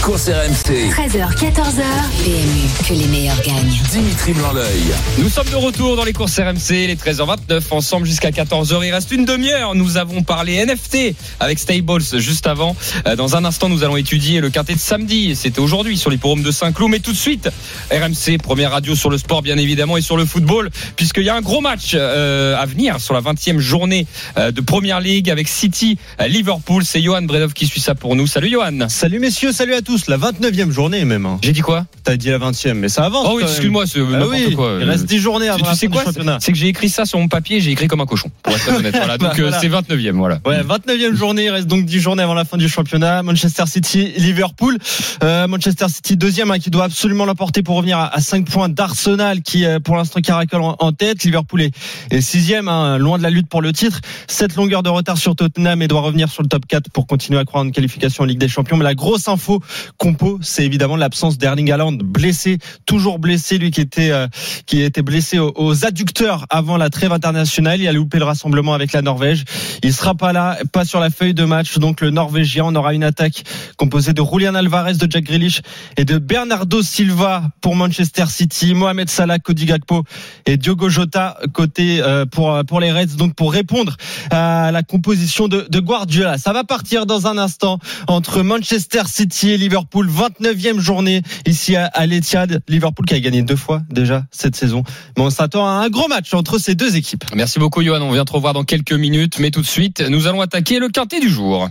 Courses 0.02 0.28
RMC. 0.28 0.90
13h, 0.90 1.34
14h. 1.36 1.82
PMU, 2.24 2.88
que 2.88 2.94
les 2.94 3.06
meilleurs 3.08 3.40
gagnent. 3.42 3.78
Dimitri 3.90 4.32
Blanc-L'œil. 4.32 4.82
Nous 5.18 5.28
sommes 5.28 5.48
de 5.48 5.56
retour 5.56 5.96
dans 5.96 6.04
les 6.04 6.12
courses 6.12 6.38
RMC, 6.38 6.86
les 6.86 6.96
13h29, 6.96 7.62
ensemble 7.70 8.06
jusqu'à 8.06 8.30
14h. 8.30 8.86
Il 8.86 8.92
reste 8.92 9.10
une 9.12 9.24
demi-heure. 9.24 9.74
Nous 9.74 9.96
avons 9.98 10.22
parlé 10.22 10.64
NFT 10.64 11.14
avec 11.40 11.58
Stables 11.58 12.02
juste 12.18 12.46
avant. 12.46 12.74
Euh, 13.06 13.16
Dans 13.16 13.36
un 13.36 13.44
instant, 13.44 13.68
nous 13.68 13.84
allons 13.84 13.96
étudier 13.96 14.40
le 14.40 14.48
quintet 14.50 14.74
de 14.74 14.78
samedi. 14.78 15.36
C'était 15.36 15.60
aujourd'hui 15.60 15.98
sur 15.98 16.10
l'hipporome 16.10 16.42
de 16.42 16.50
Saint-Cloud. 16.50 16.90
Mais 16.90 17.00
tout 17.00 17.12
de 17.12 17.16
suite, 17.16 17.50
RMC, 17.90 18.38
première 18.42 18.70
radio 18.70 18.94
sur 18.94 19.10
le 19.10 19.18
sport, 19.18 19.42
bien 19.42 19.58
évidemment, 19.58 19.96
et 19.96 20.02
sur 20.02 20.16
le 20.16 20.24
football, 20.24 20.70
puisqu'il 20.96 21.24
y 21.24 21.30
a 21.30 21.34
un 21.34 21.42
gros 21.42 21.60
match 21.60 21.92
euh, 21.94 22.56
à 22.56 22.64
venir 22.66 23.00
sur 23.00 23.14
la 23.14 23.20
20e 23.20 23.58
journée 23.58 24.06
euh, 24.38 24.52
de 24.52 24.60
Première 24.60 25.00
League 25.00 25.28
avec 25.30 25.48
City, 25.48 25.98
Liverpool. 26.26 26.84
C'est 26.84 27.02
Johan 27.02 27.22
Bredov 27.22 27.52
qui 27.52 27.66
suit 27.66 27.80
ça 27.80 27.94
pour 27.94 28.16
nous. 28.16 28.26
Salut 28.26 28.50
Johan. 28.50 28.88
Salut 28.88 29.18
messieurs, 29.18 29.52
salut 29.52 29.74
à 29.74 29.82
tous. 29.82 29.87
La 30.08 30.18
29e 30.18 30.70
journée 30.70 31.04
même. 31.04 31.24
hein. 31.24 31.38
J'ai 31.42 31.52
dit 31.52 31.60
quoi? 31.60 31.86
T'as 32.04 32.16
dit 32.16 32.28
la 32.28 32.38
20e, 32.38 32.74
mais 32.74 32.88
ça 32.88 33.04
avance. 33.04 33.26
Oh 33.26 33.34
oui, 33.36 33.40
quand 33.42 33.46
même. 33.46 33.48
excuse-moi, 33.48 33.86
c'est 33.86 34.00
Ah 34.00 34.04
n'importe 34.18 34.32
oui, 34.48 34.54
quoi. 34.54 34.78
Il 34.80 34.88
reste 34.88 35.06
10 35.06 35.18
journées 35.18 35.46
Tu, 35.46 35.50
avant 35.50 35.58
tu 35.58 35.64
la 35.64 35.74
sais 35.74 35.86
fin 35.86 35.92
quoi 35.92 36.00
du 36.02 36.06
championnat. 36.08 36.38
C'est 36.40 36.52
que 36.52 36.58
j'ai 36.58 36.68
écrit 36.68 36.88
ça 36.90 37.04
sur 37.06 37.18
mon 37.18 37.28
papier, 37.28 37.60
j'ai 37.60 37.70
écrit 37.70 37.86
comme 37.88 38.00
un 38.00 38.06
cochon. 38.06 38.30
Pour 38.42 38.52
être 38.54 38.60
très 38.66 38.76
honnête. 38.76 38.94
Voilà, 38.98 39.16
donc 39.16 39.38
euh, 39.38 39.42
Voilà. 39.50 39.60
c'est 39.60 39.68
29e, 39.68 40.10
voilà. 40.12 40.40
Ouais, 40.44 40.62
29e 40.62 41.14
journée, 41.14 41.44
il 41.44 41.50
reste 41.50 41.66
donc 41.68 41.84
10 41.86 42.00
journées 42.00 42.22
avant 42.22 42.34
la 42.34 42.44
fin 42.44 42.56
du 42.58 42.68
championnat. 42.68 43.22
Manchester 43.22 43.64
City, 43.66 44.12
Liverpool. 44.16 44.76
Euh, 45.22 45.46
Manchester 45.46 45.86
City 45.88 46.16
deuxième 46.16 46.50
hein, 46.50 46.58
qui 46.58 46.70
doit 46.70 46.84
absolument 46.84 47.24
l'emporter 47.24 47.62
pour 47.62 47.76
revenir 47.76 47.98
à, 47.98 48.14
à 48.14 48.20
5 48.20 48.44
points 48.46 48.68
d'Arsenal 48.68 49.40
qui 49.42 49.64
euh, 49.64 49.78
pour 49.80 49.96
l'instant 49.96 50.20
caracole 50.20 50.60
en, 50.62 50.76
en 50.78 50.92
tête. 50.92 51.24
Liverpool 51.24 51.62
est, 51.62 51.72
est 52.10 52.20
sixième, 52.20 52.68
hein, 52.68 52.98
loin 52.98 53.16
de 53.18 53.22
la 53.22 53.30
lutte 53.30 53.48
pour 53.48 53.62
le 53.62 53.72
titre. 53.72 54.00
Cette 54.26 54.56
longueur 54.56 54.82
de 54.82 54.88
retard 54.90 55.16
sur 55.18 55.34
Tottenham 55.36 55.80
et 55.82 55.88
doit 55.88 56.00
revenir 56.00 56.28
sur 56.30 56.42
le 56.42 56.48
top 56.48 56.66
4 56.66 56.90
pour 56.90 57.06
continuer 57.06 57.38
à 57.38 57.44
croire 57.44 57.62
en 57.62 57.66
une 57.66 57.72
qualification 57.72 58.24
en 58.24 58.26
Ligue 58.26 58.38
des 58.38 58.48
Champions. 58.48 58.76
Mais 58.76 58.84
la 58.84 58.94
grosse 58.94 59.28
info 59.28 59.62
compo, 59.96 60.38
c'est 60.42 60.64
évidemment 60.64 60.96
l'absence 60.96 61.38
d'Erling 61.38 61.70
Haaland, 61.70 61.92
blessé, 61.92 62.58
toujours 62.86 63.18
blessé, 63.18 63.58
lui 63.58 63.70
qui 63.70 63.80
était 63.80 64.10
euh, 64.10 64.26
qui 64.66 64.82
était 64.82 65.02
blessé 65.02 65.38
aux, 65.38 65.84
adducteurs 65.84 66.46
avant 66.50 66.76
la 66.76 66.90
trêve 66.90 67.12
internationale. 67.12 67.80
Il 67.80 67.88
a 67.88 67.92
loupé 67.92 68.18
le 68.18 68.24
rassemblement 68.24 68.74
avec 68.74 68.92
la 68.92 69.02
Norvège. 69.02 69.44
Il 69.82 69.92
sera 69.92 70.14
pas 70.14 70.32
là, 70.32 70.58
pas 70.72 70.84
sur 70.84 71.00
la 71.00 71.10
feuille 71.10 71.34
de 71.34 71.44
match. 71.44 71.78
Donc 71.78 72.00
le 72.00 72.10
Norvégien, 72.10 72.64
on 72.66 72.74
aura 72.74 72.94
une 72.94 73.04
attaque 73.04 73.44
composée 73.76 74.12
de 74.12 74.22
Julian 74.30 74.54
Alvarez, 74.54 74.94
de 74.94 75.10
Jack 75.10 75.24
Grealish 75.24 75.62
et 75.96 76.04
de 76.04 76.18
Bernardo 76.18 76.82
Silva 76.82 77.50
pour 77.60 77.76
Manchester 77.76 78.26
City, 78.28 78.74
Mohamed 78.74 79.08
Salah, 79.08 79.38
Cody 79.38 79.66
Gakpo 79.66 80.04
et 80.46 80.56
Diogo 80.56 80.88
Jota 80.88 81.38
côté 81.52 82.00
euh, 82.00 82.26
pour 82.26 82.60
pour 82.66 82.80
les 82.80 82.92
Reds. 82.92 83.16
Donc 83.16 83.34
pour 83.34 83.52
répondre 83.52 83.96
à 84.30 84.70
la 84.72 84.82
composition 84.82 85.48
de, 85.48 85.66
de 85.68 85.80
Guardiola, 85.80 86.38
ça 86.38 86.52
va 86.52 86.64
partir 86.64 87.06
dans 87.06 87.26
un 87.26 87.38
instant 87.38 87.78
entre 88.06 88.42
Manchester 88.42 89.02
City 89.06 89.50
et 89.50 89.56
Liverpool, 89.56 89.67
29e 89.68 90.78
journée 90.78 91.22
ici 91.46 91.76
à, 91.76 91.86
à 91.86 92.06
l'Etihad. 92.06 92.62
Liverpool 92.68 93.06
qui 93.06 93.14
a 93.14 93.20
gagné 93.20 93.42
deux 93.42 93.56
fois 93.56 93.82
déjà 93.90 94.24
cette 94.30 94.56
saison. 94.56 94.82
Mais 95.16 95.22
on 95.22 95.30
s'attend 95.30 95.66
à 95.66 95.84
un 95.84 95.88
gros 95.88 96.08
match 96.08 96.34
entre 96.34 96.58
ces 96.58 96.74
deux 96.74 96.96
équipes. 96.96 97.24
Merci 97.34 97.58
beaucoup, 97.58 97.82
Johan. 97.82 98.00
On 98.02 98.12
vient 98.12 98.24
te 98.24 98.32
revoir 98.32 98.52
dans 98.52 98.64
quelques 98.64 98.92
minutes, 98.92 99.38
mais 99.38 99.50
tout 99.50 99.62
de 99.62 99.66
suite, 99.66 100.00
nous 100.00 100.26
allons 100.26 100.40
attaquer 100.40 100.78
le 100.78 100.88
quintet 100.88 101.20
du 101.20 101.28
jour. 101.28 101.68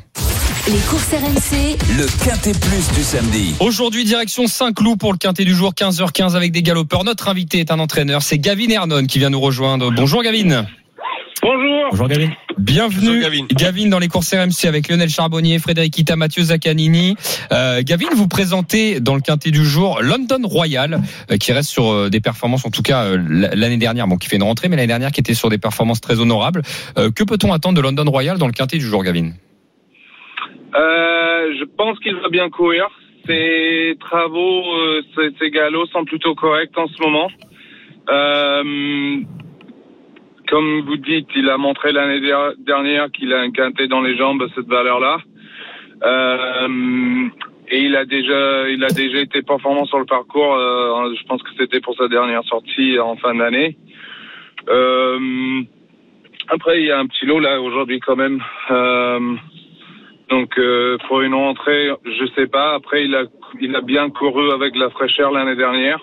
Les 0.68 0.80
courses 0.80 1.14
RMC, 1.14 1.78
Le 1.98 2.26
Quintet 2.26 2.52
Plus 2.52 2.94
du 2.94 3.02
samedi. 3.02 3.56
Aujourd'hui, 3.62 4.04
direction 4.04 4.48
Saint-Cloud 4.48 5.00
pour 5.00 5.14
le 5.14 5.18
quintet 5.18 5.46
du 5.46 5.56
jour, 5.56 5.72
15h15 5.72 6.36
avec 6.36 6.52
des 6.52 6.62
galopeurs. 6.62 7.06
Notre 7.06 7.30
invité 7.30 7.60
est 7.60 7.72
un 7.72 7.80
entraîneur, 7.80 8.22
c'est 8.22 8.38
Gavin 8.38 8.70
Hernon 8.70 9.06
qui 9.06 9.20
vient 9.20 9.30
nous 9.30 9.40
rejoindre. 9.40 9.92
Bonjour 9.92 10.24
Gavin. 10.24 10.66
Bonjour. 11.42 11.88
Bonjour 11.92 12.08
Gavin. 12.08 12.30
Bienvenue, 12.58 13.22
Bonjour, 13.24 13.48
Gavin. 13.56 13.90
dans 13.90 14.00
les 14.00 14.08
courses 14.08 14.34
RMC 14.34 14.68
avec 14.68 14.90
Lionel 14.90 15.10
Charbonnier, 15.10 15.60
Frédéric 15.60 15.98
Ita, 15.98 16.16
Mathieu 16.16 16.44
Zaccanini. 16.44 17.16
Euh, 17.52 17.82
Gavin, 17.84 18.08
vous 18.16 18.28
présentez 18.28 19.00
dans 19.00 19.14
le 19.16 19.22
quintet 19.22 19.52
du 19.52 19.64
jour 19.64 20.00
London 20.02 20.40
Royal, 20.44 21.00
euh, 21.32 21.38
qui 21.38 21.52
reste 21.54 21.70
sur 21.70 21.92
euh, 21.92 22.10
des 22.10 22.20
performances, 22.20 22.66
en 22.66 22.72
tout 22.72 22.82
cas 22.82 23.06
euh, 23.06 23.18
l'année 23.56 23.78
dernière, 23.78 24.08
bon, 24.08 24.18
qui 24.18 24.28
fait 24.28 24.38
une 24.38 24.44
rentrée, 24.44 24.68
mais 24.68 24.76
l'année 24.78 24.88
dernière 24.88 25.12
qui 25.12 25.20
était 25.20 25.36
sur 25.36 25.50
des 25.50 25.60
performances 25.60 26.02
très 26.02 26.20
honorables. 26.20 26.64
Euh, 26.98 27.12
que 27.12 27.24
peut-on 27.24 27.54
attendre 27.54 27.76
de 27.78 27.82
London 27.82 28.10
Royal 28.10 28.38
dans 28.40 28.48
le 28.48 28.54
quintet 28.54 28.78
du 28.78 28.86
jour, 28.86 29.04
Gavin? 29.04 29.32
Euh, 30.76 31.54
je 31.60 31.66
pense 31.78 32.00
qu'il 32.00 32.16
va 32.16 32.30
bien 32.30 32.50
courir. 32.50 32.88
Ses 33.28 33.96
travaux, 34.00 34.64
euh, 34.74 35.02
ses, 35.16 35.30
ses 35.40 35.52
galops 35.52 35.92
sont 35.92 36.06
plutôt 36.06 36.34
corrects 36.34 36.78
en 36.78 36.88
ce 36.88 37.02
moment. 37.02 37.30
Euh, 38.10 39.22
comme 40.50 40.82
vous 40.82 40.98
dites, 40.98 41.28
il 41.36 41.50
a 41.50 41.58
montré 41.58 41.92
l'année 41.92 42.20
der- 42.20 42.54
dernière 42.60 43.12
qu'il 43.12 43.34
a 43.34 43.40
un 43.40 43.52
quintet 43.52 43.88
dans 43.88 44.02
les 44.02 44.16
jambes 44.18 44.46
cette 44.56 44.68
valeur-là. 44.68 45.18
Euh, 46.04 47.28
et 47.70 47.82
il 47.82 47.96
a 47.96 48.06
déjà, 48.06 48.70
il 48.70 48.84
a 48.84 48.88
déjà 48.88 49.20
été 49.20 49.42
performant 49.42 49.86
sur 49.86 50.00
le 50.00 50.06
parcours. 50.06 50.56
euh, 50.56 51.14
je 51.20 51.24
pense 51.26 51.42
que 51.44 51.50
c'était 51.58 51.82
pour 51.82 51.96
sa 51.96 52.08
dernière 52.08 52.44
sortie 52.44 52.98
en 53.00 53.16
fin 53.18 53.36
d'année. 53.36 53.78
Euh, 54.70 55.62
après, 56.50 56.80
il 56.82 56.88
y 56.88 56.92
a 56.92 57.00
un 57.00 57.08
petit 57.08 57.26
lot 57.26 57.40
là 57.40 57.62
aujourd'hui 57.62 58.00
quand 58.00 58.16
même. 58.16 58.42
Euh, 58.72 59.20
donc 60.30 60.58
euh, 60.58 60.98
pour 61.08 61.22
une 61.22 61.34
rentrée, 61.34 61.90
je 62.06 62.26
sais 62.36 62.48
pas. 62.48 62.74
Après, 62.76 63.04
il 63.04 63.16
a 63.16 63.24
il 63.60 63.76
a 63.76 63.82
bien 63.82 64.10
couru 64.10 64.52
avec 64.52 64.76
la 64.76 64.90
fraîcheur 64.90 65.32
l'année 65.32 65.56
dernière. 65.56 66.00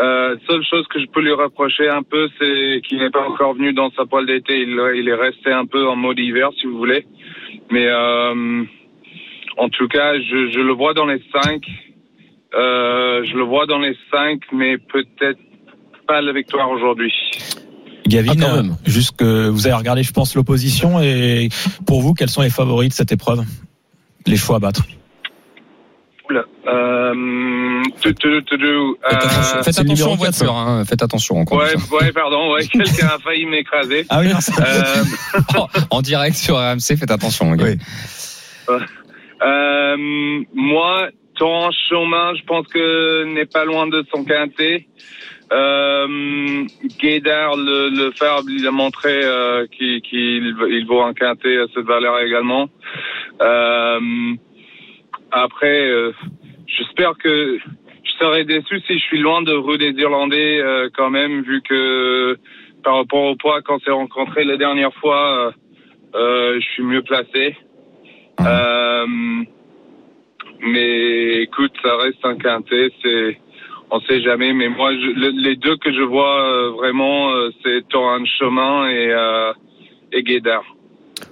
Euh, 0.00 0.36
seule 0.48 0.62
chose 0.70 0.86
que 0.88 1.00
je 1.00 1.06
peux 1.06 1.20
lui 1.20 1.32
reprocher 1.32 1.88
un 1.88 2.02
peu, 2.02 2.28
c'est 2.38 2.80
qu'il 2.86 2.98
n'est 2.98 3.10
pas 3.10 3.26
encore 3.28 3.54
venu 3.54 3.72
dans 3.72 3.90
sa 3.96 4.04
poêle 4.06 4.26
d'été. 4.26 4.60
Il, 4.60 4.78
il 4.96 5.08
est 5.08 5.14
resté 5.14 5.50
un 5.52 5.66
peu 5.66 5.88
en 5.88 5.96
mode 5.96 6.18
hiver, 6.18 6.50
si 6.60 6.66
vous 6.66 6.78
voulez. 6.78 7.04
Mais 7.70 7.86
euh, 7.86 8.62
en 9.56 9.68
tout 9.70 9.88
cas, 9.88 10.14
je, 10.18 10.50
je 10.52 10.60
le 10.60 10.72
vois 10.72 10.94
dans 10.94 11.06
les 11.06 11.20
cinq. 11.32 11.62
Euh, 12.54 13.24
je 13.24 13.34
le 13.36 13.42
vois 13.42 13.66
dans 13.66 13.78
les 13.78 13.96
cinq, 14.12 14.40
mais 14.52 14.78
peut-être 14.78 15.40
pas 16.06 16.20
la 16.20 16.32
victoire 16.32 16.70
aujourd'hui. 16.70 17.12
Gavin, 18.06 18.32
Ah, 18.32 18.40
quand 18.40 18.56
même. 18.56 18.70
euh, 18.70 18.90
juste 18.90 19.16
que 19.18 19.48
vous 19.48 19.66
avez 19.66 19.76
regardé, 19.76 20.02
je 20.02 20.12
pense, 20.12 20.34
l'opposition 20.34 21.00
et 21.02 21.48
pour 21.86 22.00
vous, 22.00 22.14
quels 22.14 22.30
sont 22.30 22.40
les 22.42 22.48
favoris 22.50 22.88
de 22.88 22.94
cette 22.94 23.12
épreuve? 23.12 23.40
Les 24.26 24.36
choix 24.36 24.56
à 24.56 24.58
battre. 24.60 24.84
Euh, 26.66 27.82
tu- 28.02 28.14
tu- 28.14 28.44
tu- 28.44 28.58
tu- 28.58 28.64
euh, 28.64 28.92
Faites 29.62 29.78
attention, 29.78 29.94
faites 29.96 30.06
en 30.06 30.14
voiture, 30.16 30.54
hein, 30.54 30.84
faites 30.84 31.02
attention 31.02 31.36
en 31.38 31.56
ouais, 31.56 31.74
ouais, 31.92 32.12
pardon, 32.12 32.52
ouais, 32.52 32.66
quelqu'un 32.72 33.06
a 33.06 33.18
failli 33.18 33.46
m'écraser. 33.46 34.04
Ah 34.10 34.18
oui, 34.20 34.26
merci. 34.28 34.52
Euh, 34.60 35.04
en 35.90 36.02
direct 36.02 36.36
sur 36.36 36.56
RMC, 36.56 36.96
faites 36.98 37.10
attention. 37.10 37.56
Euh, 39.40 39.96
moi, 40.54 41.08
Torrent 41.36 41.70
Chemin, 41.88 42.34
je 42.34 42.42
pense 42.44 42.66
que 42.66 43.24
n'est 43.24 43.46
pas 43.46 43.64
loin 43.64 43.86
de 43.86 44.04
son 44.14 44.24
quintet. 44.24 44.86
Euh, 45.50 46.64
Guédard, 47.00 47.56
le, 47.56 47.88
le 47.88 48.10
Ferb, 48.10 48.44
il 48.50 48.66
a 48.66 48.70
montré 48.70 49.20
euh, 49.24 49.66
qu'il 49.68 50.02
qu'il- 50.02 50.54
il 50.68 50.84
vaut 50.86 51.00
un 51.02 51.14
quintet 51.14 51.56
à 51.58 51.64
cette 51.74 51.86
valeur 51.86 52.18
également. 52.20 52.68
Euh, 53.40 53.98
après, 55.30 55.88
euh, 55.90 56.12
j'espère 56.66 57.16
que 57.18 57.58
je 57.58 58.10
serais 58.18 58.44
déçu 58.44 58.80
si 58.86 58.94
je 58.98 59.04
suis 59.04 59.18
loin 59.20 59.42
de 59.42 59.52
rue 59.52 59.78
des 59.78 59.90
Irlandais 59.90 60.60
euh, 60.60 60.88
quand 60.96 61.10
même, 61.10 61.42
vu 61.42 61.60
que 61.62 62.36
par 62.82 62.96
rapport 62.96 63.24
au 63.24 63.36
poids, 63.36 63.60
quand 63.62 63.78
c'est 63.84 63.90
rencontré 63.90 64.44
la 64.44 64.56
dernière 64.56 64.94
fois, 64.94 65.46
euh, 65.46 65.50
euh, 66.14 66.60
je 66.60 66.66
suis 66.72 66.82
mieux 66.82 67.02
placé. 67.02 67.56
Euh, 68.40 69.06
mais 70.60 71.42
écoute, 71.42 71.72
ça 71.82 71.96
reste 71.96 72.24
un 72.24 72.36
quintet, 72.36 72.90
c'est, 73.02 73.38
on 73.90 74.00
sait 74.00 74.20
jamais. 74.22 74.52
Mais 74.52 74.68
moi, 74.68 74.92
je- 74.92 75.20
le- 75.20 75.30
les 75.42 75.56
deux 75.56 75.76
que 75.76 75.92
je 75.92 76.02
vois 76.02 76.44
euh, 76.48 76.70
vraiment, 76.70 77.30
c'est 77.62 77.86
Torrent 77.88 78.24
Chemin 78.38 78.88
et 78.90 79.12
et 80.12 80.22
Guédard. 80.22 80.64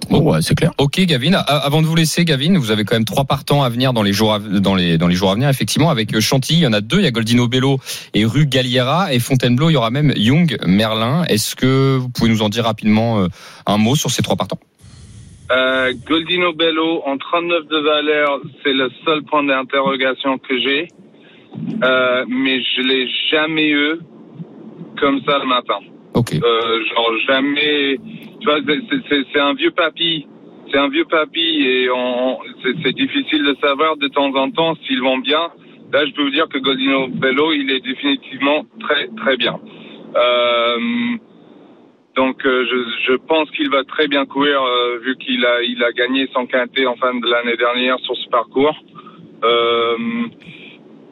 Bon, 0.09 0.21
ouais, 0.21 0.41
c'est 0.41 0.55
clair. 0.55 0.71
Ok, 0.77 0.99
Gavin. 1.01 1.33
Avant 1.33 1.81
de 1.81 1.87
vous 1.87 1.95
laisser, 1.95 2.23
Gavin, 2.23 2.57
vous 2.57 2.71
avez 2.71 2.85
quand 2.85 2.95
même 2.95 3.05
trois 3.05 3.25
partants 3.25 3.63
à 3.63 3.69
venir 3.69 3.93
dans 3.93 4.03
les 4.03 4.13
jours 4.13 4.33
à, 4.33 4.39
dans 4.39 4.75
les 4.75 4.97
dans 4.97 5.07
les 5.07 5.15
jours 5.15 5.31
à 5.31 5.33
venir. 5.35 5.49
Effectivement, 5.49 5.89
avec 5.89 6.13
euh, 6.13 6.21
Chantilly, 6.21 6.59
il 6.59 6.63
y 6.63 6.67
en 6.67 6.73
a 6.73 6.81
deux. 6.81 6.99
Il 6.99 7.03
y 7.03 7.07
a 7.07 7.11
Goldino 7.11 7.47
Bello 7.47 7.79
et 8.13 8.25
Rue 8.25 8.45
Galliera 8.45 9.13
et 9.13 9.19
Fontainebleau. 9.19 9.69
Il 9.69 9.73
y 9.73 9.77
aura 9.77 9.89
même 9.89 10.13
Young 10.15 10.57
Merlin. 10.65 11.23
Est-ce 11.25 11.55
que 11.55 11.97
vous 11.97 12.09
pouvez 12.09 12.29
nous 12.29 12.41
en 12.41 12.49
dire 12.49 12.63
rapidement 12.63 13.19
euh, 13.19 13.27
un 13.65 13.77
mot 13.77 13.95
sur 13.95 14.11
ces 14.11 14.21
trois 14.21 14.35
partants? 14.35 14.59
Euh, 15.51 15.93
Goldino 16.07 16.53
Bello 16.53 17.01
en 17.05 17.17
39 17.17 17.67
de 17.67 17.77
valeur, 17.77 18.41
c'est 18.63 18.73
le 18.73 18.89
seul 19.05 19.23
point 19.23 19.43
d'interrogation 19.43 20.37
que 20.37 20.59
j'ai. 20.59 20.87
Euh, 21.83 22.25
mais 22.27 22.61
je 22.61 22.81
l'ai 22.81 23.07
jamais 23.31 23.69
eu 23.69 23.99
comme 24.99 25.21
ça 25.25 25.39
le 25.39 25.45
matin. 25.45 25.79
Ok. 26.13 26.33
Euh, 26.33 26.85
genre 26.93 27.11
jamais. 27.27 27.97
Tu 28.39 28.45
vois, 28.45 28.59
c'est- 29.09 29.39
un 29.39 29.53
vieux 29.53 29.71
papy. 29.71 30.27
C'est 30.71 30.77
un 30.77 30.89
vieux 30.89 31.05
papy 31.05 31.63
et 31.65 31.89
on, 31.89 32.39
c'est 32.83 32.93
difficile 32.93 33.43
de 33.45 33.55
savoir 33.61 33.97
de 33.97 34.07
temps 34.09 34.33
en 34.35 34.51
temps 34.51 34.75
s'ils 34.85 35.01
vont 35.01 35.17
bien. 35.19 35.49
Là, 35.93 36.05
je 36.05 36.11
peux 36.11 36.23
vous 36.23 36.31
dire 36.31 36.47
que 36.49 36.57
Goldino 36.57 37.07
Bello, 37.07 37.53
il 37.53 37.71
est 37.71 37.79
définitivement 37.79 38.65
très 38.81 39.07
très 39.15 39.37
bien. 39.37 39.57
Euh, 40.15 40.77
donc, 42.17 42.45
euh, 42.45 42.65
je, 42.69 43.11
je 43.11 43.17
pense 43.27 43.49
qu'il 43.51 43.69
va 43.69 43.83
très 43.85 44.07
bien 44.07 44.25
courir 44.25 44.61
euh, 44.61 44.97
vu 44.99 45.15
qu'il 45.17 45.45
a 45.45 45.61
il 45.63 45.81
a 45.83 45.91
gagné 45.93 46.27
son 46.33 46.45
quintet 46.47 46.85
en 46.85 46.95
fin 46.97 47.13
de 47.13 47.25
l'année 47.27 47.55
dernière 47.57 47.97
sur 47.99 48.15
ce 48.17 48.27
parcours. 48.29 48.75
Euh, 49.43 49.97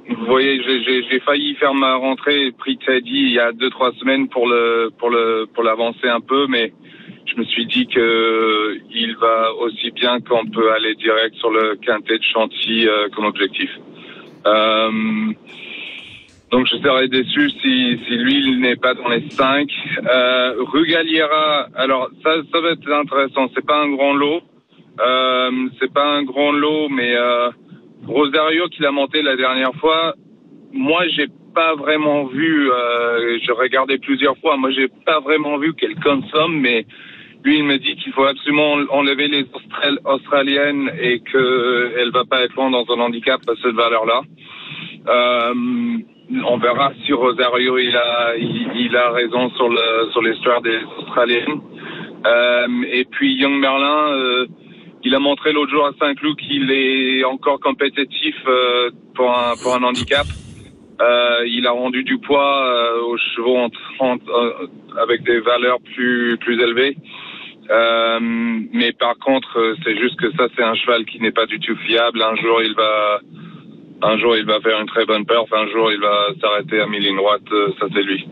vous 0.09 0.25
voyez, 0.25 0.61
j'ai 1.09 1.19
failli 1.21 1.55
faire 1.55 1.73
ma 1.73 1.95
rentrée 1.95 2.51
pris 2.57 2.77
Teddy 2.77 3.09
il 3.27 3.31
y 3.31 3.39
a 3.39 3.51
deux 3.53 3.69
trois 3.69 3.91
semaines 3.93 4.27
pour 4.29 4.47
le 4.47 4.89
pour 4.99 5.09
le 5.09 5.45
pour 5.53 5.63
l'avancer 5.63 6.07
un 6.07 6.21
peu, 6.21 6.47
mais 6.47 6.73
je 7.25 7.39
me 7.39 7.45
suis 7.45 7.65
dit 7.65 7.87
que 7.87 8.77
il 8.93 9.15
va 9.17 9.53
aussi 9.55 9.91
bien 9.91 10.19
qu'on 10.21 10.45
peut 10.45 10.71
aller 10.71 10.95
direct 10.95 11.35
sur 11.35 11.51
le 11.51 11.75
quintet 11.75 12.17
de 12.17 12.23
Chantilly 12.23 12.87
euh, 12.87 13.09
comme 13.09 13.25
objectif. 13.25 13.69
Euh, 14.45 14.91
donc 16.51 16.67
je 16.67 16.77
serais 16.77 17.07
déçu 17.07 17.49
si, 17.49 17.99
si 18.05 18.15
lui 18.17 18.35
il 18.35 18.59
n'est 18.61 18.75
pas 18.75 18.93
dans 18.93 19.09
les 19.09 19.29
cinq. 19.31 19.69
Euh, 20.07 20.55
Rugaliera, 20.59 21.67
alors 21.75 22.09
ça 22.23 22.35
ça 22.51 22.61
va 22.61 22.71
être 22.71 22.91
intéressant. 22.91 23.49
C'est 23.55 23.65
pas 23.65 23.81
un 23.81 23.89
grand 23.89 24.13
lot, 24.13 24.41
euh, 25.01 25.51
c'est 25.79 25.91
pas 25.91 26.05
un 26.05 26.23
grand 26.23 26.51
lot, 26.51 26.89
mais 26.89 27.15
euh, 27.15 27.49
Rosario 28.07 28.67
qui 28.67 28.83
l'a 28.83 28.91
monté 28.91 29.21
la 29.23 29.35
dernière 29.35 29.73
fois, 29.75 30.13
moi 30.71 31.07
j'ai 31.07 31.27
pas 31.55 31.73
vraiment 31.75 32.25
vu. 32.25 32.71
Euh, 32.71 33.39
je 33.43 33.51
regardais 33.51 33.97
plusieurs 33.97 34.37
fois, 34.37 34.57
moi 34.57 34.69
j'ai 34.71 34.89
pas 35.05 35.19
vraiment 35.21 35.57
vu 35.57 35.73
qu'elle 35.73 35.95
consomme, 35.95 36.59
mais 36.59 36.85
lui 37.45 37.57
il 37.59 37.63
me 37.63 37.77
dit 37.77 37.95
qu'il 37.95 38.11
faut 38.13 38.25
absolument 38.25 38.73
enlever 38.89 39.27
les 39.27 39.45
Austral- 39.53 39.99
australiennes 40.03 40.91
et 40.99 41.19
que 41.19 41.93
elle 41.97 42.11
va 42.11 42.25
pas 42.25 42.41
être 42.43 42.55
dans 42.55 42.85
un 42.89 42.99
handicap 42.99 43.39
à 43.47 43.53
cette 43.61 43.75
valeur-là. 43.75 44.21
Euh, 45.07 45.53
on 46.47 46.57
verra 46.57 46.91
si 47.05 47.13
Rosario 47.13 47.77
il 47.77 47.95
a 47.95 48.35
il, 48.35 48.95
a 48.97 49.11
raison 49.11 49.49
sur 49.51 49.69
le 49.69 50.09
sur 50.11 50.21
l'histoire 50.23 50.61
des 50.61 50.79
Australiennes. 50.97 51.61
Euh, 52.25 52.67
et 52.91 53.05
puis 53.05 53.35
Young 53.35 53.59
Merlin, 53.59 54.07
euh, 54.09 54.47
il 55.03 55.13
a 55.13 55.19
montré 55.19 55.53
l'autre 55.53 55.71
jour 55.71 55.85
à 55.85 55.91
Saint-Cloud 55.99 56.35
qu'il 56.37 56.71
est 56.71 57.23
encore 57.23 57.59
compétitif 57.59 58.35
euh, 58.47 58.89
pour 59.13 59.29
un 59.29 59.53
pour 59.61 59.75
un 59.75 59.83
handicap. 59.83 60.25
Euh, 61.01 61.43
il 61.45 61.67
a 61.67 61.71
rendu 61.71 62.03
du 62.03 62.17
poids 62.17 62.65
euh, 62.65 63.01
aux 63.03 63.17
chevaux 63.17 63.57
en 63.57 63.69
30 63.69 64.21
euh, 64.27 64.67
avec 65.03 65.23
des 65.23 65.39
valeurs 65.41 65.79
plus 65.93 66.37
plus 66.39 66.59
élevées. 66.59 66.95
Euh, 67.69 68.19
mais 68.73 68.91
par 68.93 69.17
contre, 69.17 69.59
euh, 69.59 69.75
c'est 69.83 69.97
juste 69.97 70.19
que 70.19 70.31
ça, 70.37 70.47
c'est 70.55 70.63
un 70.63 70.75
cheval 70.75 71.05
qui 71.05 71.19
n'est 71.19 71.31
pas 71.31 71.45
du 71.45 71.59
tout 71.59 71.75
fiable. 71.87 72.21
Un 72.21 72.35
jour, 72.35 72.61
il 72.61 72.75
va, 72.75 73.19
un 74.03 74.17
jour, 74.17 74.37
il 74.37 74.45
va 74.45 74.59
faire 74.61 74.79
une 74.79 74.87
très 74.87 75.05
bonne 75.05 75.25
perf. 75.25 75.51
Un 75.51 75.67
jour, 75.67 75.91
il 75.91 75.99
va 75.99 76.27
s'arrêter 76.41 76.79
à 76.79 76.85
mille 76.87 77.03
lignes 77.03 77.17
droite. 77.17 77.41
euh, 77.51 77.69
Ça, 77.79 77.87
c'est 77.93 78.03
lui. 78.03 78.27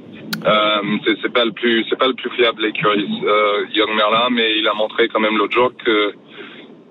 Euh, 0.45 0.81
c'est 1.21 1.33
pas 1.33 1.45
le 1.45 1.51
plus, 1.51 1.85
c'est 1.89 1.97
pas 1.97 2.07
le 2.07 2.15
plus 2.15 2.29
fiable 2.31 2.61
l'écurie 2.61 3.07
euh, 3.25 3.65
Young 3.73 3.95
Merlin, 3.95 4.29
mais 4.31 4.57
il 4.57 4.67
a 4.67 4.73
montré 4.73 5.07
quand 5.07 5.19
même 5.19 5.37
l'autre 5.37 5.53
jour 5.53 5.71
que 5.83 6.13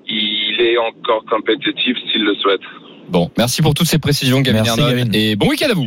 il 0.07 0.61
est 0.61 0.79
encore 0.79 1.25
compétitif 1.27 1.97
s'il 2.11 2.25
le 2.25 2.35
souhaite. 2.37 2.61
Bon, 3.13 3.31
merci 3.37 3.61
pour 3.61 3.75
toutes 3.75 3.89
ces 3.89 3.99
précisions, 3.99 4.41
Gavin 4.41 4.63
Merci, 4.63 4.81
Hernon. 4.81 4.97
Gavin. 4.97 5.11
Et 5.13 5.37
bon 5.37 5.51
week-end 5.51 5.69
à 5.71 5.75
vous. 5.75 5.87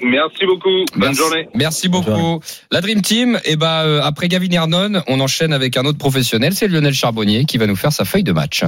Merci 0.00 0.46
beaucoup. 0.46 0.68
Bonne 0.94 1.08
Merci. 1.08 1.16
journée. 1.16 1.48
Merci 1.52 1.88
beaucoup. 1.88 2.40
La 2.70 2.80
Dream 2.80 3.02
Team, 3.02 3.40
et 3.44 3.56
ben 3.56 3.82
euh, 3.84 4.00
après 4.04 4.28
Gavin 4.28 4.50
Hernon, 4.52 5.02
on 5.08 5.18
enchaîne 5.18 5.52
avec 5.52 5.76
un 5.76 5.84
autre 5.84 5.98
professionnel, 5.98 6.54
c'est 6.54 6.68
Lionel 6.68 6.94
Charbonnier 6.94 7.44
qui 7.44 7.58
va 7.58 7.66
nous 7.66 7.74
faire 7.74 7.92
sa 7.92 8.04
feuille 8.04 8.22
de 8.22 8.30
match. 8.30 8.62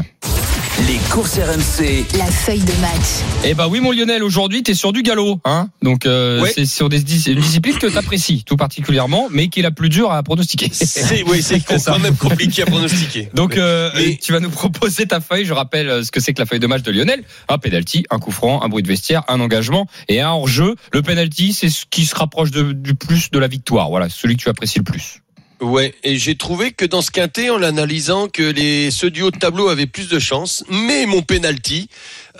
Les 0.87 0.99
courses 1.11 1.39
RMC. 1.39 2.05
La 2.17 2.27
feuille 2.27 2.61
de 2.61 2.73
match. 2.81 3.25
Eh 3.45 3.55
ben 3.55 3.67
oui 3.67 3.81
mon 3.81 3.91
Lionel, 3.91 4.23
aujourd'hui 4.23 4.63
tu 4.63 4.71
es 4.71 4.75
sur 4.75 4.93
du 4.93 5.03
galop, 5.03 5.41
hein. 5.45 5.69
Donc 5.83 6.07
euh, 6.07 6.41
Ouais. 6.43 6.53
c'est 6.55 6.65
sur 6.67 6.89
des 6.89 7.01
dis- 7.01 7.25
une 7.29 7.41
discipline 7.41 7.77
que 7.79 7.89
tu 7.89 7.97
apprécies 7.99 8.45
tout 8.45 8.57
particulièrement, 8.57 9.27
mais 9.31 9.49
qui 9.49 9.61
est 9.61 9.63
la 9.65 9.73
plus 9.73 9.89
dure 9.89 10.13
à 10.13 10.23
pronostiquer. 10.23 10.71
C'est 10.73 11.25
oui, 11.25 11.43
c'est 11.43 11.59
quand 11.85 11.99
même 11.99 12.15
compliqué 12.17 12.63
à 12.63 12.67
pronostiquer. 12.67 13.31
Donc 13.35 13.57
euh, 13.57 13.91
Mais- 13.97 14.17
tu 14.23 14.33
vas 14.33 14.39
nous 14.41 14.51
proposer 14.51 15.07
ta 15.07 15.21
feuille. 15.21 15.45
Je 15.45 15.53
rappelle 15.55 15.89
euh, 15.89 16.03
ce 16.05 16.13
que 16.13 16.21
c'est 16.21 16.33
que 16.35 16.41
la 16.41 16.47
feuille 16.47 16.61
de 16.61 16.67
match 16.69 16.83
de 16.83 16.93
Lionel. 16.93 17.25
Un 17.49 17.59
penalty, 17.59 18.05
un 18.11 18.19
coup 18.21 18.31
franc, 18.31 18.63
un 18.63 18.69
bruit 18.69 18.83
de 18.85 18.89
vestiaire, 18.89 19.23
un 19.29 19.41
engagement 19.41 19.87
et 20.09 20.21
un 20.21 20.31
hors-jeu. 20.31 20.77
Le 20.93 21.03
penalty, 21.03 21.53
c'est 21.53 21.69
ce 21.71 21.85
qui 21.91 22.05
se 22.07 22.15
rapproche 22.15 22.53
de- 22.53 22.73
du 22.73 22.95
plus 22.95 23.31
de 23.33 23.39
la 23.41 23.49
victoire. 23.49 23.89
Voilà, 23.91 24.09
celui 24.09 24.37
que 24.37 24.43
tu 24.43 24.49
apprécies 24.49 24.79
le 24.79 24.85
plus. 24.85 25.23
Ouais, 25.61 25.95
et 26.05 26.19
j'ai 26.19 26.37
trouvé 26.37 26.73
que 26.73 26.85
dans 26.85 27.01
ce 27.01 27.11
quintet, 27.11 27.49
en 27.49 27.57
l'analysant, 27.57 28.29
que 28.29 28.43
les 28.43 28.91
ceux 28.91 29.11
du 29.11 29.23
haut 29.23 29.31
de 29.31 29.39
tableau 29.39 29.69
avaient 29.69 29.87
plus 29.87 30.09
de 30.09 30.19
chance, 30.19 30.65
mais 30.69 31.07
mon 31.07 31.23
penalty, 31.23 31.89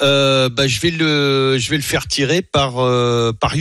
euh, 0.03 0.51
bah, 0.51 0.67
je 0.69 0.81
vais 0.81 0.91
le, 0.91 1.57
je 1.59 1.71
vais 1.71 1.77
le 1.77 1.83
faire 1.83 2.07
tirer 2.07 2.43
par 2.43 2.79
euh, 2.79 3.33
par. 3.33 3.55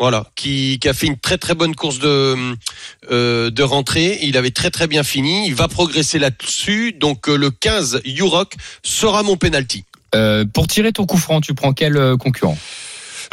Voilà, 0.00 0.26
qui, 0.36 0.78
a 0.86 0.92
fait 0.92 1.06
une 1.08 1.18
très 1.18 1.38
très 1.38 1.54
bonne 1.54 1.74
course 1.74 1.98
de 1.98 2.34
euh, 3.10 3.50
de 3.50 3.62
rentrée. 3.62 4.18
Il 4.22 4.36
avait 4.36 4.50
très 4.50 4.70
très 4.70 4.88
bien 4.88 5.04
fini. 5.04 5.46
Il 5.46 5.54
va 5.54 5.68
progresser 5.68 6.18
là-dessus. 6.18 6.92
Donc 6.92 7.28
euh, 7.28 7.36
le 7.36 7.50
15 7.50 8.02
Rock 8.22 8.54
sera 8.82 9.22
mon 9.22 9.36
penalty. 9.36 9.84
Pour 10.52 10.66
tirer 10.66 10.92
ton 10.92 11.04
coup 11.04 11.18
franc, 11.18 11.40
tu 11.40 11.54
prends 11.54 11.72
quel 11.72 12.16
concurrent? 12.16 12.56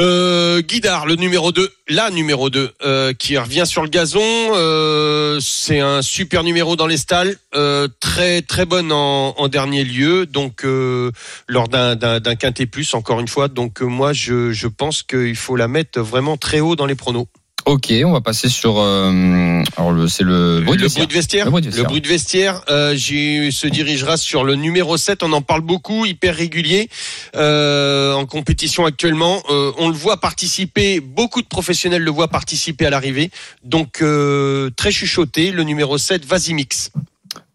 Euh, 0.01 0.61
Guidard, 0.61 1.05
le 1.05 1.15
numéro 1.15 1.51
2, 1.51 1.71
la 1.87 2.09
numéro 2.09 2.49
2, 2.49 2.71
euh, 2.83 3.13
qui 3.13 3.37
revient 3.37 3.65
sur 3.65 3.81
le 3.81 3.89
gazon. 3.89 4.21
Euh, 4.21 5.39
c'est 5.39 5.79
un 5.79 6.01
super 6.01 6.43
numéro 6.43 6.75
dans 6.75 6.87
les 6.87 6.97
stalles, 6.97 7.37
euh, 7.55 7.87
très 8.01 8.41
très 8.41 8.65
bonne 8.65 8.91
en, 8.91 9.47
dernier 9.47 9.83
lieu, 9.83 10.25
donc 10.25 10.65
euh, 10.65 11.11
lors 11.47 11.69
d'un 11.69 11.95
d'un 11.95 12.35
quintet 12.35 12.65
plus, 12.65 12.93
encore 12.93 13.19
une 13.19 13.27
fois. 13.27 13.47
Donc 13.47 13.81
moi, 13.81 14.11
je 14.11 14.67
pense 14.67 15.03
qu'il 15.03 15.35
faut 15.35 15.55
la 15.55 15.67
mettre 15.67 16.01
vraiment 16.01 16.35
très 16.35 16.59
haut 16.59 16.75
dans 16.75 16.85
les 16.85 16.95
pronos. 16.95 17.27
Ok, 17.65 17.91
on 18.05 18.11
va 18.11 18.21
passer 18.21 18.47
sur. 18.47 18.77
euh, 18.77 19.63
alors 19.75 19.91
le- 19.91 20.07
c'est 20.07 20.23
le 20.23 20.61
bruit 20.61 20.77
de 20.77 20.83
le, 20.83 20.87
vestiaire. 20.87 21.05
bruit 21.05 21.07
de 21.07 21.13
vestiaire, 21.13 21.45
Le 21.45 21.51
bruit 21.51 21.61
de 21.61 21.67
vestiaire. 21.67 21.83
le 21.83 21.89
bruit 21.89 22.01
de 22.01 22.07
vestiaire, 22.07 22.61
euh, 22.69 22.93
j'ai- 22.95 23.49
se 23.49 23.65
dirigera 23.65 24.17
sur 24.17 24.43
le 24.43 24.53
numéro 24.55 24.97
7. 24.97 25.23
On 25.23 25.33
en 25.33 25.41
parle 25.41 25.61
beaucoup, 25.61 26.05
hyper 26.05 26.35
régulier 26.35 26.89
euh, 27.35 28.13
en 28.13 28.27
compétition 28.27 28.85
actuellement. 28.85 29.41
Euh, 29.49 29.71
on 29.79 29.89
le 29.89 29.95
voit 29.95 30.17
participer, 30.17 30.99
beaucoup 30.99 31.41
de 31.41 31.47
professionnels 31.47 32.03
le 32.03 32.11
voient 32.11 32.27
participer 32.27 32.85
à 32.85 32.91
l'arrivée. 32.91 33.31
Donc 33.63 34.01
euh, 34.03 34.69
très 34.77 34.91
chuchoté, 34.91 35.49
le 35.51 35.63
numéro 35.63 35.97
7, 35.97 36.23
Vasimix. 36.23 36.91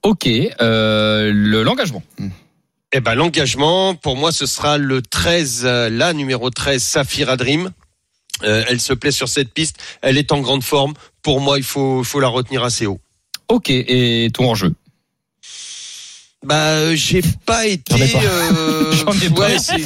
Ok, 0.03 0.27
euh, 0.27 1.31
le 1.33 1.63
l'engagement. 1.63 2.03
Eh 2.93 2.99
ben 2.99 3.15
l'engagement, 3.15 3.95
pour 3.95 4.17
moi, 4.17 4.33
ce 4.33 4.47
sera 4.47 4.77
le 4.77 5.03
13, 5.03 5.63
euh, 5.65 5.89
la 5.89 6.13
numéro 6.15 6.51
13, 6.51 6.83
Safira 6.83 7.37
Dream. 7.37 7.71
Euh, 8.43 8.65
elle 8.69 8.81
se 8.81 8.93
plaît 8.93 9.11
sur 9.13 9.29
cette 9.29 9.53
piste, 9.53 9.77
elle 10.03 10.19
est 10.19 10.33
en 10.33 10.41
grande 10.41 10.63
forme. 10.65 10.95
Pour 11.23 11.41
moi, 11.41 11.59
il 11.59 11.65
faut, 11.65 12.03
faut 12.05 12.21
la 12.21 12.29
retenir 12.29 12.65
assez 12.65 12.87
haut. 12.87 13.01
Ok, 13.49 13.69
et 13.71 14.29
ton 14.33 14.47
hors-jeu. 14.49 14.73
Bah, 16.43 16.69
euh, 16.71 16.97
j'ai 16.97 17.21
pas 17.45 17.67
été. 17.67 17.95
J'en 18.07 18.07
ai 18.07 18.09
pas. 18.13 18.23
euh, 18.25 18.93
J'en 18.93 19.13
ai 19.13 19.29
ouais, 19.29 19.59
si, 19.59 19.85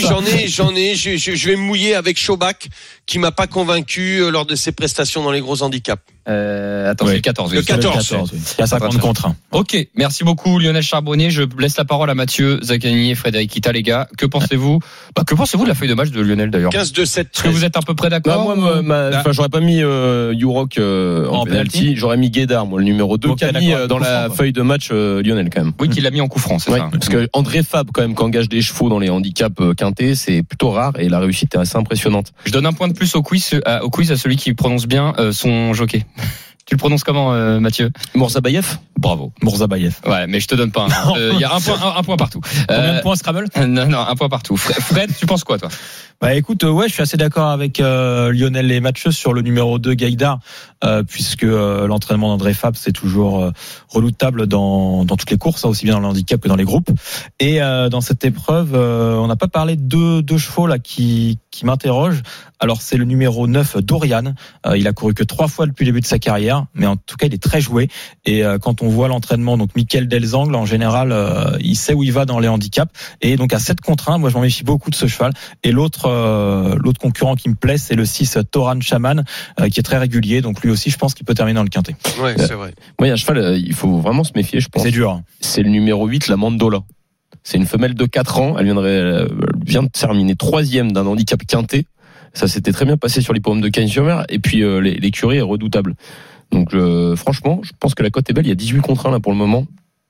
j'en 0.00 0.24
ai, 0.24 0.48
j'en 0.48 0.74
ai. 0.74 0.94
Je, 0.94 1.18
je- 1.18 1.34
je 1.34 1.48
vais 1.50 1.56
me 1.56 1.60
mouiller 1.60 1.94
avec 1.94 2.18
Schobach, 2.18 2.66
qui 3.12 3.18
m'a 3.18 3.30
pas 3.30 3.46
convaincu 3.46 4.20
euh, 4.22 4.30
lors 4.30 4.46
de 4.46 4.54
ses 4.54 4.72
prestations 4.72 5.22
dans 5.22 5.32
les 5.32 5.40
gros 5.42 5.62
handicaps. 5.62 6.02
Euh, 6.28 6.90
attends, 6.90 7.04
Oui. 7.04 7.10
c'est 7.10 7.16
le 7.16 7.20
14. 7.22 7.50
oui. 7.50 7.56
Le 7.58 7.62
14. 7.62 8.12
oui. 8.32 8.38
Il 8.56 8.60
y 8.60 8.62
a 8.62 8.66
50 8.66 8.96
contre 8.98 9.26
1. 9.26 9.36
Ok, 9.50 9.76
merci 9.96 10.24
beaucoup 10.24 10.58
Lionel 10.58 10.82
Charbonnier. 10.82 11.30
Je 11.30 11.42
laisse 11.58 11.76
la 11.76 11.84
parole 11.84 12.08
à 12.08 12.14
Mathieu 12.14 12.58
Zaccani 12.62 13.10
et 13.10 13.14
Frédéric 13.14 13.50
Kita, 13.50 13.72
les 13.72 13.82
gars. 13.82 14.08
Que 14.16 14.24
pensez-vous 14.24 14.78
bah, 15.14 15.24
Que 15.26 15.34
pensez-vous 15.34 15.64
de 15.64 15.68
la 15.68 15.74
feuille 15.74 15.88
de 15.88 15.94
match 15.94 16.10
de 16.10 16.20
Lionel 16.22 16.50
d'ailleurs? 16.50 16.70
15 16.70 16.92
2 16.92 17.04
7 17.04 17.26
Est-ce 17.34 17.42
que 17.42 17.48
vous 17.48 17.64
êtes 17.64 17.76
à 17.76 17.80
peu 17.80 17.94
près 17.94 18.08
Bah, 18.08 18.20
d'accord 18.20 18.44
moi, 18.44 18.54
moi, 18.56 18.80
ma- 18.82 19.08
Ah. 19.12 19.18
enfin, 19.20 19.32
j'aurais 19.32 19.48
pas 19.50 19.60
mis 19.60 19.82
euh, 19.82 20.32
Yurok 20.34 20.78
euh, 20.78 21.26
en, 21.28 21.40
En 21.40 21.44
penalty. 21.44 21.78
penalty. 21.80 21.96
J'aurais 21.96 22.16
mis 22.16 22.30
Guédard, 22.30 22.66
moi, 22.66 22.78
le 22.78 22.84
numéro 22.86 23.18
2, 23.18 23.28
Ok, 23.30 23.38
qui 23.38 23.44
a 23.44 23.52
mis 23.52 23.72
euh, 23.74 23.86
dans 23.88 23.98
la 23.98 24.30
feuille 24.30 24.52
de 24.52 24.62
match 24.62 24.88
euh, 24.92 25.22
Lionel 25.22 25.50
quand 25.52 25.64
même. 25.64 25.72
Oui, 25.80 25.88
qu'il 25.90 26.04
l'a 26.04 26.10
mis 26.12 26.20
en 26.20 26.28
coup 26.28 26.38
franc, 26.38 26.58
c'est 26.60 26.70
Ouais, 26.70 26.78
ça 26.78 26.88
parce 26.90 27.08
que 27.08 27.28
André 27.34 27.62
Fab 27.64 27.88
quand 27.92 28.00
même 28.02 28.14
qui 28.14 28.22
engage 28.22 28.48
des 28.48 28.62
chevaux 28.62 28.88
dans 28.88 29.00
les 29.00 29.10
handicaps 29.10 29.60
euh, 29.60 29.74
quintés, 29.74 30.14
c'est 30.14 30.42
plutôt 30.44 30.70
rare 30.70 30.92
et 31.00 31.08
la 31.08 31.18
réussite 31.18 31.54
est 31.56 31.58
assez 31.58 31.76
impressionnante. 31.76 32.32
Je 32.44 32.52
donne 32.52 32.64
un 32.66 32.72
point 32.72 32.86
de 32.88 32.92
plus 32.94 33.01
au 33.14 33.22
quiz, 33.22 33.60
à, 33.64 33.84
au 33.84 33.90
quiz 33.90 34.10
à 34.12 34.16
celui 34.16 34.36
qui 34.36 34.54
prononce 34.54 34.86
bien 34.86 35.12
euh, 35.18 35.32
son 35.32 35.72
jockey. 35.74 36.04
Tu 36.64 36.76
le 36.76 36.78
prononces 36.78 37.02
comment, 37.02 37.32
euh, 37.34 37.58
Mathieu? 37.58 37.90
Mourzabayev? 38.14 38.78
Bravo. 38.96 39.32
Mourzabayev. 39.42 39.96
Ouais, 40.06 40.28
mais 40.28 40.38
je 40.38 40.46
te 40.46 40.54
donne 40.54 40.70
pas. 40.70 40.84
un. 40.86 40.88
Euh, 41.16 41.30
Il 41.34 41.40
y 41.40 41.44
a 41.44 41.52
un 41.52 41.60
point, 41.60 41.74
un, 41.82 41.98
un 41.98 42.02
point 42.04 42.16
partout. 42.16 42.40
Combien 42.68 42.82
Euh, 42.84 42.96
de 42.98 43.02
points 43.02 43.16
Scrabble? 43.16 43.46
Non, 43.66 43.86
non, 43.88 43.98
un 43.98 44.14
point 44.14 44.28
partout. 44.28 44.56
Fred, 44.56 44.76
Fred, 44.80 45.10
tu 45.18 45.26
penses 45.26 45.42
quoi, 45.42 45.58
toi? 45.58 45.70
Bah 46.20 46.34
écoute, 46.34 46.62
euh, 46.62 46.70
ouais, 46.70 46.86
je 46.86 46.92
suis 46.92 47.02
assez 47.02 47.16
d'accord 47.16 47.48
avec 47.48 47.80
euh, 47.80 48.32
Lionel 48.32 48.70
et 48.70 48.78
Mathieu 48.78 49.10
sur 49.10 49.32
le 49.32 49.42
numéro 49.42 49.80
2 49.80 49.94
Gaïdar, 49.94 50.38
euh, 50.84 51.02
puisque 51.02 51.42
euh, 51.42 51.88
l'entraînement 51.88 52.28
d'André 52.28 52.54
Fab 52.54 52.76
c'est 52.76 52.92
toujours 52.92 53.42
euh, 53.42 53.50
redoutable 53.88 54.46
dans, 54.46 55.04
dans 55.04 55.16
toutes 55.16 55.32
les 55.32 55.38
courses, 55.38 55.64
hein, 55.64 55.68
aussi 55.68 55.84
bien 55.84 55.94
dans 55.94 56.00
le 56.00 56.06
handicap 56.06 56.40
que 56.40 56.46
dans 56.46 56.54
les 56.54 56.62
groupes. 56.62 56.90
Et 57.40 57.60
euh, 57.60 57.88
dans 57.88 58.00
cette 58.00 58.24
épreuve, 58.24 58.70
euh, 58.76 59.16
on 59.16 59.26
n'a 59.26 59.34
pas 59.34 59.48
parlé 59.48 59.74
de 59.74 59.82
deux, 59.82 60.22
deux 60.22 60.38
chevaux 60.38 60.68
là 60.68 60.78
qui, 60.78 61.40
qui 61.50 61.66
m'interrogent. 61.66 62.22
Alors 62.62 62.80
c'est 62.80 62.96
le 62.96 63.04
numéro 63.04 63.48
9 63.48 63.78
Dorian. 63.78 64.34
Euh, 64.66 64.78
il 64.78 64.86
a 64.86 64.92
couru 64.92 65.14
que 65.14 65.24
trois 65.24 65.48
fois 65.48 65.66
depuis 65.66 65.84
le 65.84 65.90
début 65.90 66.00
de 66.00 66.06
sa 66.06 66.20
carrière, 66.20 66.66
mais 66.74 66.86
en 66.86 66.94
tout 66.96 67.16
cas 67.16 67.26
il 67.26 67.34
est 67.34 67.42
très 67.42 67.60
joué. 67.60 67.88
Et 68.24 68.44
euh, 68.44 68.58
quand 68.58 68.82
on 68.82 68.88
voit 68.88 69.08
l'entraînement, 69.08 69.58
donc 69.58 69.74
Michael 69.74 70.06
Delzangle 70.06 70.54
en 70.54 70.64
général, 70.64 71.10
euh, 71.10 71.56
il 71.60 71.74
sait 71.74 71.92
où 71.92 72.04
il 72.04 72.12
va 72.12 72.24
dans 72.24 72.38
les 72.38 72.46
handicaps. 72.46 72.92
Et 73.20 73.36
donc 73.36 73.52
à 73.52 73.58
7 73.58 73.80
contre 73.80 74.10
1, 74.10 74.18
moi 74.18 74.30
je 74.30 74.36
m'en 74.36 74.42
méfie 74.42 74.62
beaucoup 74.62 74.90
de 74.90 74.94
ce 74.94 75.08
cheval. 75.08 75.32
Et 75.64 75.72
l'autre 75.72 76.06
euh, 76.06 76.76
l'autre 76.78 77.00
concurrent 77.00 77.34
qui 77.34 77.48
me 77.48 77.56
plaît, 77.56 77.78
c'est 77.78 77.96
le 77.96 78.04
6 78.04 78.38
Toran 78.52 78.80
Shaman, 78.80 79.24
euh, 79.58 79.68
qui 79.68 79.80
est 79.80 79.82
très 79.82 79.98
régulier. 79.98 80.40
Donc 80.40 80.62
lui 80.62 80.70
aussi, 80.70 80.88
je 80.90 80.98
pense 80.98 81.14
qu'il 81.14 81.26
peut 81.26 81.34
terminer 81.34 81.56
dans 81.56 81.64
le 81.64 81.68
quintet. 81.68 81.96
Ouais, 82.22 82.34
c'est 82.38 82.54
vrai. 82.54 82.74
Moi, 83.00 83.06
il 83.06 83.08
y 83.08 83.10
a 83.10 83.14
un 83.14 83.16
cheval, 83.16 83.38
euh, 83.38 83.58
il 83.58 83.74
faut 83.74 83.98
vraiment 83.98 84.22
se 84.22 84.32
méfier, 84.36 84.60
je 84.60 84.68
pense. 84.68 84.84
C'est 84.84 84.92
dur. 84.92 85.10
hein. 85.10 85.24
C'est 85.40 85.64
le 85.64 85.68
numéro 85.70 86.06
8, 86.06 86.28
la 86.28 86.36
Mandola. 86.36 86.78
C'est 87.42 87.58
une 87.58 87.66
femelle 87.66 87.94
de 87.94 88.06
4 88.06 88.38
ans. 88.38 88.54
Elle 88.56 88.66
viendrait, 88.66 88.92
elle 88.92 89.28
vient 89.66 89.82
de 89.82 89.88
terminer 89.88 90.36
troisième 90.36 90.92
d'un 90.92 91.06
handicap 91.06 91.40
quinté. 91.44 91.86
Ça 92.34 92.48
s'était 92.48 92.72
très 92.72 92.84
bien 92.84 92.96
passé 92.96 93.20
sur 93.20 93.32
l'hippodrome 93.32 93.60
de 93.60 93.68
Cagnes-sur-Mer. 93.68 94.24
Et 94.28 94.38
puis, 94.38 94.62
euh, 94.62 94.80
les- 94.80 94.94
l'écurie 94.94 95.36
est 95.38 95.42
redoutable. 95.42 95.94
Donc, 96.50 96.74
euh, 96.74 97.16
franchement, 97.16 97.60
je 97.62 97.72
pense 97.78 97.94
que 97.94 98.02
la 98.02 98.10
cote 98.10 98.28
est 98.30 98.32
belle. 98.32 98.46
Il 98.46 98.48
y 98.48 98.52
a 98.52 98.54
18 98.56 98.80
contre 98.80 99.06
1 99.06 99.10
là 99.10 99.20
pour 99.20 99.32
le 99.32 99.38
moment. 99.38 99.66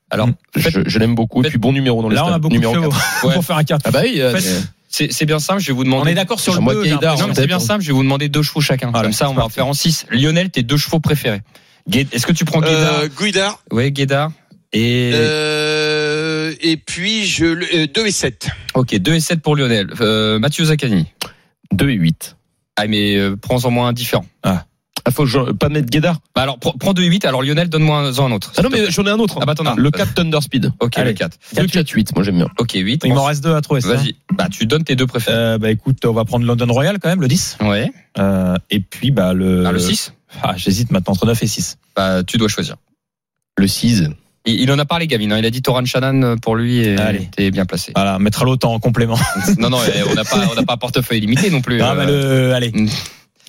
Alors, 0.09 0.29
je, 0.55 0.81
je 0.85 0.99
l'aime 0.99 1.15
beaucoup. 1.15 1.39
Et 1.39 1.43
faites- 1.43 1.51
puis, 1.51 1.59
bon 1.59 1.71
numéro 1.73 2.01
dans 2.01 2.09
les 2.09 2.15
Là, 2.15 2.25
on 2.25 2.27
a 2.27 2.37
beaucoup 2.39 2.53
de 2.53 2.59
numéro 2.59 2.73
chevaux 2.75 2.89
4. 2.91 3.23
Ouais. 3.25 3.33
pour 3.33 3.45
faire 3.45 3.57
un 3.57 3.63
4. 3.63 3.81
Ah 3.85 3.91
bah 3.91 4.01
oui, 4.03 4.21
euh, 4.21 4.37
C'est 4.89 5.25
bien 5.25 5.39
simple, 5.39 5.59
je 5.61 5.67
vais 5.67 5.73
vous 5.73 5.83
demander. 5.83 6.03
On 6.09 6.11
est 6.11 6.15
d'accord 6.15 6.39
sur 6.39 6.51
le 6.53 6.57
Jean-Marc 6.57 6.75
2. 6.77 6.83
j'ai 6.83 6.89
Gaïdar, 6.91 7.01
l'impression. 7.01 7.27
Non, 7.27 7.33
mais 7.33 7.41
c'est 7.41 7.47
bien 7.47 7.59
simple, 7.59 7.81
je 7.81 7.87
vais 7.87 7.93
vous 7.93 8.03
demander 8.03 8.29
deux 8.29 8.43
chevaux 8.43 8.61
chacun. 8.61 8.91
Voilà, 8.91 9.03
Comme 9.07 9.13
ça, 9.13 9.29
on 9.29 9.33
va 9.33 9.43
en 9.45 9.49
faire 9.49 9.65
en 9.67 9.73
6. 9.73 10.05
Lionel, 10.11 10.49
tes 10.51 10.61
deux 10.63 10.77
chevaux 10.77 10.99
préférés. 10.99 11.41
Est-ce 11.91 12.25
que 12.27 12.31
tu 12.31 12.45
prends 12.45 12.61
Guédard 12.61 12.99
Euh, 13.01 13.07
Guidard. 13.19 13.59
Oui, 13.71 13.91
Guédard. 13.91 14.31
Et 14.71 15.11
Euh, 15.13 16.53
et 16.61 16.77
puis 16.77 17.25
je 17.25 17.45
euh, 17.45 17.87
2 17.93 18.05
et 18.07 18.11
7. 18.11 18.47
ok, 18.73 18.95
2 18.97 19.13
et 19.15 19.19
7 19.19 19.41
pour 19.41 19.55
Lionel. 19.55 19.89
Euh, 20.01 20.39
Mathieu 20.39 20.65
Zaccani. 20.65 21.07
2 21.73 21.89
et 21.89 21.93
8. 21.95 22.37
Ah 22.75 22.87
mais 22.87 23.15
euh, 23.17 23.35
prends-en 23.35 23.69
moins 23.71 23.89
un 23.89 23.93
différent. 23.93 24.25
Ah, 24.43 24.65
faut 25.11 25.23
que 25.23 25.29
je- 25.29 25.51
pas 25.51 25.67
mettre 25.69 25.89
Guédard? 25.89 26.19
Bah 26.33 26.43
alors 26.43 26.57
prends 26.59 26.71
prends 26.73 26.93
2 26.93 27.03
et 27.03 27.07
8, 27.07 27.25
alors 27.25 27.43
Lionel 27.43 27.67
donne-moi 27.69 27.97
un, 27.99 28.17
un 28.19 28.31
autre. 28.31 28.53
Ah 28.57 28.61
non, 28.61 28.69
mais 28.71 28.89
j'en 28.89 29.03
ai 29.05 29.09
un 29.09 29.19
autre. 29.19 29.37
Ah 29.41 29.45
bah 29.45 29.53
t'en 29.53 29.65
as. 29.65 29.75
Le 29.75 29.91
4 29.91 30.13
Thunder 30.13 30.39
Speed. 30.41 30.71
Ok, 30.79 30.97
Allez. 30.97 31.11
le 31.11 31.17
4. 31.17 31.37
2 31.57 31.67
4 31.67 31.89
8, 31.89 32.15
moi 32.15 32.23
j'aime 32.23 32.37
bien. 32.37 32.47
Ok, 32.57 32.71
8. 32.75 33.01
Il 33.05 33.13
m'en 33.13 33.25
reste 33.25 33.43
deux 33.43 33.53
à 33.53 33.61
trouver. 33.61 33.81
Vas-y. 33.81 34.15
Bah 34.33 34.47
tu 34.49 34.65
donnes 34.65 34.83
tes 34.85 34.95
deux 34.95 35.05
préférés. 35.07 35.35
Euh, 35.37 35.57
bah 35.57 35.69
écoute, 35.71 36.03
on 36.05 36.13
va 36.13 36.23
prendre 36.25 36.45
London 36.45 36.71
Royal 36.71 36.99
quand 36.99 37.09
même, 37.09 37.21
le 37.21 37.27
10. 37.27 37.57
Ouais. 37.61 37.91
Euh, 38.17 38.55
et 38.69 38.79
puis 38.79 39.11
bah 39.11 39.33
le. 39.33 39.65
Ah, 39.65 39.71
le 39.73 39.79
6 39.79 40.13
Ah, 40.41 40.53
j'hésite 40.55 40.89
maintenant 40.91 41.13
entre 41.13 41.25
9 41.25 41.43
et 41.43 41.47
6. 41.47 41.77
Bah 41.95 42.23
tu 42.23 42.37
dois 42.37 42.47
choisir. 42.47 42.77
Le 43.57 43.67
6. 43.67 44.05
Il, 44.45 44.59
il 44.61 44.71
en 44.71 44.79
a 44.79 44.85
parlé, 44.85 45.07
Gavin. 45.07 45.31
hein. 45.31 45.37
Il 45.37 45.45
a 45.45 45.49
dit 45.49 45.61
Toran 45.61 45.85
Shannon 45.85 46.37
pour 46.37 46.55
lui 46.55 46.79
et 46.79 46.97
Allez. 46.97 47.29
t'es 47.35 47.51
bien 47.51 47.65
placé. 47.65 47.91
Voilà, 47.95 48.19
mettra 48.19 48.45
l'autre 48.45 48.67
en 48.67 48.79
complément. 48.79 49.17
non, 49.57 49.69
non, 49.69 49.79
on 50.09 50.13
n'a 50.15 50.23
pas, 50.23 50.43
on 50.57 50.63
pas 50.63 50.73
un 50.73 50.77
portefeuille 50.77 51.21
limité 51.21 51.49
non 51.49 51.61
plus. 51.61 51.81
Ah, 51.81 51.91
euh. 51.91 51.95
bah, 51.95 52.05
le, 52.05 52.53
allez, 52.53 52.71
Mm. 52.73 52.89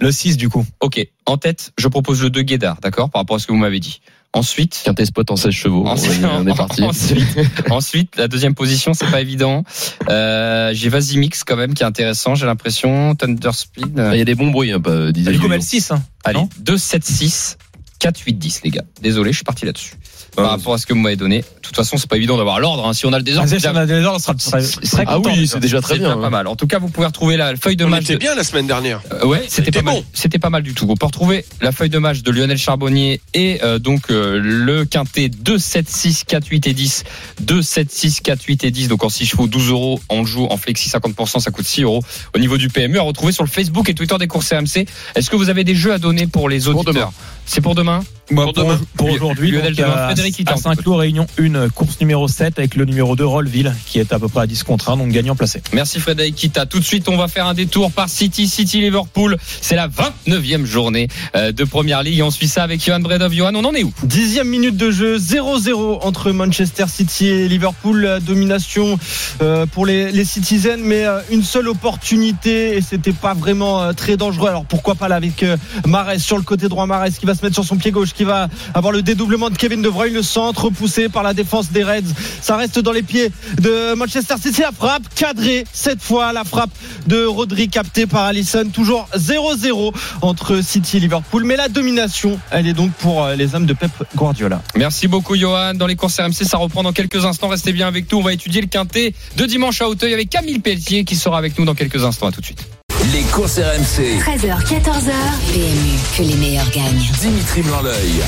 le 0.01 0.12
6 0.12 0.36
du 0.36 0.49
coup. 0.49 0.64
Ok. 0.80 1.05
En 1.26 1.36
tête, 1.36 1.72
je 1.78 1.88
propose 1.88 2.22
le 2.22 2.30
2 2.30 2.42
Guédard, 2.42 2.78
d'accord, 2.82 3.11
par 3.11 3.22
rapport 3.22 3.36
à 3.36 3.38
ce 3.38 3.47
que 3.47 3.53
vous 3.53 3.59
m'avez 3.59 3.80
dit. 3.80 4.01
Ensuite, 4.36 4.82
Quintet 4.84 5.05
spot 5.07 5.30
en 5.30 5.36
16 5.36 5.53
chevaux. 5.53 5.86
Ensuite, 5.86 6.20
on 6.24 6.45
est 6.45 6.55
parti. 6.57 6.82
ensuite, 6.82 7.24
ensuite, 7.70 8.16
la 8.16 8.26
deuxième 8.26 8.55
position, 8.57 8.92
c'est 8.92 9.09
pas 9.09 9.20
évident. 9.20 9.62
Euh, 10.09 10.70
j'ai 10.74 10.88
Vasimix 10.88 11.45
quand 11.45 11.55
même 11.57 11.74
qui 11.74 11.84
est 11.84 11.86
intéressant. 11.86 12.34
J'ai 12.34 12.45
l'impression 12.47 13.14
Thunder 13.14 13.51
Speed. 13.53 13.92
Il 14.12 14.18
y 14.18 14.20
a 14.20 14.24
des 14.24 14.34
bons 14.34 14.51
bruits, 14.51 14.72
hein, 14.72 14.80
pas- 14.80 15.12
disait 15.12 15.30
Du 15.30 15.38
coup, 15.38 15.47
le 15.49 15.61
6. 15.61 15.92
Hein. 15.92 16.03
Allez, 16.24 16.38
Non? 16.40 16.49
2, 16.59 16.76
7, 16.76 17.05
6, 17.05 17.59
4, 18.01 18.18
8, 18.26 18.34
10, 18.34 18.61
les 18.64 18.70
gars. 18.70 18.82
Désolé, 19.01 19.30
je 19.30 19.36
suis 19.36 19.45
parti 19.45 19.66
là-dessus. 19.66 19.95
Par 20.37 20.47
Ah, 20.47 20.49
rapport 20.51 20.74
à 20.74 20.78
ce 20.78 20.87
que 20.87 20.93
vous 20.93 20.99
m'avez 21.01 21.16
donné. 21.16 21.39
De 21.43 21.45
toute 21.62 21.76
façon, 21.76 21.97
c'est 21.97 22.09
pas 22.09 22.16
évident 22.16 22.37
d'avoir 22.37 22.59
l'ordre. 22.61 22.87
hein. 22.87 22.93
Si 22.93 23.07
on 23.07 23.12
a 23.12 23.18
le 23.18 23.22
désordre, 23.24 23.49
Ah, 23.53 23.59
si 23.59 23.66
on 23.68 23.76
a 23.76 23.87
des 23.87 24.03
ordres, 24.05 24.16
on 24.16 24.18
sera 24.18 24.35
très, 24.35 24.62
très 24.62 25.05
Ah 25.07 25.16
content, 25.16 25.30
oui, 25.32 25.47
c'est 25.47 25.61
déjà 25.61 25.80
très 25.80 25.95
c'est 25.95 26.01
bien. 26.01 26.09
déjà 26.11 26.20
pas 26.20 26.26
hein. 26.26 26.30
mal. 26.30 26.47
En 26.49 26.57
tout 26.57 26.66
cas, 26.66 26.78
vous 26.78 26.89
pouvez 26.89 27.07
retrouver 27.07 27.37
la 27.37 27.55
feuille 27.57 27.76
de 27.76 27.85
On 27.85 27.89
match. 27.89 28.03
était 28.05 28.14
de- 28.14 28.18
bien 28.18 28.35
la 28.35 28.45
semaine 28.45 28.66
dernière. 28.66 29.01
Euh, 29.12 29.26
ouais, 29.26 29.45
c'était 29.49 29.68
était 29.68 29.78
pas 29.82 29.93
mal. 29.93 29.95
bon. 30.01 30.05
C'était 30.12 30.39
pas 30.39 30.51
mal 30.51 30.62
du 30.62 30.74
tout. 30.74 30.87
On 30.89 30.97
peut 30.97 31.07
retrouver 31.07 31.45
la 31.61 31.72
feuille 31.72 31.91
de 31.91 31.99
match 31.99 32.22
de 32.22 32.30
Lionel 32.30 32.59
Charbonnier 32.59 33.20
et 33.32 33.61
euh, 33.62 33.78
donc 33.78 34.11
euh, 34.11 34.39
le 34.43 34.85
quintet 34.85 35.28
2, 35.28 35.59
7, 35.59 35.89
6, 35.89 36.24
4, 36.24 36.47
8 36.49 36.66
et 36.66 36.72
10. 36.74 37.05
2, 37.41 37.62
7, 37.62 37.91
6, 37.93 38.20
4, 38.20 38.43
8 38.43 38.64
et 38.64 38.70
10. 38.70 38.89
Donc 38.89 39.05
en 39.05 39.09
6 39.09 39.26
chevaux, 39.26 39.47
12 39.47 39.70
euros. 39.70 40.01
On 40.09 40.20
le 40.22 40.26
joue 40.26 40.47
en 40.51 40.57
flexi 40.57 40.89
50%, 40.91 41.41
ça 41.41 41.51
coûte 41.51 41.66
6 41.66 41.82
euros. 41.82 42.03
Au 42.35 42.39
niveau 42.39 42.59
du 42.59 42.68
PMU, 42.68 42.99
à 42.99 43.03
retrouver 43.03 43.32
sur 43.32 43.45
le 43.45 43.49
Facebook 43.51 43.89
et 43.89 43.95
Twitter 43.95 44.16
des 44.18 44.26
courses 44.26 44.53
RMC. 44.53 44.87
Est-ce 45.14 45.30
que 45.30 45.37
vous 45.37 45.49
avez 45.49 45.64
des 45.64 45.74
jeux 45.74 45.93
à 45.93 45.99
donner 45.99 46.26
pour 46.26 46.49
les 46.49 46.68
auditeurs 46.68 47.12
C'est 47.47 47.61
pour 47.61 47.74
demain 47.74 48.03
Bah, 48.31 48.45
Pour 48.45 48.55
pour, 48.55 48.64
demain. 48.64 48.81
pour 48.97 49.11
aujourd'hui, 49.11 49.53
donc, 49.53 49.79
à, 49.81 50.07
Frédéric 50.07 50.39
Ita, 50.39 50.55
à 50.55 50.57
Saint-Cloud, 50.57 50.97
Réunion 50.97 51.27
1, 51.39 51.68
course 51.68 52.01
numéro 52.01 52.27
7 52.27 52.59
avec 52.59 52.75
le 52.75 52.87
numéro 52.87 53.16
2, 53.16 53.25
Rollville, 53.25 53.75
qui 53.85 53.99
est 53.99 54.14
à 54.14 54.18
peu 54.18 54.29
près 54.29 54.41
à 54.43 54.47
10 54.47 54.62
contre 54.62 54.89
1, 54.91 54.97
donc 54.97 55.11
gagnant 55.11 55.37
placé. 55.37 55.62
Merci 55.75 56.01
Frédéric 56.01 56.35
Kita. 56.35 56.64
Tout 56.64 56.79
de 56.79 56.85
suite, 56.85 57.11
on 57.11 57.18
va 57.18 57.29
faire 57.29 57.47
un 57.47 57.53
détour 57.53 57.93
par 57.93 58.09
City, 58.09 58.49
City 58.49 58.81
Liverpool. 58.81 59.37
C'est 59.61 59.77
la 59.77 59.89
29e 59.89 60.64
journée 60.64 61.09
euh, 61.37 61.53
de 61.53 61.64
Première 61.64 62.03
Ligue. 62.03 62.20
Et 62.20 62.22
on 62.22 62.31
suit 62.31 62.49
ça 62.49 62.62
avec 62.62 62.83
Johan 62.83 63.01
Bredov. 63.01 63.35
Johan, 63.35 63.55
on 63.55 63.64
en 63.64 63.75
est 63.75 63.85
où? 63.85 63.93
Dixième 64.05 64.49
minute 64.49 64.79
de 64.79 64.91
jeu, 64.91 65.18
0-0 65.18 65.99
entre 66.03 66.33
Manchester 66.33 66.87
City 66.89 67.27
et 67.27 67.49
Liverpool. 67.49 68.20
Domination 68.22 68.99
euh, 69.43 69.66
pour 69.66 69.85
les, 69.85 70.12
les 70.12 70.25
Citizens, 70.25 70.81
mais 70.83 71.05
euh, 71.05 71.20
une 71.31 71.43
seule 71.43 71.68
opportunité 71.68 72.77
et 72.77 72.81
c'était 72.81 73.12
pas 73.12 73.35
vraiment 73.35 73.93
très 73.93 74.16
dangereux. 74.16 74.49
Alors 74.49 74.64
pourquoi 74.64 74.95
pas 74.95 75.09
là 75.09 75.16
avec 75.16 75.45
Mahrez 75.87 76.18
sur 76.20 76.39
le 76.39 76.43
côté 76.43 76.68
droit, 76.68 76.87
Mahrez 76.87 77.11
qui 77.11 77.27
va 77.27 77.35
se 77.35 77.45
mettre 77.45 77.55
sur 77.55 77.64
son 77.64 77.77
pied 77.77 77.91
gauche, 77.91 78.14
qui 78.15 78.25
va 78.25 78.49
avoir 78.75 78.93
le 78.93 79.03
dédoublement 79.03 79.51
de 79.51 79.57
Kevin 79.57 79.83
De 79.83 79.89
Bruyne, 79.89 80.15
le 80.15 80.23
centre 80.23 80.71
poussé 80.71 81.09
par 81.09 81.23
la 81.23 81.35
défense 81.35 81.71
des 81.71 81.85
Reds. 81.85 82.03
Ça 82.41 82.57
reste 82.57 82.79
dans 82.79 82.93
les 82.93 83.03
pieds 83.03 83.31
de 83.61 83.95
Manchester 83.95 84.35
City. 84.41 84.62
La 84.62 84.73
frappe 84.73 85.03
cadrée 85.15 85.65
cette 85.73 86.03
fois, 86.03 86.33
la 86.33 86.45
frappe 86.45 86.71
de 87.07 87.25
Rodri 87.25 87.69
captée 87.69 88.07
par 88.07 88.25
Allison. 88.25 88.65
Toujours 88.73 89.09
0-0 89.17 89.93
entre 90.23 90.62
City 90.62 90.97
et 90.97 91.01
Liverpool, 91.01 91.45
mais 91.45 91.57
la 91.57 91.69
domination, 91.69 92.39
elle 92.51 92.67
est 92.67 92.73
donc 92.73 92.93
pour 92.93 93.25
euh, 93.25 93.35
les 93.35 93.55
hommes 93.55 93.67
de 93.67 93.75
Pep 93.75 93.91
Guardiola. 94.17 94.62
Merci 94.77 95.09
beaucoup 95.09 95.37
Johan. 95.37 95.75
Dans 95.75 95.87
les 95.87 95.97
courses 95.97 96.19
RMC, 96.19 96.45
ça 96.45 96.59
reprend 96.59 96.83
dans 96.83 96.93
quelques 96.93 97.25
instants. 97.25 97.49
Restez 97.49 97.73
bien 97.73 97.89
avec 97.89 98.11
nous. 98.11 98.19
On 98.19 98.23
va 98.23 98.33
étudier 98.33 98.61
le 98.61 98.69
quintet 98.69 99.15
de 99.37 99.45
dimanche 99.45 99.81
à 99.81 99.89
Hauteuil 99.89 100.15
avec 100.15 100.31
Camille 100.31 100.59
Pelletier 100.59 101.05
qui 101.05 101.17
sera 101.17 101.39
avec 101.39 101.59
nous 101.59 101.65
dans 101.65 101.75
quelques 101.75 102.05
instants. 102.05 102.29
À 102.29 102.33
tout 102.33 102.41
de 102.41 102.47
suite. 102.47 102.65
Les 103.13 103.23
courses 103.25 103.59
RMC. 103.59 104.19
13h, 104.19 104.65
14h. 104.65 105.13
PMU, 105.53 105.99
que 106.17 106.23
les 106.23 106.37
meilleurs 106.37 106.71
gagnent. 106.71 107.11
Dimitri 107.21 107.61
Blanc-L'œil. 107.61 108.23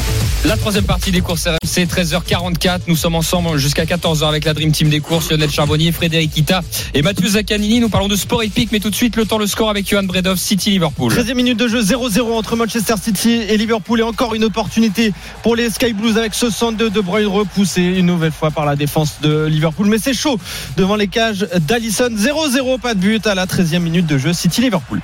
La 0.44 0.56
troisième 0.58 0.84
partie 0.84 1.10
des 1.10 1.22
courses 1.22 1.46
RMC, 1.46 1.86
13h44. 1.86 2.80
Nous 2.86 2.96
sommes 2.96 3.14
ensemble 3.14 3.56
jusqu'à 3.56 3.84
14h 3.84 4.28
avec 4.28 4.44
la 4.44 4.52
Dream 4.52 4.72
Team 4.72 4.90
des 4.90 5.00
courses, 5.00 5.30
Lionel 5.30 5.50
Charbonnier, 5.50 5.92
Frédéric 5.92 6.36
Ita 6.36 6.60
et 6.92 7.00
Mathieu 7.00 7.26
Zaccanini. 7.26 7.80
Nous 7.80 7.88
parlons 7.88 8.08
de 8.08 8.16
sport 8.16 8.42
épique, 8.42 8.70
mais 8.70 8.80
tout 8.80 8.90
de 8.90 8.94
suite, 8.94 9.16
le 9.16 9.24
temps, 9.24 9.38
le 9.38 9.46
score 9.46 9.70
avec 9.70 9.88
Johan 9.88 10.02
Bredov, 10.02 10.36
City 10.36 10.70
Liverpool. 10.72 11.10
13e 11.10 11.34
minute 11.34 11.58
de 11.58 11.68
jeu 11.68 11.80
0-0 11.82 12.32
entre 12.32 12.56
Manchester 12.56 12.94
City 13.02 13.30
et 13.48 13.56
Liverpool 13.56 14.00
et 14.00 14.02
encore 14.02 14.34
une 14.34 14.44
opportunité 14.44 15.12
pour 15.42 15.56
les 15.56 15.70
Sky 15.70 15.94
Blues 15.94 16.18
avec 16.18 16.34
ce 16.34 16.50
centre 16.50 16.76
de 16.76 16.88
De 16.88 17.00
Bruyne 17.00 17.28
repoussé 17.28 17.80
une 17.82 18.06
nouvelle 18.06 18.32
fois 18.32 18.50
par 18.50 18.66
la 18.66 18.76
défense 18.76 19.20
de 19.22 19.46
Liverpool 19.46 19.86
mais 19.86 19.98
c'est 19.98 20.14
chaud 20.14 20.38
devant 20.76 20.96
les 20.96 21.08
cages 21.08 21.46
d'Allison 21.66 22.10
0-0 22.10 22.78
pas 22.80 22.94
de 22.94 23.00
but 23.00 23.26
à 23.26 23.34
la 23.34 23.46
13e 23.46 23.78
minute 23.78 24.06
de 24.06 24.18
jeu 24.18 24.32
City 24.32 24.65
Liverpool 24.66 25.00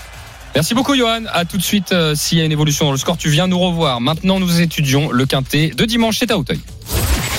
Merci 0.54 0.74
beaucoup 0.74 0.94
Johan. 0.94 1.22
À 1.32 1.44
tout 1.46 1.56
de 1.56 1.62
suite. 1.62 1.92
euh, 1.92 2.14
S'il 2.14 2.36
y 2.36 2.40
a 2.42 2.44
une 2.44 2.52
évolution 2.52 2.84
dans 2.84 2.92
le 2.92 2.98
score, 2.98 3.16
tu 3.16 3.30
viens 3.30 3.46
nous 3.46 3.58
revoir. 3.58 4.02
Maintenant, 4.02 4.38
nous 4.38 4.60
étudions 4.60 5.10
le 5.10 5.24
quintet 5.24 5.68
de 5.74 5.84
dimanche. 5.86 6.18
C'est 6.18 6.30
à 6.30 6.36
Hauteuil. 6.36 6.60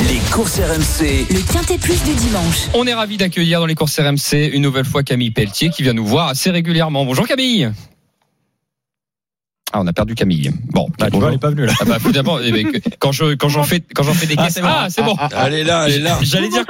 Les 0.08 0.18
courses 0.32 0.60
RMC. 0.60 1.28
Le 1.30 1.54
quintet 1.54 1.78
plus 1.78 2.02
du 2.04 2.16
dimanche. 2.16 2.62
On 2.74 2.88
est 2.88 2.94
ravi 2.96 3.18
d'accueillir 3.18 3.60
dans 3.60 3.68
les 3.68 3.76
courses 3.76 4.00
RMC 4.00 4.50
une 4.52 4.64
nouvelle 4.64 4.86
fois 4.86 5.04
Camille 5.04 5.30
Pelletier 5.32 5.70
qui 5.70 5.84
vient 5.84 5.94
nous 5.94 6.06
voir 6.06 6.30
assez 6.30 6.50
régulièrement. 6.50 7.06
Bonjour 7.06 7.28
Camille. 7.28 7.72
Ah, 9.76 9.80
on 9.82 9.88
a 9.88 9.94
perdu 9.94 10.14
Camille. 10.14 10.52
Bon, 10.72 10.88
Bah, 11.00 11.10
tu 11.10 11.18
vois, 11.18 11.30
elle 11.30 11.36
est 11.36 11.38
pas 11.40 11.50
venue 11.50 11.66
là. 11.66 11.74
Ah 11.82 11.86
bah, 11.86 11.98
évidemment, 12.04 12.38
eh 12.44 12.52
ben, 12.52 12.72
quand 13.00 13.12
je 13.12 13.34
quand 13.34 13.50
j'en 13.50 13.64
fais 13.64 13.82
quand 13.94 14.04
j'en 14.04 14.14
fais 14.14 14.28
des 14.28 14.36
Ah, 14.38 14.44
caisses, 14.44 14.54
c'est 14.54 14.62
bon. 14.62 14.68
ah 14.70 14.88
c'est 14.90 15.02
bon. 15.02 15.16
Elle 15.46 15.54
est 15.56 15.64
là, 15.64 15.86
elle 15.88 15.94
est 15.96 16.00
là. 16.00 16.20
J'allais 16.22 16.50
dire. 16.50 16.64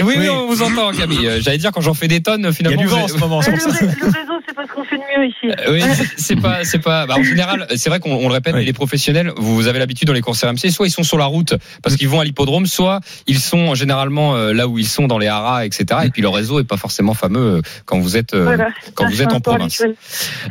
Oui, 0.00 0.06
oui, 0.08 0.14
Oui. 0.18 0.28
on 0.28 0.46
vous 0.48 0.60
entend 0.62 0.90
Camille. 0.90 1.26
Euh, 1.28 1.40
J'allais 1.40 1.58
dire 1.58 1.70
quand 1.70 1.80
j'en 1.80 1.94
fais 1.94 2.08
des 2.08 2.20
tonnes, 2.22 2.40
Il 2.40 2.44
y 2.44 2.48
a 2.48 2.52
finalement. 2.52 2.80
du 2.82 2.88
vent 2.88 3.02
en 3.04 3.08
ce 3.08 3.16
moment, 3.18 3.40
c'est 3.40 3.52
Le, 3.52 3.56
réseau, 3.56 4.40
c'est 4.48 4.54
pas 4.54 4.66
ce 4.66 4.72
qu'on 4.72 4.82
fait 4.84 4.96
de 4.96 5.02
mieux 5.20 5.28
ici. 5.28 5.46
Euh, 5.46 5.72
Oui, 5.72 5.82
c'est- 6.16 6.34
pas, 6.36 6.64
c'est 6.64 6.80
pas. 6.80 7.06
bah, 7.06 7.14
en 7.18 7.22
général, 7.22 7.68
c'est 7.76 7.88
vrai 7.88 8.00
qu'on 8.00 8.12
on 8.14 8.26
le 8.26 8.34
répète, 8.34 8.54
Oui. 8.54 8.60
mais 8.60 8.66
les 8.66 8.72
professionnels, 8.72 9.32
vous 9.36 9.68
avez 9.68 9.78
l'habitude 9.78 10.08
dans 10.08 10.12
les 10.14 10.20
courses 10.20 10.42
RMC, 10.42 10.70
soit 10.72 10.88
ils 10.88 10.90
sont 10.90 11.04
sur 11.04 11.18
la 11.18 11.26
route 11.26 11.54
parce 11.84 11.94
qu'ils 11.96 12.08
vont 12.08 12.18
à 12.18 12.24
l'hippodrome, 12.24 12.66
soit 12.66 12.98
ils 13.28 13.38
sont 13.38 13.74
généralement 13.76 14.34
euh, 14.34 14.52
là 14.52 14.66
où 14.66 14.76
ils 14.78 14.88
sont 14.88 15.06
dans 15.06 15.18
les 15.18 15.28
haras, 15.28 15.64
etc. 15.66 15.84
Et 16.04 16.10
puis 16.10 16.20
le 16.22 16.28
réseau 16.28 16.58
est 16.58 16.64
pas 16.64 16.76
forcément 16.78 17.14
fameux 17.14 17.62
quand 17.84 18.00
vous 18.00 18.16
êtes 18.16 18.34
Voilà. 18.34 18.70
quand 18.94 19.08
vous 19.08 19.22
êtes 19.22 19.32
en 19.32 19.40
province. 19.40 19.82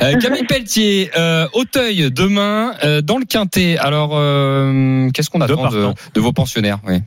Euh, 0.01 0.15
Camille 0.17 0.43
Pelletier, 0.47 1.11
euh, 1.17 1.47
Demain 1.95 2.73
euh, 2.83 3.01
dans 3.01 3.17
le 3.17 3.25
Quintet. 3.25 3.77
Alors, 3.77 4.11
euh, 4.13 5.09
qu'est-ce 5.13 5.29
qu'on 5.29 5.41
attend 5.41 5.69
de, 5.69 5.93
de 6.13 6.19
vos 6.19 6.31
pensionnaires 6.31 6.79
oui. 6.87 6.99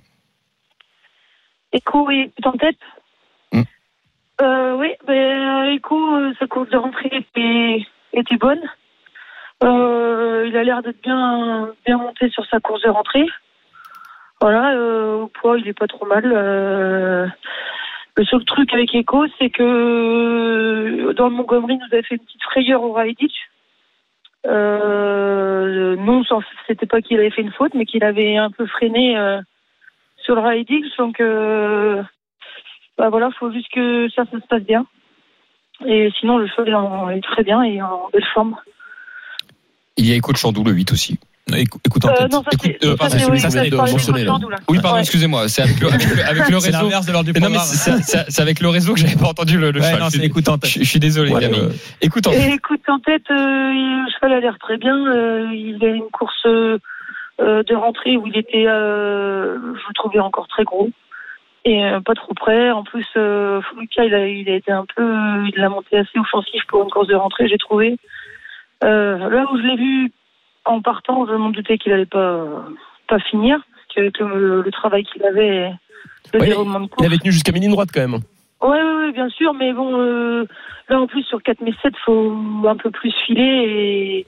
Echo 1.72 2.10
est 2.10 2.30
en 2.44 2.52
tête 2.52 2.78
Hmm. 3.52 3.62
euh, 4.40 4.76
Oui, 4.76 4.88
ben, 5.06 5.64
Echo, 5.74 5.96
euh, 6.16 6.32
sa 6.38 6.46
course 6.46 6.70
de 6.70 6.76
rentrée 6.76 7.10
était, 7.12 7.86
était 8.12 8.36
bonne. 8.36 8.60
Euh, 9.62 10.44
il 10.48 10.56
a 10.56 10.64
l'air 10.64 10.82
d'être 10.82 11.02
bien, 11.02 11.68
bien 11.86 11.98
monté 11.98 12.28
sur 12.30 12.44
sa 12.46 12.60
course 12.60 12.82
de 12.82 12.90
rentrée. 12.90 13.26
Voilà, 14.40 14.72
euh, 14.72 15.22
au 15.22 15.26
poids, 15.28 15.58
il 15.58 15.68
est 15.68 15.78
pas 15.78 15.86
trop 15.86 16.04
mal. 16.04 16.24
Euh, 16.26 17.26
le 18.16 18.24
seul 18.24 18.44
truc 18.44 18.72
avec 18.74 18.94
Echo, 18.94 19.24
c'est 19.38 19.50
que 19.50 19.62
euh, 19.62 21.12
dans 21.14 21.28
le 21.28 21.34
Montgomery, 21.34 21.76
nous 21.76 21.86
avait 21.92 22.02
fait 22.02 22.16
une 22.16 22.24
petite 22.24 22.42
frayeur 22.42 22.82
au 22.82 22.92
Raiditch. 22.92 23.32
Euh, 24.46 25.96
non, 25.96 26.22
c'était 26.66 26.86
pas 26.86 27.00
qu'il 27.00 27.18
avait 27.18 27.30
fait 27.30 27.42
une 27.42 27.52
faute, 27.52 27.74
mais 27.74 27.84
qu'il 27.84 28.04
avait 28.04 28.36
un 28.36 28.50
peu 28.50 28.66
freiné 28.66 29.16
euh, 29.16 29.40
sur 30.16 30.34
le 30.34 30.40
Raidix. 30.40 30.84
Donc, 30.98 31.20
euh, 31.20 32.02
bah 32.98 33.08
voilà, 33.08 33.30
faut 33.38 33.52
juste 33.52 33.72
que 33.72 34.08
ça, 34.10 34.24
se 34.24 34.46
passe 34.48 34.62
bien. 34.62 34.86
Et 35.86 36.10
sinon, 36.18 36.38
le 36.38 36.46
cheval 36.48 36.68
est, 37.12 37.18
est 37.18 37.22
très 37.22 37.44
bien 37.44 37.62
et 37.62 37.80
en 37.82 38.08
belle 38.12 38.26
forme. 38.34 38.56
Il 39.96 40.08
y 40.08 40.12
a 40.12 40.16
Écho 40.16 40.32
de 40.32 40.38
Chandou 40.38 40.64
le 40.64 40.72
8 40.72 40.92
aussi. 40.92 41.18
Écou- 41.56 41.78
Écoute 41.84 42.04
en 42.04 42.08
Euh, 42.08 42.14
tête. 42.14 42.32
non, 42.32 42.42
ça 42.42 42.50
Écoute, 42.52 42.70
euh, 42.84 42.96
pardon, 42.96 43.14
oui, 43.14 43.20
celui 43.22 43.40
ça, 43.40 43.48
de 43.70 43.76
mentionner, 43.76 44.24
pardon, 44.24 44.48
Ouais. 44.94 45.00
excusez-moi. 45.00 45.48
C'est 45.48 45.62
avec 45.62 45.80
le, 45.80 45.88
avec 45.88 46.04
le, 46.16 46.22
avec 46.24 46.48
le 46.50 46.60
C'est 46.60 46.66
réseau. 46.70 46.84
l'inverse 46.84 47.06
de 47.06 47.12
l'heure 47.12 47.24
du 47.24 47.32
Mais 47.32 47.40
non, 47.40 47.50
mais 47.50 47.56
programme. 47.58 48.00
c'est 48.28 48.40
avec 48.42 48.60
le 48.60 48.68
réseau 48.68 48.94
que 48.94 49.00
j'avais 49.00 49.16
pas 49.16 49.28
entendu 49.28 49.58
le, 49.58 49.70
le 49.70 49.80
Ouais, 49.80 49.86
cheval. 49.86 50.00
non, 50.00 50.06
Je 50.06 50.10
c'est 50.12 50.18
suis- 50.18 50.26
écoute 50.26 50.48
en 50.48 50.58
tête. 50.58 50.70
Je, 50.70 50.84
suis 50.84 51.00
désolé, 51.00 51.32
Ouais, 51.32 51.40
Camille. 51.40 51.60
euh, 51.60 51.70
Écoute, 52.00 52.26
en- 52.26 52.32
Et 52.32 52.52
écoute, 52.54 52.80
en 52.88 52.98
tête, 53.00 53.24
euh, 53.30 53.34
le 53.34 54.10
cheval 54.14 54.32
a 54.32 54.40
l'air 54.40 54.56
très 54.58 54.76
bien. 54.78 54.96
Euh, 55.06 55.48
il 55.52 55.78
a 55.84 55.88
une 55.88 56.10
course 56.12 56.34
euh, 56.46 56.78
euh, 57.40 57.62
de 57.62 57.74
rentrée 57.74 58.16
où 58.16 58.26
il 58.26 58.36
était, 58.36 58.66
euh, 58.66 59.56
je 59.58 59.88
le 59.88 59.94
trouvais 59.94 60.20
encore 60.20 60.48
très 60.48 60.64
gros 60.64 60.90
et 61.64 61.84
euh, 61.84 62.00
pas 62.00 62.14
trop 62.14 62.34
près. 62.34 62.70
En 62.70 62.84
plus, 62.84 63.06
euh, 63.16 63.60
il 63.96 64.14
a, 64.14 64.26
il 64.28 64.48
a 64.48 64.54
été 64.56 64.70
un 64.72 64.84
peu, 64.96 65.02
il 65.46 65.54
l'a 65.56 65.68
monté 65.68 65.96
assez 65.98 66.18
offensif 66.18 66.62
pour 66.68 66.82
une 66.82 66.90
course 66.90 67.08
de 67.08 67.14
rentrée, 67.14 67.48
j'ai 67.48 67.58
trouvé. 67.58 67.96
Euh, 68.84 69.16
là 69.30 69.44
où 69.52 69.56
je 69.56 69.62
l'ai 69.62 69.76
vu 69.76 70.12
en 70.64 70.80
partant, 70.80 71.26
je 71.26 71.32
m'en 71.32 71.50
doutais 71.50 71.78
qu'il 71.78 71.92
allait 71.92 72.06
pas 72.06 72.64
pas 73.08 73.18
finir, 73.18 73.60
qu'avec 73.94 74.18
le, 74.18 74.62
le 74.62 74.70
travail 74.70 75.04
qu'il 75.04 75.24
avait, 75.24 75.72
le 76.32 76.40
Ouais, 76.40 76.46
déroulement 76.46 76.80
de 76.80 76.88
Il 77.00 77.06
avait 77.06 77.18
tenu 77.18 77.32
jusqu'à 77.32 77.52
mini 77.52 77.68
droite 77.68 77.90
quand 77.92 78.00
même. 78.00 78.20
Oui, 78.62 79.12
bien 79.12 79.28
sûr, 79.30 79.54
mais 79.54 79.72
bon, 79.72 79.98
euh, 79.98 80.46
là 80.88 81.00
en 81.00 81.06
plus 81.06 81.24
sur 81.24 81.42
4 81.42 81.60
mais 81.62 81.72
7, 81.82 81.94
faut 82.04 82.64
un 82.66 82.76
peu 82.76 82.90
plus 82.90 83.12
filer 83.26 83.42
et 83.42 84.26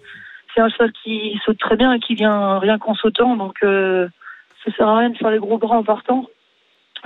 c'est 0.54 0.60
un 0.60 0.68
cheval 0.68 0.92
qui 1.02 1.38
saute 1.44 1.58
très 1.58 1.76
bien 1.76 1.92
et 1.92 2.00
qui 2.00 2.14
vient 2.14 2.58
rien 2.58 2.78
qu'en 2.78 2.94
sautant, 2.94 3.36
donc 3.36 3.56
euh, 3.62 4.08
ça 4.64 4.72
sert 4.72 4.88
à 4.88 4.98
rien 4.98 5.10
de 5.10 5.16
faire 5.16 5.30
les 5.30 5.38
gros 5.38 5.58
bras 5.58 5.76
en 5.76 5.84
partant. 5.84 6.26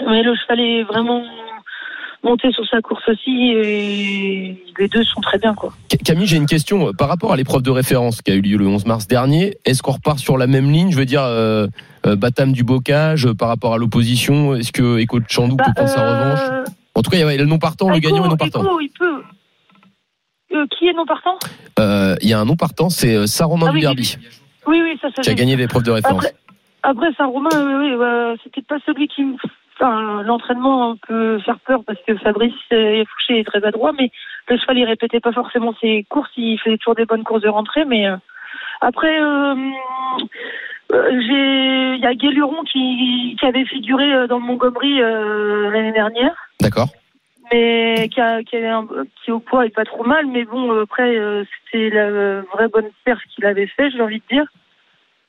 Mais 0.06 0.22
le 0.22 0.34
cheval 0.36 0.60
est 0.60 0.82
vraiment, 0.84 1.22
monter 2.22 2.50
sur 2.52 2.66
sa 2.68 2.80
course 2.80 3.02
aussi. 3.08 3.52
Et 3.52 4.62
les 4.78 4.88
deux 4.88 5.02
sont 5.04 5.20
très 5.20 5.38
bien, 5.38 5.54
quoi. 5.54 5.72
Ca- 5.90 5.98
Camille, 5.98 6.26
j'ai 6.26 6.36
une 6.36 6.46
question 6.46 6.92
par 6.92 7.08
rapport 7.08 7.32
à 7.32 7.36
l'épreuve 7.36 7.62
de 7.62 7.70
référence 7.70 8.22
qui 8.22 8.30
a 8.30 8.34
eu 8.34 8.40
lieu 8.40 8.56
le 8.58 8.66
11 8.66 8.86
mars 8.86 9.06
dernier. 9.06 9.56
Est-ce 9.64 9.82
qu'on 9.82 9.92
repart 9.92 10.18
sur 10.18 10.36
la 10.38 10.46
même 10.46 10.70
ligne? 10.70 10.90
Je 10.90 10.96
veux 10.96 11.04
dire, 11.06 11.22
euh, 11.22 11.66
euh, 12.06 12.16
Batam 12.16 12.52
du 12.52 12.64
bocage 12.64 13.26
euh, 13.26 13.34
par 13.34 13.48
rapport 13.48 13.74
à 13.74 13.78
l'opposition. 13.78 14.54
Est-ce 14.54 14.72
que 14.72 14.98
Echo 14.98 15.20
de 15.20 15.24
Chandou 15.28 15.56
peut 15.56 15.72
prendre 15.74 15.88
sa 15.90 16.00
revanche? 16.02 16.40
Euh, 16.50 16.64
En 16.94 17.02
tout 17.02 17.10
cas, 17.10 17.16
il 17.18 17.20
y 17.20 17.22
a 17.24 17.36
le 17.36 17.44
non 17.44 17.58
partant, 17.58 17.88
le 17.90 17.98
gagnant 17.98 18.24
et 18.24 18.28
non 18.28 18.36
partant. 18.36 18.62
Il 18.80 18.90
peut. 18.98 19.22
Euh, 20.54 20.66
qui 20.78 20.86
est 20.88 20.94
non 20.94 21.04
partant 21.06 21.38
Euh, 21.78 22.16
Il 22.22 22.28
y 22.28 22.32
a 22.32 22.40
un 22.40 22.44
non 22.46 22.56
partant, 22.56 22.88
c'est 22.88 23.14
euh, 23.14 23.26
Saint-Romain 23.26 23.66
Ah 23.68 23.70
du 23.70 23.76
oui, 23.76 23.80
Derby 23.82 24.16
Oui, 24.66 24.80
oui, 24.82 24.98
ça, 25.00 25.08
ça. 25.14 25.20
qui 25.22 25.28
a 25.30 25.34
gagné 25.34 25.56
l'épreuve 25.56 25.82
de 25.82 25.90
référence. 25.90 26.24
Après, 26.24 26.34
après 26.82 27.12
Saint-Romain, 27.18 27.50
ouais, 27.98 28.36
c'était 28.44 28.62
pas 28.62 28.76
celui 28.86 29.08
qui 29.08 29.24
me. 29.24 29.34
Enfin, 29.80 30.22
l'entraînement 30.24 30.96
peut 31.06 31.38
faire 31.38 31.60
peur 31.60 31.84
parce 31.86 32.00
que 32.04 32.16
Fabrice 32.16 32.52
euh, 32.72 33.04
Fouché 33.04 33.40
est 33.40 33.44
très 33.44 33.64
adroit, 33.64 33.92
mais 33.92 34.10
le 34.48 34.58
cheval 34.58 34.78
il 34.78 34.84
répétait 34.84 35.20
pas 35.20 35.32
forcément 35.32 35.72
ses 35.80 36.04
courses, 36.08 36.30
il 36.36 36.58
fait 36.58 36.76
toujours 36.78 36.96
des 36.96 37.04
bonnes 37.04 37.22
courses 37.22 37.42
de 37.42 37.48
rentrée, 37.48 37.84
mais 37.84 38.08
euh, 38.08 38.16
après 38.80 39.20
euh, 39.20 39.54
euh, 40.92 41.20
j'ai 41.20 41.94
il 41.94 42.00
y 42.00 42.06
a 42.06 42.14
Guéluron 42.14 42.64
qui, 42.64 43.36
qui 43.38 43.46
avait 43.46 43.66
figuré 43.66 44.12
euh, 44.12 44.26
dans 44.26 44.38
le 44.38 44.44
Montgomery 44.46 45.00
euh, 45.00 45.70
l'année 45.70 45.92
dernière 45.92 46.34
D'accord. 46.60 46.88
mais 47.52 48.08
qui, 48.12 48.20
a, 48.20 48.42
qui, 48.42 48.56
avait 48.56 48.66
un, 48.66 48.84
qui 49.22 49.30
au 49.30 49.38
poids 49.38 49.64
est 49.64 49.74
pas 49.74 49.84
trop 49.84 50.02
mal, 50.02 50.26
mais 50.26 50.44
bon 50.44 50.82
après 50.82 51.16
c'était 51.70 51.90
la 51.90 52.40
vraie 52.52 52.68
bonne 52.68 52.90
perf 53.04 53.20
qu'il 53.32 53.46
avait 53.46 53.68
fait, 53.68 53.92
j'ai 53.92 54.02
envie 54.02 54.22
de 54.28 54.34
dire. 54.34 54.46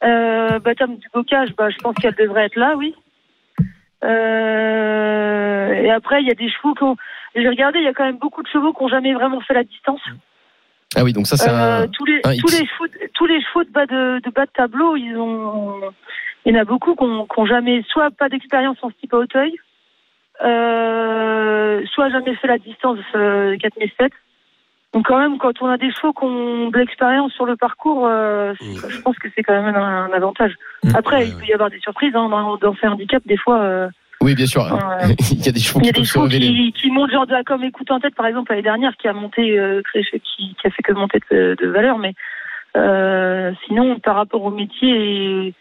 Euh, 0.03 0.59
Batam 0.59 0.95
du 0.95 1.07
bocage, 1.13 1.53
bah, 1.55 1.69
je 1.69 1.77
pense 1.77 1.95
qu'elle 1.95 2.15
devrait 2.15 2.45
être 2.45 2.55
là, 2.55 2.75
oui. 2.77 2.95
Euh, 4.03 5.73
et 5.73 5.91
après 5.91 6.21
il 6.21 6.27
y 6.27 6.31
a 6.31 6.35
des 6.35 6.49
chevaux 6.49 6.73
qui 6.73 6.83
ont, 6.83 6.95
j'ai 7.35 7.47
regardé, 7.49 7.79
il 7.79 7.85
y 7.85 7.87
a 7.87 7.93
quand 7.93 8.05
même 8.05 8.17
beaucoup 8.17 8.41
de 8.43 8.47
chevaux 8.47 8.73
qui 8.73 8.83
ont 8.83 8.87
jamais 8.87 9.13
vraiment 9.13 9.41
fait 9.41 9.53
la 9.53 9.63
distance. 9.63 10.01
Ah 10.95 11.03
oui, 11.03 11.13
donc 11.13 11.27
ça 11.27 11.37
c'est 11.37 11.49
Euh, 11.51 11.83
un. 11.83 11.87
tous 11.87 12.05
les 12.05 12.19
un 12.23 12.35
tous 12.37 12.47
les 12.51 12.65
chevaux 12.65 12.87
tous 13.13 13.25
les 13.25 13.41
chevaux 13.41 13.63
de 13.63 13.69
bas 13.71 13.85
de, 13.85 14.19
de 14.23 14.29
bas 14.31 14.45
de 14.45 14.51
tableau, 14.51 14.95
ils 14.95 15.15
ont 15.17 15.81
il 16.45 16.53
y 16.53 16.57
en 16.57 16.61
a 16.61 16.65
beaucoup 16.65 16.95
qui 16.95 17.03
ont, 17.03 17.25
qui 17.27 17.39
ont 17.39 17.45
jamais 17.45 17.83
soit 17.89 18.09
pas 18.11 18.29
d'expérience 18.29 18.77
en 18.81 18.89
steep 18.91 19.13
à 19.13 19.17
Hauteuil, 19.17 19.53
euh, 20.43 21.85
soit 21.93 22.09
jamais 22.09 22.35
fait 22.35 22.47
la 22.47 22.57
distance 22.57 22.99
euh, 23.15 23.57
4007. 23.57 24.11
Donc 24.93 25.05
quand 25.07 25.19
même 25.19 25.37
quand 25.37 25.61
on 25.61 25.67
a 25.67 25.77
des 25.77 25.91
chevaux 25.91 26.13
qui 26.13 26.23
ont 26.23 26.69
de 26.69 26.77
l'expérience 26.79 27.31
sur 27.33 27.45
le 27.45 27.55
parcours, 27.55 28.07
euh, 28.07 28.53
je 28.59 29.01
pense 29.01 29.17
que 29.19 29.27
c'est 29.35 29.43
quand 29.43 29.53
même 29.61 29.75
un, 29.75 30.05
un 30.05 30.11
avantage. 30.13 30.53
Après 30.95 31.27
il 31.27 31.35
peut 31.35 31.45
y 31.45 31.53
avoir 31.53 31.69
des 31.69 31.79
surprises 31.79 32.15
hein, 32.15 32.27
dans, 32.29 32.57
dans 32.57 32.75
ces 32.75 32.87
handicaps 32.87 33.25
des 33.27 33.37
fois. 33.37 33.59
euh, 33.61 33.87
Oui, 34.21 34.33
bien 34.33 34.47
sûr. 34.47 34.63
Ouais. 34.63 35.15
Il 35.31 35.45
y 35.45 35.49
a 35.49 35.51
des 35.51 35.59
chevaux 35.59 35.79
qui 35.79 35.91
des 35.91 36.03
chevaux 36.05 36.25
qui, 36.27 36.73
qui 36.73 36.91
montent 36.91 37.11
genre 37.11 37.27
de 37.27 37.33
la 37.33 37.43
comme 37.43 37.63
écoute 37.63 37.91
en 37.91 37.99
tête 37.99 38.15
par 38.15 38.25
exemple 38.25 38.51
l'année 38.51 38.63
dernière 38.63 38.97
qui 38.97 39.07
a 39.07 39.13
monté 39.13 39.59
euh, 39.59 39.81
qui, 39.93 40.55
qui 40.59 40.67
a 40.67 40.71
fait 40.71 40.81
que 40.81 40.93
monter 40.93 41.19
de, 41.29 41.55
de 41.59 41.67
valeur 41.67 41.99
mais 41.99 42.13
euh, 42.77 43.51
sinon 43.67 43.99
par 43.99 44.15
rapport 44.15 44.43
au 44.43 44.51
métier 44.51 45.53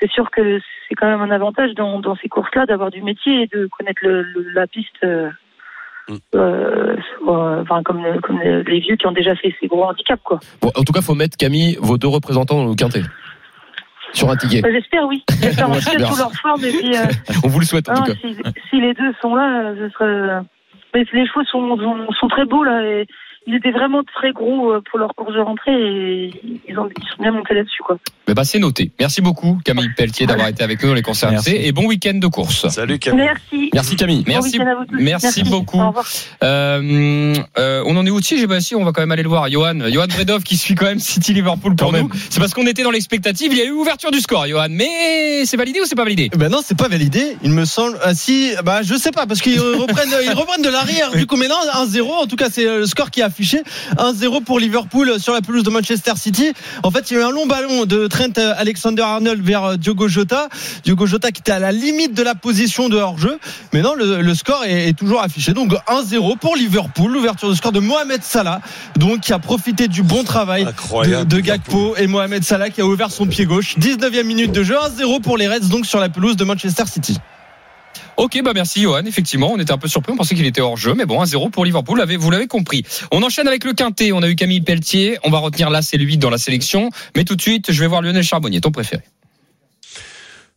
c'est 0.00 0.10
sûr 0.10 0.30
que 0.30 0.60
c'est 0.88 0.94
quand 0.96 1.06
même 1.06 1.20
un 1.20 1.30
avantage 1.30 1.74
dans, 1.74 2.00
dans 2.00 2.16
ces 2.16 2.28
courses 2.28 2.52
là 2.56 2.66
d'avoir 2.66 2.90
du 2.90 3.02
métier 3.02 3.42
et 3.42 3.46
de 3.46 3.68
connaître 3.78 4.00
le, 4.02 4.22
le- 4.22 4.50
la 4.54 4.66
piste 4.66 5.04
euh, 6.10 6.16
euh, 6.34 6.96
soit- 7.18 7.58
enfin 7.62 7.82
comme, 7.82 8.02
le- 8.02 8.20
comme 8.20 8.38
le- 8.40 8.62
les 8.62 8.80
vieux 8.80 8.96
qui 8.96 9.06
ont 9.06 9.12
déjà 9.12 9.34
fait 9.36 9.54
ces 9.60 9.66
gros 9.68 9.84
handicaps 9.84 10.22
quoi 10.24 10.40
Bon, 10.60 10.70
en 10.74 10.82
tout 10.82 10.92
cas, 10.92 11.00
faut 11.00 11.14
mettre 11.14 11.36
Camille, 11.36 11.76
vos 11.80 11.98
deux 11.98 12.08
représentants 12.08 12.64
le 12.66 12.74
quintet. 12.74 13.02
Sur 14.12 14.28
un 14.30 14.36
ticket. 14.36 14.60
Bah, 14.60 14.68
j'espère 14.70 15.06
oui 15.06 15.22
j'espère 15.40 15.68
en 15.70 15.72
Ouais, 15.72 15.78
tout 15.78 15.84
cas 15.86 15.90
super. 15.92 16.12
sous 16.12 16.18
leur 16.18 16.32
forme 16.34 16.64
et 16.64 16.70
puis 16.70 16.96
euh, 16.96 17.04
On 17.44 17.48
vous 17.48 17.60
le 17.60 17.64
souhaite 17.64 17.88
en 17.88 17.94
Non, 17.94 18.00
tout 18.02 18.12
cas. 18.12 18.18
si, 18.20 18.36
si 18.70 18.80
les 18.80 18.92
deux 18.94 19.12
sont 19.22 19.34
là, 19.34 19.72
ce 19.78 19.88
serait. 19.90 20.40
Mais 20.94 21.04
les 21.14 21.26
chevaux 21.26 21.44
sont, 21.44 21.78
sont, 21.78 22.12
sont 22.20 22.28
très 22.28 22.44
beaux 22.44 22.62
là. 22.64 22.82
Et 22.84 23.06
ils 23.46 23.54
étaient 23.54 23.72
vraiment 23.72 24.02
très 24.14 24.32
gros 24.32 24.72
euh, 24.72 24.80
pour 24.88 24.98
leur 24.98 25.14
course 25.14 25.34
de 25.34 25.40
rentrée 25.40 25.72
et 25.72 26.30
ils, 26.68 26.78
ont, 26.78 26.88
ils 26.88 27.08
sont 27.08 27.22
bien 27.22 27.32
montés 27.32 27.54
là-dessus 27.54 27.82
quoi. 27.82 27.98
Mais 28.28 28.34
bah, 28.34 28.44
c'est 28.44 28.58
noté. 28.58 28.92
Merci 29.00 29.20
beaucoup, 29.20 29.58
Camille 29.64 29.90
Pelletier, 29.96 30.26
d'avoir 30.26 30.48
été 30.48 30.62
avec 30.62 30.82
nous 30.82 30.88
dans 30.90 30.94
les 30.94 31.02
Merci. 31.30 31.56
et 31.56 31.72
bon 31.72 31.86
week-end 31.86 32.14
de 32.14 32.26
course. 32.28 32.68
Salut 32.68 32.98
Camille. 32.98 33.24
Merci. 33.24 33.70
Merci 33.74 33.96
Camille. 33.96 34.22
Bon 34.24 34.32
Merci, 34.32 34.58
week-end 34.58 34.70
à 34.70 34.74
vous 34.76 34.84
tous. 34.84 35.02
merci 35.02 35.42
beaucoup. 35.44 35.80
Au 35.80 35.88
revoir. 35.88 36.06
Euh, 36.42 37.34
euh, 37.58 37.82
on 37.86 37.96
en 37.96 38.06
est 38.06 38.10
où 38.10 38.20
J'ai 38.22 38.46
bah 38.46 38.60
si, 38.60 38.74
on 38.74 38.84
va 38.84 38.92
quand 38.92 39.02
même 39.02 39.12
aller 39.12 39.22
le 39.24 39.28
voir. 39.28 39.50
Johan, 39.50 39.78
Johan 39.90 40.06
Bredov 40.06 40.44
qui 40.44 40.56
suit 40.56 40.74
quand 40.74 40.86
même 40.86 41.00
City 41.00 41.34
Liverpool 41.34 41.74
pour 41.74 41.90
Quand 41.90 41.98
nous. 41.98 42.10
C'est 42.30 42.38
parce 42.38 42.54
qu'on 42.54 42.66
était 42.66 42.84
dans 42.84 42.90
l'expectative. 42.90 43.52
Il 43.52 43.58
y 43.58 43.62
a 43.62 43.64
eu 43.64 43.72
ouverture 43.72 44.10
du 44.10 44.20
score, 44.20 44.46
Johan. 44.46 44.68
Mais 44.70 45.44
c'est 45.44 45.56
validé 45.56 45.80
ou 45.80 45.84
c'est 45.84 45.96
pas 45.96 46.04
validé? 46.04 46.30
Ben 46.36 46.48
non, 46.48 46.60
c'est 46.64 46.78
pas 46.78 46.88
validé. 46.88 47.36
Il 47.42 47.50
me 47.50 47.64
semble. 47.64 47.98
Ah, 48.02 48.14
si, 48.14 48.52
bah 48.64 48.82
je 48.82 48.94
sais 48.94 49.10
pas 49.10 49.26
parce 49.26 49.40
qu'ils 49.40 49.60
reprennent, 49.60 50.14
ils 50.24 50.32
reprennent 50.32 50.62
de 50.62 50.70
l'arrière. 50.70 51.10
Du 51.12 51.26
coup, 51.26 51.36
maintenant 51.36 51.56
1-0. 51.84 52.02
En 52.02 52.26
tout 52.26 52.36
cas, 52.36 52.48
c'est 52.50 52.64
le 52.64 52.86
score 52.86 53.10
qui 53.10 53.20
est 53.20 53.24
affiché. 53.32 53.62
1-0 53.96 54.44
pour 54.44 54.60
Liverpool 54.60 55.18
sur 55.18 55.32
la 55.32 55.40
pelouse 55.40 55.62
de 55.62 55.70
Manchester 55.70 56.12
City. 56.16 56.52
En 56.82 56.90
fait, 56.90 57.10
il 57.10 57.14
y 57.14 57.16
a 57.16 57.20
eu 57.20 57.24
un 57.24 57.30
long 57.30 57.46
ballon 57.46 57.86
de 57.86 58.06
Trent 58.06 58.32
Alexander-Arnold 58.36 59.42
vers 59.42 59.64
euh, 59.64 59.76
Diogo 59.76 60.06
Jota. 60.06 60.48
Diogo 60.84 61.06
Jota 61.06 61.30
qui 61.30 61.40
était 61.40 61.52
à 61.52 61.58
la 61.58 61.72
limite 61.72 62.12
de 62.12 62.22
la 62.22 62.34
position 62.34 62.90
de 62.90 62.98
hors-jeu. 62.98 63.38
Mais 63.72 63.80
non, 63.80 63.94
le, 63.94 64.20
le 64.20 64.34
score 64.34 64.64
est, 64.64 64.90
est 64.90 64.92
toujours 64.92 65.22
affiché. 65.22 65.54
Donc 65.54 65.72
1-0 65.72 66.38
pour 66.38 66.56
Liverpool. 66.56 67.10
L'ouverture 67.10 67.48
de 67.48 67.54
score 67.54 67.72
de 67.72 67.80
Mohamed 67.80 68.22
Salah. 68.22 68.60
Donc 68.96 69.20
qui 69.20 69.32
a 69.32 69.38
profité 69.38 69.88
du 69.88 70.02
bon 70.02 70.24
travail 70.24 70.64
de, 70.64 71.24
de 71.24 71.40
Gakpo 71.40 71.96
et 71.96 72.06
Mohamed 72.06 72.44
Salah 72.44 72.68
qui 72.68 72.82
a 72.82 72.86
ouvert 72.86 73.10
son 73.10 73.26
pied 73.26 73.46
gauche. 73.46 73.76
19e 73.78 74.24
minute 74.24 74.52
de 74.52 74.62
jeu. 74.62 74.74
1-0 74.74 75.22
pour 75.22 75.38
les 75.38 75.48
Reds 75.48 75.68
donc 75.70 75.86
sur 75.86 76.00
la 76.00 76.10
pelouse 76.10 76.36
de 76.36 76.44
Manchester 76.44 76.84
City. 76.86 77.18
Ok, 78.16 78.40
bah 78.44 78.52
merci 78.54 78.82
Johan. 78.82 79.04
Effectivement, 79.06 79.52
on 79.52 79.58
était 79.58 79.72
un 79.72 79.78
peu 79.78 79.88
surpris, 79.88 80.12
on 80.12 80.16
pensait 80.16 80.34
qu'il 80.34 80.46
était 80.46 80.60
hors 80.60 80.76
jeu, 80.76 80.94
mais 80.94 81.06
bon, 81.06 81.22
1-0 81.22 81.50
pour 81.50 81.64
Liverpool, 81.64 82.02
vous 82.18 82.30
l'avez- 82.30 82.46
compris. 82.46 82.84
On 83.10 83.22
enchaîne 83.22 83.48
avec 83.48 83.64
le 83.64 83.72
quintet. 83.72 84.12
On 84.12 84.22
a 84.22 84.28
eu 84.28 84.34
Camille 84.34 84.60
Pelletier. 84.60 85.18
On 85.24 85.30
va 85.30 85.38
retenir 85.38 85.70
là, 85.70 85.80
c'est 85.80 85.96
lui 85.96 86.18
dans 86.18 86.30
la 86.30 86.38
sélection. 86.38 86.90
Mais 87.16 87.24
tout 87.24 87.36
de 87.36 87.40
suite, 87.42 87.72
je 87.72 87.80
vais 87.80 87.86
voir 87.86 88.02
Lionel 88.02 88.22
Charbonnier, 88.22 88.60
ton 88.60 88.70
préféré. 88.70 89.02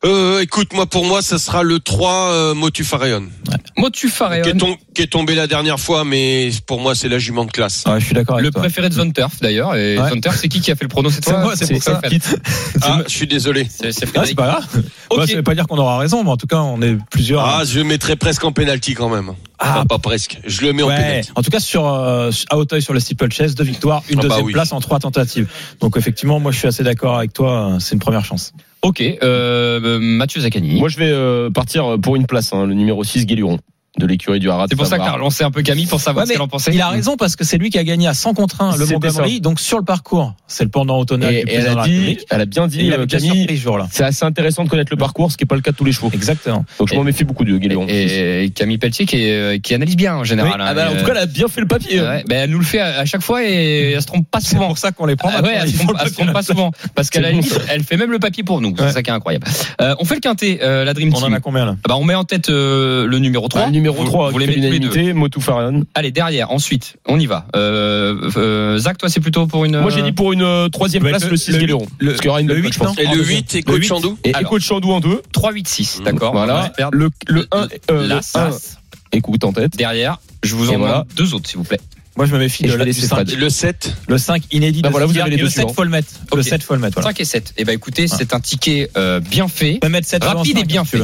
Euh, 0.03 0.41
écoute, 0.41 0.73
moi 0.73 0.85
pour 0.85 1.05
moi, 1.05 1.21
ça 1.21 1.39
sera 1.39 1.63
le 1.63 1.79
3 1.79 2.31
euh, 2.31 2.53
Motu 2.53 2.83
Farayon, 2.83 3.29
Motu 3.77 4.09
qui, 4.09 4.23
est 4.49 4.53
qui 4.95 5.01
est 5.03 5.07
tombé 5.07 5.35
la 5.35 5.45
dernière 5.45 5.79
fois, 5.79 6.03
mais 6.03 6.49
pour 6.65 6.79
moi 6.79 6.95
c'est 6.95 7.09
la 7.09 7.19
jument 7.19 7.45
de 7.45 7.51
classe. 7.51 7.83
Ouais, 7.85 7.99
je 7.99 8.05
suis 8.05 8.15
d'accord 8.15 8.35
avec 8.37 8.45
le 8.45 8.51
toi. 8.51 8.61
préféré 8.61 8.89
de 8.89 8.93
Zone 8.95 9.13
Turf 9.13 9.39
d'ailleurs. 9.41 9.75
Et 9.75 9.99
Ouais. 9.99 10.09
Zone 10.09 10.21
Turf, 10.21 10.37
c'est 10.41 10.47
qui 10.47 10.61
qui 10.61 10.71
a 10.71 10.75
fait 10.75 10.85
le 10.85 10.89
prono 10.89 11.09
cette 11.09 11.23
C'est 11.25 11.31
fois 11.31 11.41
moi, 11.41 11.55
c'est 11.55 11.71
pour 11.71 11.83
ça. 11.83 11.99
Fred. 12.03 12.23
Ah, 12.81 13.01
je 13.07 13.11
suis 13.13 13.27
désolé. 13.27 13.67
C'est 13.69 13.91
c'est 13.91 14.07
Ah, 14.15 14.23
c'est 14.25 14.35
pas 14.35 14.47
grave. 14.47 14.65
Ok. 15.09 15.17
Bah, 15.19 15.27
ça 15.27 15.35
veut 15.35 15.43
pas 15.43 15.55
dire 15.55 15.67
qu'on 15.67 15.77
aura 15.77 15.97
raison, 15.97 16.23
mais 16.23 16.29
en 16.29 16.37
tout 16.37 16.47
cas, 16.47 16.57
on 16.59 16.81
est 16.81 16.97
plusieurs. 17.11 17.45
Ah, 17.45 17.63
je 17.65 17.77
le 17.79 17.85
mettrais 17.85 18.15
presque 18.15 18.43
en 18.43 18.51
penalty 18.51 18.93
quand 18.95 19.09
même. 19.09 19.31
Ah. 19.59 19.75
Enfin, 19.77 19.85
pas 19.85 19.97
presque. 19.99 20.39
Je 20.45 20.61
le 20.61 20.73
mets 20.73 20.83
en 20.83 20.87
Ouais. 20.87 20.95
penalty. 20.95 21.29
En 21.35 21.41
tout 21.41 21.49
cas, 21.51 21.59
sur 21.59 21.87
euh, 21.87 22.31
à 22.49 22.57
Hauteuil 22.57 22.81
sur 22.81 22.93
le 22.93 22.99
steeple 22.99 23.31
chase, 23.31 23.55
deux 23.55 23.63
victoires, 23.63 24.03
une 24.09 24.19
Ah 24.19 24.21
bah 24.23 24.27
deuxième 24.29 24.45
oui. 24.45 24.53
place 24.53 24.71
en 24.73 24.79
trois 24.79 24.99
tentatives. 24.99 25.47
Donc 25.79 25.97
effectivement, 25.97 26.39
moi, 26.39 26.51
je 26.51 26.57
suis 26.59 26.67
assez 26.67 26.83
d'accord 26.83 27.17
avec 27.17 27.33
toi. 27.33 27.73
euh, 27.73 27.79
C'est 27.79 27.93
une 27.93 27.99
première 27.99 28.25
chance. 28.25 28.53
Ok, 28.81 29.01
euh, 29.01 29.97
Mathieu 29.99 30.41
Zaccani. 30.41 30.79
Moi, 30.79 30.89
je 30.89 30.97
vais 30.97 31.09
euh, 31.09 31.49
partir 31.49 31.97
pour 32.01 32.15
une 32.15 32.27
place, 32.27 32.53
hein, 32.53 32.65
le 32.65 32.73
numéro 32.75 33.03
6, 33.03 33.25
Guéluron, 33.25 33.57
de 33.97 34.05
l'écurie 34.05 34.39
du 34.39 34.49
Haras. 34.49 34.65
C'est 34.69 34.75
pour 34.75 34.85
ça 34.87 34.97
que 34.97 35.03
t'as 35.03 35.11
relancé 35.11 35.43
un 35.43 35.51
peu 35.51 35.61
Camille 35.61 35.85
pour 35.85 35.99
savoir 36.01 36.23
Ouais, 36.23 36.27
ce 36.27 36.33
qu'elle 36.33 36.41
en 36.41 36.47
pensait. 36.47 36.71
Il 36.73 36.81
a 36.81 36.89
raison 36.89 37.15
parce 37.17 37.35
que 37.35 37.43
c'est 37.43 37.57
lui 37.57 37.69
qui 37.69 37.77
a 37.79 37.83
gagné 37.83 38.07
à 38.07 38.13
100 38.13 38.33
contre 38.33 38.61
1 38.61 38.77
le 38.77 38.85
Montgomery. 38.85 39.41
Donc 39.41 39.59
sur 39.59 39.77
le 39.77 39.85
parcours, 39.85 40.33
c'est 40.47 40.63
le 40.63 40.69
pendant 40.69 40.99
automnal 40.99 41.33
Et, 41.33 41.43
du 41.43 41.51
et 41.51 41.55
elle, 41.55 41.67
a 41.79 41.83
dit, 41.85 42.17
elle 42.29 42.41
a 42.41 42.45
bien 42.45 42.65
Et 42.65 42.69
dit, 42.69 42.79
il 42.87 42.93
euh, 42.93 43.05
Camille, 43.05 43.47
c'est 43.91 44.03
assez 44.03 44.25
intéressant 44.25 44.63
de 44.63 44.69
connaître 44.69 44.91
le 44.91 44.97
parcours, 44.97 45.31
ce 45.31 45.37
qui 45.37 45.43
n'est 45.43 45.47
pas 45.47 45.55
le 45.55 45.61
cas 45.61 45.71
de 45.71 45.77
tous 45.77 45.85
les 45.85 45.91
chevaux. 45.91 46.09
Exactement. 46.13 46.65
Donc 46.79 46.89
je 46.89 46.95
m'en 46.95 47.03
méfie 47.03 47.23
beaucoup 47.23 47.45
de 47.45 47.57
Guéluron. 47.57 47.85
Et, 47.87 48.43
et 48.45 48.49
Camille 48.49 48.77
Pelletier 48.77 49.05
qui, 49.05 49.17
est- 49.23 49.59
qui 49.61 49.73
analyse 49.73 49.95
bien 49.95 50.15
en 50.15 50.23
général. 50.23 50.53
Oui. 50.55 50.61
hein. 50.61 50.65
Ah 50.69 50.73
bah, 50.73 50.87
en 50.91 50.95
Euh, 50.95 50.99
tout 50.99 51.05
cas, 51.05 51.11
elle 51.13 51.17
a 51.19 51.25
bien 51.25 51.47
fait 51.47 51.61
le 51.61 51.67
papier. 51.67 52.01
ouais, 52.01 52.23
ben, 52.27 52.37
elle 52.43 52.49
nous 52.49 52.59
le 52.59 52.65
fait 52.65 52.79
à, 52.79 52.99
à 52.99 53.05
chaque 53.05 53.21
fois 53.21 53.43
et 53.43 53.91
elle 53.95 54.01
se 54.01 54.07
trompe 54.07 54.29
pas 54.29 54.39
C'est 54.41 54.49
souvent. 54.55 54.67
pour 54.67 54.77
ça 54.77 54.91
qu'on 54.91 55.05
les 55.05 55.15
prend. 55.15 55.29
Ah 55.35 55.41
ouais, 55.41 55.55
elle 55.61 55.69
se 55.69 55.77
trompe, 55.77 55.91
le 55.93 55.97
elle 56.01 56.09
se 56.09 56.13
trompe 56.13 56.33
pas 56.33 56.43
souvent 56.43 56.71
parce 56.95 57.09
qu'à 57.09 57.21
la 57.21 57.29
C'est 57.29 57.33
bon, 57.35 57.41
limite, 57.41 57.61
elle 57.69 57.83
fait 57.83 57.97
même 57.97 58.11
le 58.11 58.19
papier 58.19 58.43
pour 58.43 58.61
nous. 58.61 58.73
C'est 58.77 58.91
ça 58.91 59.03
qui 59.03 59.09
est 59.09 59.13
incroyable. 59.13 59.47
Euh, 59.81 59.95
on 59.99 60.05
fait 60.05 60.15
le 60.15 60.19
quintet, 60.21 60.59
euh, 60.63 60.83
la 60.83 60.93
Dream 60.93 61.11
On 61.13 61.17
Team. 61.17 61.33
en 61.33 61.35
a 61.35 61.39
combien 61.39 61.65
là? 61.65 61.75
Ah 61.77 61.87
bah, 61.89 61.95
on 61.97 62.03
met 62.03 62.15
en 62.15 62.23
tête 62.25 62.49
euh, 62.49 63.05
le 63.07 63.19
numéro 63.19 63.47
3. 63.47 63.69
Numéro 63.85 64.03
Vous- 64.03 64.09
3, 64.09 64.31
vous 64.31 64.39
les 64.39 64.47
mettez 64.47 65.13
Motu 65.13 65.39
Farayon. 65.39 65.83
Allez, 65.93 66.09
derrière, 66.11 66.49
ensuite, 66.49 66.95
on 67.07 67.19
y 67.19 67.27
va. 67.27 67.45
Euh, 67.55 68.31
euh, 68.35 68.77
Zach, 68.79 68.97
toi, 68.97 69.09
c'est 69.09 69.19
plutôt 69.19 69.45
pour 69.45 69.63
une. 69.65 69.79
Moi, 69.79 69.91
j'ai 69.91 70.01
dit 70.01 70.11
pour 70.11 70.33
une 70.33 70.41
euh, 70.41 70.69
troisième 70.69 71.03
Bah, 71.03 71.09
place, 71.09 71.25
le- 71.25 71.29
le 71.31 71.37
6 71.37 71.51
le 71.51 71.57
Guéluron. 71.59 71.85
le- 71.99 72.07
Parce 72.07 72.17
qu'il 72.21 72.25
y 72.27 72.29
aura 72.29 72.41
une 72.41 72.47
le 72.47 72.55
belle 72.55 72.63
huit, 72.63 72.69
place, 72.69 72.73
je 72.73 72.79
pense. 72.79 72.97
non 72.97 73.03
Et 73.03 73.15
le 73.15 73.21
deux. 73.23 73.27
8, 73.29 73.55
Echo 73.55 73.71
Le 73.71 73.77
de 73.77 73.81
huit. 73.81 73.87
Chandou 73.87 74.17
Et 74.23 74.31
de 74.31 74.59
Chandou 74.59 74.91
en 74.91 74.99
deux. 75.01 75.21
3, 75.33 75.51
8, 75.51 75.67
6. 75.67 75.99
Mmh. 75.99 76.03
D'accord. 76.03 76.31
Voilà. 76.33 76.71
Le, 76.91 77.09
le 77.27 77.47
1, 77.51 77.67
euh, 77.91 78.07
la 78.07 78.07
le 78.07 78.13
1, 78.15 78.21
Sas. 78.23 78.77
écoute 79.11 79.43
en 79.43 79.53
tête. 79.53 79.77
Derrière, 79.77 80.17
je 80.41 80.55
vous 80.55 80.71
en 80.71 80.79
voilà. 80.79 81.05
deux 81.15 81.35
autres, 81.35 81.47
s'il 81.47 81.57
vous 81.59 81.63
plaît. 81.63 81.79
Moi, 82.17 82.25
je 82.25 82.31
me 82.33 82.39
méfie 82.39 82.63
Et 82.63 82.67
de 82.69 82.73
la 82.75 82.85
laisser 82.85 83.01
5. 83.07 83.15
Fred. 83.15 83.37
Le 83.37 83.49
7 83.49 83.93
Le 84.07 84.17
5 84.17 84.43
inédit 84.51 84.81
Bah 84.81 84.87
de 84.87 84.91
voilà, 84.93 85.05
vous 85.05 85.11
Skier 85.11 85.21
avez 85.23 85.31
les 85.31 85.35
et 85.35 85.39
le 85.39 85.43
deux 85.45 85.49
7 85.49 85.57
suivants. 85.59 85.73
faut 85.73 85.83
le 85.83 85.89
mettre. 85.89 86.07
Le 86.33 86.39
Ok. 86.39 86.45
7 86.45 86.63
faut 86.63 86.73
le 86.73 86.79
mettre. 86.79 86.93
Voilà. 86.95 87.09
5 87.09 87.19
et 87.19 87.25
7. 87.25 87.53
Et 87.57 87.65
bah 87.65 87.73
écoutez, 87.73 88.07
c'est 88.07 88.33
un 88.33 88.39
ticket 88.39 88.89
euh, 88.95 89.19
bien 89.19 89.47
fait. 89.49 89.79
Mettre 89.89 90.07
7 90.07 90.23
Rapide 90.23 90.57
et 90.59 90.63
bien 90.63 90.85
fait. 90.85 90.99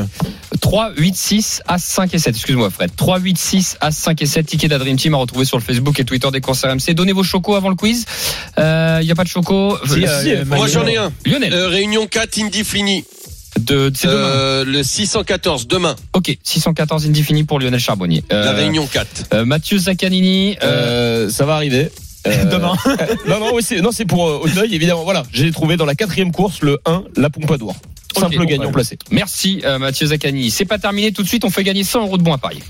3, 0.61 0.91
8, 0.95 1.15
6, 1.15 1.61
As 1.67 1.83
5 1.83 2.13
et 2.13 2.19
7. 2.19 2.35
Excuse-moi, 2.35 2.69
Fred. 2.69 2.91
3, 2.95 3.19
8, 3.19 3.37
6, 3.37 3.77
As 3.81 3.91
5 3.91 4.21
et 4.21 4.25
7. 4.25 4.45
Ticket 4.45 4.67
d'Adream 4.69 4.95
Team 4.95 5.13
à 5.13 5.17
retrouver 5.17 5.43
sur 5.45 5.57
le 5.57 5.63
Facebook 5.63 5.99
et 5.99 6.05
Twitter 6.05 6.29
des 6.31 6.39
courses 6.39 6.63
RMC. 6.63 6.93
Donnez 6.93 7.11
vos 7.13 7.23
chocos 7.23 7.55
avant 7.55 7.69
le 7.69 7.75
quiz. 7.75 8.05
Il 8.57 8.61
n'y 9.03 9.11
a 9.11 9.15
pas 9.15 9.23
de 9.23 9.27
choco. 9.29 9.77
Si, 9.85 10.05
Euh, 10.05 10.07
euh, 10.27 10.45
Moi 10.45 10.67
j'en 10.67 10.85
ai 10.87 10.95
un. 10.97 11.11
Lionel. 11.25 11.53
Euh, 11.53 11.67
réunion 11.67 12.07
4, 12.07 12.37
Indy 12.41 12.63
Flini. 12.63 13.03
De, 13.59 13.89
demain. 13.89 14.13
Euh, 14.13 14.65
le 14.65 14.83
614 14.83 15.67
demain. 15.67 15.95
Ok, 16.13 16.37
614 16.43 17.05
Indifini 17.07 17.43
pour 17.43 17.59
Lionel 17.59 17.79
Charbonnier. 17.79 18.23
Euh, 18.31 18.45
La 18.45 18.51
Réunion 18.53 18.87
4. 18.87 19.07
euh, 19.33 19.45
Mathieu 19.45 19.77
Zaccanini. 19.77 20.57
euh, 20.63 21.29
ça 21.29 21.45
va 21.45 21.55
arriver. 21.55 21.91
Demain. 22.25 22.75
non, 23.27 23.39
non, 23.39 23.51
oui, 23.55 23.63
c'est, 23.63 23.81
non, 23.81 23.91
c'est 23.91 24.05
pour 24.05 24.27
euh, 24.29 24.41
Auteuil, 24.43 24.75
évidemment. 24.75 25.03
Voilà, 25.03 25.23
j'ai 25.33 25.51
trouvé 25.51 25.75
dans 25.75 25.85
la 25.85 25.95
quatrième 25.95 26.31
course 26.31 26.61
le 26.61 26.77
1, 26.85 27.03
la 27.17 27.29
Pompadour. 27.31 27.75
Simple 28.15 28.37
bon, 28.37 28.43
gagnant 28.43 28.65
bah, 28.65 28.73
placé. 28.73 28.99
Merci 29.09 29.61
euh, 29.65 29.79
Mathieu 29.79 30.05
Zaccanini. 30.07 30.51
C'est 30.51 30.65
pas 30.65 30.77
terminé 30.77 31.11
tout 31.13 31.23
de 31.23 31.27
suite, 31.27 31.45
on 31.45 31.49
fait 31.49 31.63
gagner 31.63 31.83
100 31.83 32.01
euros 32.03 32.17
de 32.19 32.23
bons 32.23 32.33
à 32.33 32.37
parier. 32.37 32.61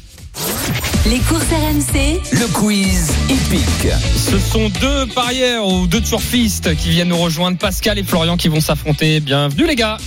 Les 1.08 1.18
courses 1.20 1.44
RMC, 1.50 2.22
Le 2.32 2.48
quiz 2.54 3.12
épique. 3.30 3.92
Ce 4.16 4.40
sont 4.40 4.70
deux 4.80 5.08
parieurs 5.08 5.68
ou 5.68 5.86
deux 5.88 6.00
turfistes 6.02 6.74
qui 6.78 6.90
viennent 6.90 7.10
nous 7.10 7.18
rejoindre, 7.18 7.58
Pascal 7.58 7.98
et 8.00 8.04
Florian 8.04 8.38
qui 8.38 8.48
vont 8.48 8.62
s'affronter. 8.62 9.20
Bienvenue 9.20 9.68
les 9.68 9.76
gars. 9.76 9.98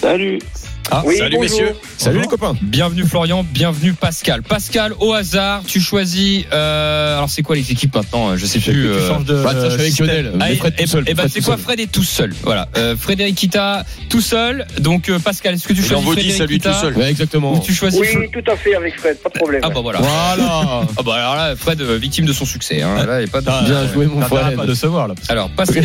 Salut. 0.00 0.59
Ah, 0.92 1.02
Oui, 1.06 1.16
Salut 1.18 1.36
bonjour. 1.36 1.42
messieurs. 1.60 1.74
Salut 1.98 2.20
les 2.20 2.26
copains. 2.26 2.54
Bienvenue 2.62 3.04
Florian, 3.04 3.44
bienvenue 3.48 3.92
Pascal. 3.92 4.42
Pascal, 4.42 4.92
au 4.98 5.12
hasard, 5.12 5.62
tu 5.66 5.80
choisis. 5.80 6.44
Euh, 6.52 7.16
alors 7.16 7.30
c'est 7.30 7.42
quoi 7.42 7.54
les 7.54 7.70
équipes 7.70 7.94
maintenant? 7.94 8.36
Je 8.36 8.44
sais 8.44 8.58
plus. 8.58 8.72
Tu 8.72 8.86
euh, 8.88 9.08
changes 9.08 9.24
de. 9.24 9.34
Bah, 9.42 9.50
tiens, 9.52 9.70
je 9.70 9.82
suis 9.90 10.02
avec. 10.02 10.24
Lionel. 10.24 10.32
Ah, 10.40 10.50
et, 10.52 10.56
Fred 10.56 10.74
tout 10.76 10.82
et- 10.82 10.86
seul. 10.86 11.04
et 11.06 11.14
ben 11.14 11.22
Fred 11.22 11.30
c'est 11.32 11.40
quoi 11.42 11.54
seul. 11.56 11.64
Fred 11.64 11.80
est 11.80 11.92
tout 11.92 12.02
seul? 12.02 12.34
Voilà. 12.42 12.68
Euh, 12.76 12.96
Frédéric 12.96 13.36
Kita 13.36 13.84
tout 14.08 14.20
seul. 14.20 14.66
Donc 14.80 15.08
euh, 15.08 15.18
Pascal, 15.20 15.54
est-ce 15.54 15.68
que 15.68 15.72
tu 15.74 15.80
Et 15.80 15.84
choisis 15.84 16.06
Frédéric 16.06 16.32
salut 16.32 16.54
Kita? 16.54 16.72
tout 16.72 16.80
seul. 16.80 16.96
Ouais, 16.96 17.10
exactement. 17.10 17.52
ou 17.54 17.60
tu 17.60 17.72
choisis 17.72 18.00
Oui, 18.00 18.28
tout 18.32 18.50
à 18.50 18.56
fait 18.56 18.74
avec 18.74 18.98
Fred, 18.98 19.18
pas 19.18 19.28
de 19.28 19.34
problème. 19.38 19.60
Ah 19.64 19.70
bah 19.70 19.80
voilà. 19.82 20.00
Voilà. 20.00 20.80
Ah 20.98 21.02
bah 21.04 21.14
alors 21.14 21.36
là 21.36 21.54
Fred 21.56 21.80
euh, 21.80 21.96
victime 21.98 22.24
de 22.26 22.32
son 22.32 22.44
succès. 22.44 22.82
Hein. 22.82 23.04
Là, 23.06 23.20
il 23.22 23.28
pas 23.28 23.40
de- 23.40 23.46
Ah, 23.48 23.62
Bien 23.64 23.86
joué, 23.92 24.06
mon 24.06 24.20
à 24.22 24.28
pas 24.28 24.66
de 24.66 24.74
se 24.74 24.86
voir 24.86 25.06
là. 25.08 25.14
Alors 25.28 25.50
Pascal, 25.50 25.84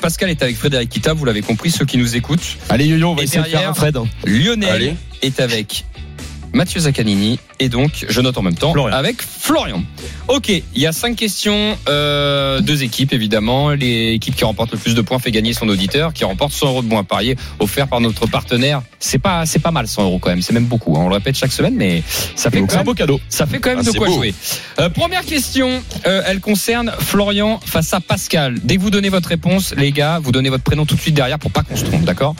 Pascal 0.00 0.30
est 0.30 0.42
avec 0.42 0.56
Frédéric 0.56 0.88
Kita, 0.90 1.12
vous 1.14 1.24
l'avez 1.24 1.42
compris, 1.42 1.70
ceux 1.70 1.84
qui 1.84 1.98
nous 1.98 2.16
écoutent. 2.16 2.56
Allez, 2.68 2.86
Yo-Yo, 2.86 3.08
on 3.08 3.14
va 3.14 3.22
essayer 3.24 3.40
Fred. 3.74 3.96
Lionel 4.26 4.68
Allez. 4.70 4.96
est 5.22 5.40
avec 5.40 5.84
Mathieu 6.54 6.80
Zaccanini 6.80 7.38
et 7.60 7.70
donc 7.70 8.04
je 8.10 8.20
note 8.20 8.36
en 8.36 8.42
même 8.42 8.54
temps 8.56 8.72
Florian. 8.72 8.94
avec 8.94 9.22
Florian. 9.22 9.82
Ok, 10.28 10.50
il 10.50 10.62
y 10.74 10.86
a 10.86 10.92
cinq 10.92 11.16
questions, 11.16 11.78
euh, 11.88 12.60
deux 12.60 12.82
équipes 12.82 13.14
évidemment. 13.14 13.70
L'équipe 13.70 14.36
qui 14.36 14.44
remporte 14.44 14.72
le 14.72 14.76
plus 14.76 14.94
de 14.94 15.00
points 15.00 15.18
fait 15.18 15.30
gagner 15.30 15.54
son 15.54 15.66
auditeur, 15.70 16.12
qui 16.12 16.24
remporte 16.24 16.52
100 16.52 16.66
euros 16.68 16.82
de 16.82 16.88
bons 16.88 16.98
à 16.98 17.04
parier 17.04 17.36
offert 17.58 17.88
par 17.88 18.02
notre 18.02 18.26
partenaire. 18.26 18.82
C'est 19.00 19.18
pas 19.18 19.46
c'est 19.46 19.60
pas 19.60 19.70
mal 19.70 19.88
100 19.88 20.02
euros 20.04 20.18
quand 20.18 20.28
même, 20.28 20.42
c'est 20.42 20.52
même 20.52 20.66
beaucoup. 20.66 20.94
hein. 20.98 21.00
On 21.04 21.08
le 21.08 21.14
répète 21.14 21.36
chaque 21.36 21.52
semaine, 21.52 21.74
mais 21.74 22.02
ça 22.36 22.50
fait 22.50 22.60
quand 22.60 22.66
c'est 22.68 22.74
un 22.74 22.78
même 22.80 22.84
beau 22.86 22.94
cadeau. 22.94 23.18
ça 23.30 23.46
fait 23.46 23.58
quand 23.58 23.70
même 23.70 23.78
Ah, 23.80 23.90
de 23.90 23.96
quoi 23.96 24.08
beau. 24.08 24.14
jouer. 24.16 24.34
Euh, 24.78 24.90
première 24.90 25.24
question, 25.24 25.82
euh, 26.06 26.22
elle 26.26 26.40
concerne 26.40 26.92
Florian 26.98 27.60
face 27.64 27.94
à 27.94 28.00
Pascal. 28.00 28.58
Dès 28.62 28.76
que 28.76 28.82
vous 28.82 28.90
donnez 28.90 29.08
votre 29.08 29.30
réponse, 29.30 29.72
les 29.78 29.90
gars, 29.90 30.18
vous 30.22 30.32
donnez 30.32 30.50
votre 30.50 30.64
prénom 30.64 30.84
tout 30.84 30.96
de 30.96 31.00
suite 31.00 31.14
derrière 31.14 31.38
pour 31.38 31.50
pas 31.50 31.62
qu'on 31.62 31.76
se 31.76 31.84
trompe, 31.84 32.04
d'accord? 32.04 32.36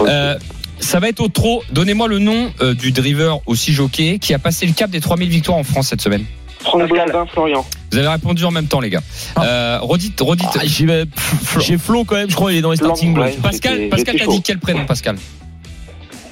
Euh, 0.00 0.38
Ça 0.80 1.00
va 1.00 1.08
être 1.08 1.20
au 1.20 1.28
trop. 1.28 1.62
Donnez-moi 1.72 2.08
le 2.08 2.18
nom 2.18 2.52
euh, 2.60 2.74
du 2.74 2.92
driver 2.92 3.40
aussi 3.46 3.72
jockey 3.72 4.18
qui 4.18 4.34
a 4.34 4.38
passé 4.38 4.66
le 4.66 4.72
cap 4.72 4.90
des 4.90 5.00
3000 5.00 5.28
victoires 5.28 5.58
en 5.58 5.64
France 5.64 5.88
cette 5.88 6.00
semaine. 6.00 6.24
Franck 6.60 6.88
Blandin, 6.88 7.26
Florian. 7.26 7.64
Vous 7.90 7.98
avez 7.98 8.08
répondu 8.08 8.44
en 8.44 8.50
même 8.50 8.66
temps, 8.66 8.80
les 8.80 8.90
gars. 8.90 9.00
Euh, 9.38 9.78
redites, 9.80 10.20
redites. 10.20 10.48
Ah, 10.54 10.60
j'y 10.64 10.86
vais. 10.86 11.04
Chez 11.60 11.78
Flo, 11.78 12.04
quand 12.04 12.16
même, 12.16 12.30
je 12.30 12.34
crois, 12.34 12.52
il 12.52 12.58
est 12.58 12.62
dans 12.62 12.70
les 12.70 12.76
starting 12.76 13.14
blocks. 13.14 13.40
Pascal, 13.40 13.88
Pascal, 13.88 14.16
t'as 14.18 14.26
dit 14.26 14.42
quel 14.42 14.58
prénom, 14.58 14.84
Pascal? 14.84 15.16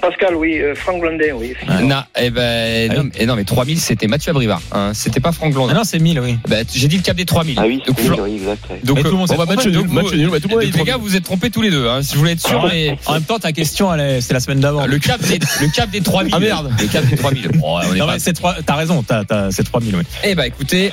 Pascal, 0.00 0.34
oui, 0.36 0.58
euh, 0.60 0.74
Franck 0.74 1.00
Blandin, 1.00 1.34
oui. 1.34 1.54
Non, 1.82 2.02
eh 2.18 2.30
ben, 2.30 2.92
non, 2.92 3.10
mais- 3.18 3.26
non, 3.26 3.36
mais 3.36 3.44
3000, 3.44 3.80
c'était 3.80 4.06
Mathieu 4.06 4.30
Abrivard. 4.30 4.62
Hein, 4.72 4.92
c'était 4.94 5.20
pas 5.20 5.32
Franck 5.32 5.50
Ah 5.52 5.54
Blandin. 5.56 5.74
non, 5.74 5.84
c'est 5.84 5.98
1000, 5.98 6.20
oui. 6.20 6.38
Bah, 6.48 6.56
j'ai 6.72 6.88
dit 6.88 6.96
le 6.96 7.02
cap 7.02 7.16
des 7.16 7.24
3000. 7.24 7.56
Ah 7.58 7.64
oui, 7.66 7.82
Donc, 7.86 7.96
c'est 7.98 8.06
Flo- 8.06 8.22
oui, 8.22 8.34
exact. 8.36 8.62
ouais. 8.70 8.80
donc, 8.84 8.98
tout 8.98 9.04
le 9.04 9.10
monde 9.12 9.28
bah, 9.28 9.34
trompé. 9.34 9.56
match 9.56 9.64
nul, 9.66 9.74
donc, 9.74 9.88
match 9.92 10.04
vous- 10.06 10.14
nul. 10.16 10.30
Bah, 10.30 10.40
tout 10.40 10.48
le 10.48 10.54
monde 10.54 10.62
les 10.64 10.70
gars, 10.70 10.84
3000. 10.84 10.94
vous 11.00 11.16
êtes 11.16 11.24
trompés 11.24 11.50
tous 11.50 11.62
les 11.62 11.70
deux. 11.70 11.88
Hein, 11.88 12.02
si 12.02 12.12
je 12.14 12.18
voulais 12.18 12.32
être 12.32 12.46
sûr, 12.46 12.64
mais 12.70 12.96
En 13.06 13.14
même 13.14 13.22
temps, 13.24 13.38
ta 13.38 13.52
question, 13.52 13.92
elle 13.92 14.00
est- 14.00 14.20
c'est 14.20 14.34
la 14.34 14.40
semaine 14.40 14.60
d'avant. 14.60 14.86
le 14.86 14.98
cap 14.98 15.20
des, 15.20 15.38
le 15.60 15.72
cap 15.74 15.90
des 15.90 16.00
3000. 16.00 16.32
Ah, 16.34 16.38
merde. 16.40 16.70
Le 16.80 16.86
cap 16.86 17.04
des 17.06 17.16
3000. 17.16 17.48
Bon, 17.54 17.76
ouais, 17.78 17.84
on 17.90 17.94
est 17.94 17.98
Non, 17.98 18.06
pas- 18.06 18.12
mais 18.14 18.18
c'est 18.18 18.32
trois- 18.32 18.56
T'as 18.64 18.74
raison, 18.76 19.02
t'as- 19.02 19.24
t'as- 19.24 19.50
c'est 19.50 19.64
3000, 19.64 19.96
oui. 19.96 20.02
Eh 20.24 20.34
ben, 20.34 20.44
écoutez. 20.44 20.92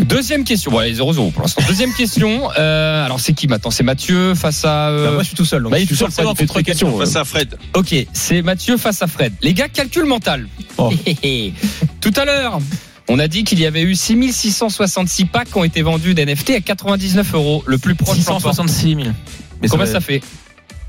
Deuxième 0.00 0.44
question. 0.44 0.70
Bon, 0.70 0.78
allez, 0.78 0.94
0-0 0.94 1.32
pour 1.32 1.42
l'instant. 1.42 1.62
Deuxième 1.66 1.92
question. 1.92 2.50
Euh, 2.58 3.04
alors, 3.04 3.18
c'est 3.20 3.32
qui 3.32 3.48
maintenant? 3.48 3.70
C'est 3.70 3.82
Mathieu 3.82 4.34
face 4.34 4.64
à. 4.64 4.88
euh, 4.88 5.06
Bah, 5.06 5.12
moi, 5.12 5.22
je 5.22 5.28
suis 5.28 5.36
tout 5.36 5.44
seul. 5.44 5.62
donc 5.62 5.72
Bah, 5.72 5.78
je 5.78 5.84
suis 5.86 5.96
tout 5.96 6.10
seul, 6.10 6.10
Fred, 6.24 6.36
fait 6.36 6.46
trois 6.46 6.62
questions. 6.62 6.98
Face 6.98 7.16
à 7.16 7.24
Fred. 7.24 7.56
Ok, 7.74 7.94
c'est 8.12 8.42
Mathieu 8.42 8.76
face 8.76 9.02
à 9.02 9.06
Fred. 9.06 9.32
Les 9.42 9.54
gars, 9.54 9.68
calcul 9.68 10.04
mental. 10.04 10.46
Oh. 10.76 10.92
Tout 12.00 12.12
à 12.16 12.24
l'heure, 12.24 12.60
on 13.08 13.18
a 13.18 13.26
dit 13.28 13.42
qu'il 13.44 13.58
y 13.60 13.66
avait 13.66 13.82
eu 13.82 13.94
6666 13.94 15.24
packs 15.26 15.50
qui 15.50 15.56
ont 15.58 15.64
été 15.64 15.82
vendus 15.82 16.14
d'NFT 16.14 16.50
à 16.50 16.60
99 16.60 17.34
euros. 17.34 17.64
Le 17.66 17.78
plus 17.78 17.94
proche 17.96 18.16
l'emporte. 18.18 18.54
666 18.54 18.94
000. 18.94 19.08
Mais 19.60 19.68
Combien 19.68 19.86
va- 19.86 19.92
ça 19.92 20.00
fait? 20.00 20.20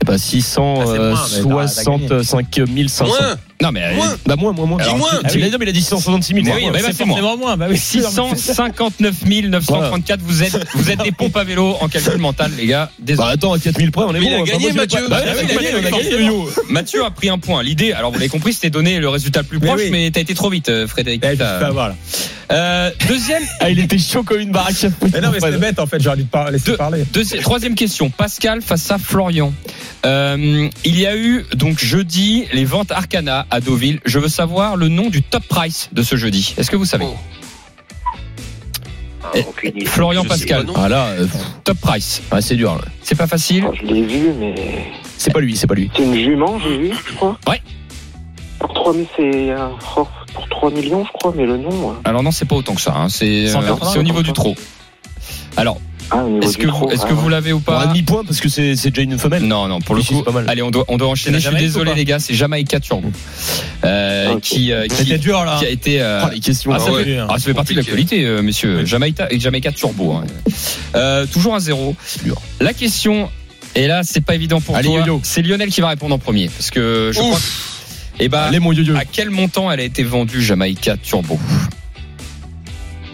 Bah, 0.05 0.13
Ah, 0.13 0.17
c'est 0.17 1.41
moins, 1.43 1.63
mais 1.65 1.67
t'as- 1.67 1.83
t'as 2.07 2.23
665 2.23 2.87
500. 2.87 3.13
Non, 3.61 3.71
mais. 3.73 3.93
Moins. 3.93 4.15
Bah, 4.25 4.35
moins, 4.37 4.53
moins, 4.53 4.65
moins. 4.65 4.77
Dis 4.83 4.95
moins. 4.95 5.09
Ah, 5.23 5.27
il 5.35 5.43
a 5.43 5.49
dit, 5.49 5.55
mais 5.59 5.65
il 5.65 5.69
a 5.69 5.71
dit 5.73 5.81
666 5.81 6.33
000. 6.33 6.45
Mais 6.45 6.53
oui, 6.53 6.69
bah, 6.71 6.79
c'est 6.85 7.05
forcément 7.05 7.35
moins. 7.37 7.57
Bah 7.57 7.65
oui, 7.69 7.77
659 7.77 9.25
934, 9.25 10.21
vous 10.21 10.43
êtes, 10.43 10.57
vous 10.75 10.89
êtes 10.91 11.03
des 11.03 11.11
pompes 11.11 11.35
à 11.35 11.43
vélo 11.43 11.75
en 11.81 11.87
calcul 11.89 12.17
mental, 12.19 12.51
les 12.57 12.67
gars. 12.67 12.85
Bah, 12.85 12.91
Désolé. 13.05 13.29
attends, 13.31 13.53
à 13.53 13.59
4000 13.59 13.91
près, 13.91 14.03
on 14.05 14.15
est 14.15 14.19
bon. 14.19 14.25
il 14.27 14.33
a 14.33 14.39
Bah, 14.39 14.51
gagné, 14.51 14.71
Mathieu. 14.73 15.07
Bah, 15.09 15.21
Bah 15.25 15.33
il 15.43 15.51
a 15.51 15.53
gagné, 15.55 15.67
on 15.75 15.85
a 15.85 15.91
gagné, 15.91 16.23
yo. 16.25 16.49
Mathieu 16.69 17.03
a 17.03 17.11
pris 17.11 17.29
un 17.29 17.37
point. 17.37 17.61
L'idée, 17.63 17.91
alors 17.91 18.11
vous 18.11 18.17
l'avez 18.17 18.29
compris, 18.29 18.53
c'était 18.53 18.69
donner 18.69 18.99
le 18.99 19.09
résultat 19.09 19.41
le 19.41 19.47
plus 19.47 19.59
proche, 19.59 19.81
mais 19.91 20.09
t'as 20.11 20.21
été 20.21 20.33
trop 20.33 20.49
vite, 20.49 20.69
euh, 20.69 20.87
Frédéric. 20.87 21.23
Eh. 21.25 21.37
Euh, 22.51 22.89
deuxième, 23.07 23.43
Ah, 23.59 23.69
il 23.69 23.79
était 23.79 23.97
chaud 23.99 24.23
comme 24.23 24.39
une 24.39 24.51
baraque. 24.51 24.73
Mais 25.13 25.21
non, 25.21 25.29
mais 25.31 25.39
c'est 25.39 25.59
bête, 25.59 25.79
en 25.79 25.85
fait, 25.85 26.01
j'aurais 26.01 26.17
dû 26.17 26.25
te 26.25 26.65
Deux- 26.65 26.77
parler. 26.77 27.03
Troisième 27.41 27.75
question. 27.75 28.09
Pascal 28.09 28.61
face 28.61 28.89
à 28.89 28.97
Florian. 28.97 29.53
Euh, 30.05 30.69
il 30.85 30.99
y 30.99 31.05
a 31.05 31.15
eu 31.17 31.45
donc 31.55 31.83
jeudi 31.83 32.45
les 32.53 32.63
ventes 32.65 32.91
Arcana 32.91 33.45
à 33.51 33.59
Deauville. 33.61 33.99
Je 34.05 34.19
veux 34.19 34.27
savoir 34.29 34.75
le 34.77 34.87
nom 34.87 35.09
du 35.09 35.21
top 35.21 35.43
price 35.47 35.89
de 35.91 36.01
ce 36.03 36.15
jeudi. 36.15 36.53
Est-ce 36.57 36.69
que 36.71 36.75
vous 36.75 36.85
savez 36.85 37.05
Oh. 37.07 37.15
Ah, 39.23 39.31
Eh, 39.35 39.43
aucune 39.47 39.69
idée. 39.77 39.85
Florian 39.85 40.23
Je 40.23 40.29
Pascal. 40.29 40.65
pas. 40.65 40.73
Ah, 40.75 40.89
là, 40.89 41.05
euh, 41.07 41.27
Top 41.63 41.77
price. 41.79 42.21
ouais, 42.31 42.41
c'est 42.41 42.55
dur. 42.55 42.79
C'est 43.03 43.15
pas 43.17 43.27
facile. 43.27 43.65
Ah, 43.67 43.71
je 43.79 43.85
l'ai 43.85 44.01
vu, 44.01 44.29
mais 44.39 44.55
C'est 45.17 45.31
pas 45.33 45.39
lui, 45.41 45.55
c'est 45.57 45.67
pas 45.67 45.75
lui. 45.75 45.91
c'est 45.95 46.03
une 46.03 46.15
jument, 46.15 46.57
j'ai 46.59 46.77
vu, 46.77 46.91
je 47.07 47.13
crois. 47.15 47.37
Ouais. 47.47 47.61
Pour 48.59 48.73
3 48.73 48.93
000, 48.93 49.05
c'est 49.15 49.51
euh, 49.51 49.67
oh, 49.97 50.07
pour 50.33 50.49
3 50.49 50.71
millions, 50.71 51.05
je 51.05 51.11
crois, 51.13 51.33
mais 51.35 51.45
le 51.45 51.57
nom. 51.57 51.91
euh, 51.91 51.93
Alors 52.05 52.23
non, 52.23 52.31
c'est 52.31 52.45
pas 52.45 52.55
autant 52.55 52.75
que 52.75 52.81
ça. 52.81 52.93
hein. 52.95 53.09
C'est 53.09 53.47
euh, 53.47 53.53
180, 53.53 53.91
c'est 53.93 53.99
au 53.99 54.03
niveau 54.03 54.21
du 54.21 54.33
trot. 54.33 54.55
Alors, 55.57 55.79
Ah, 56.11 56.23
est-ce 56.41 56.57
que 56.57 56.65
trot, 56.67 56.87
vous, 56.87 56.91
est-ce 56.93 57.03
ah, 57.05 57.09
que 57.09 57.13
vous 57.13 57.29
l'avez 57.29 57.53
ou 57.53 57.59
Pour 57.59 57.75
un 57.75 57.81
pas 57.81 57.87
demi-point, 57.87 58.23
parce 58.25 58.39
que 58.39 58.49
c'est 58.49 58.75
c'est 58.75 58.89
déjà 58.89 59.03
une 59.03 59.19
femelle. 59.19 59.43
Non, 59.43 59.67
non, 59.67 59.79
pour 59.79 59.93
le 59.95 60.01
coup. 60.01 60.23
pas 60.23 60.31
mal. 60.31 60.45
Allez, 60.47 60.63
on 60.63 60.71
doit, 60.71 60.83
on 60.87 60.97
doit 60.97 61.07
enchaîner. 61.09 61.39
Je 61.39 61.47
suis 61.49 61.57
désolé 61.57 61.91
pas 61.91 61.97
les 61.97 62.05
gars, 62.05 62.17
c'est 62.19 62.33
Jamaïca 62.33 62.79
Turbo 62.79 63.11
euh, 63.83 64.33
Ok. 64.33 64.41
qui, 64.41 64.71
euh, 64.71 64.87
qui, 64.87 65.17
dur, 65.19 65.45
là. 65.45 65.57
qui 65.59 65.65
a 65.65 65.69
été. 65.69 66.01
euh, 66.01 66.21
Ah, 66.23 66.31
les 66.33 66.39
questions. 66.39 66.71
Ah, 66.73 66.79
ça, 66.79 66.85
Ah, 66.89 66.93
ouais. 66.93 67.03
fait, 67.03 67.17
ah, 67.19 67.27
ça 67.33 67.39
fait 67.39 67.53
partie 67.53 67.73
de 67.73 67.77
l'actualité, 67.79 68.25
euh, 68.25 68.41
messieurs. 68.41 68.85
Jamaïca, 68.85 69.27
Jamaïca 69.31 69.71
Turbo. 69.71 70.13
hein. 70.13 70.23
Euh, 70.95 71.25
toujours 71.27 71.53
un 71.53 71.59
zéro. 71.59 71.95
dur. 72.23 72.41
La 72.59 72.73
question, 72.73 73.29
et 73.75 73.85
là, 73.85 74.01
c'est 74.03 74.21
pas 74.21 74.33
évident 74.33 74.61
pour 74.61 74.75
Allez, 74.75 74.87
toi. 74.87 74.99
yo-yo. 75.01 75.19
C'est 75.23 75.43
Lionel 75.43 75.69
qui 75.69 75.81
va 75.81 75.89
répondre 75.89 76.15
en 76.15 76.19
premier. 76.19 76.47
Parce 76.49 76.71
que 76.71 77.11
je 77.13 77.19
Ouf. 77.19 77.25
crois. 77.27 77.39
Et 78.19 78.29
bah, 78.29 78.45
Allez, 78.45 78.59
mon 78.59 78.71
yo-yo. 78.73 78.95
à 78.95 79.05
quel 79.05 79.29
montant 79.29 79.69
elle 79.71 79.79
a 79.79 79.83
été 79.83 80.03
vendue, 80.03 80.41
Jamaïca 80.41 80.97
Turbo? 80.97 81.37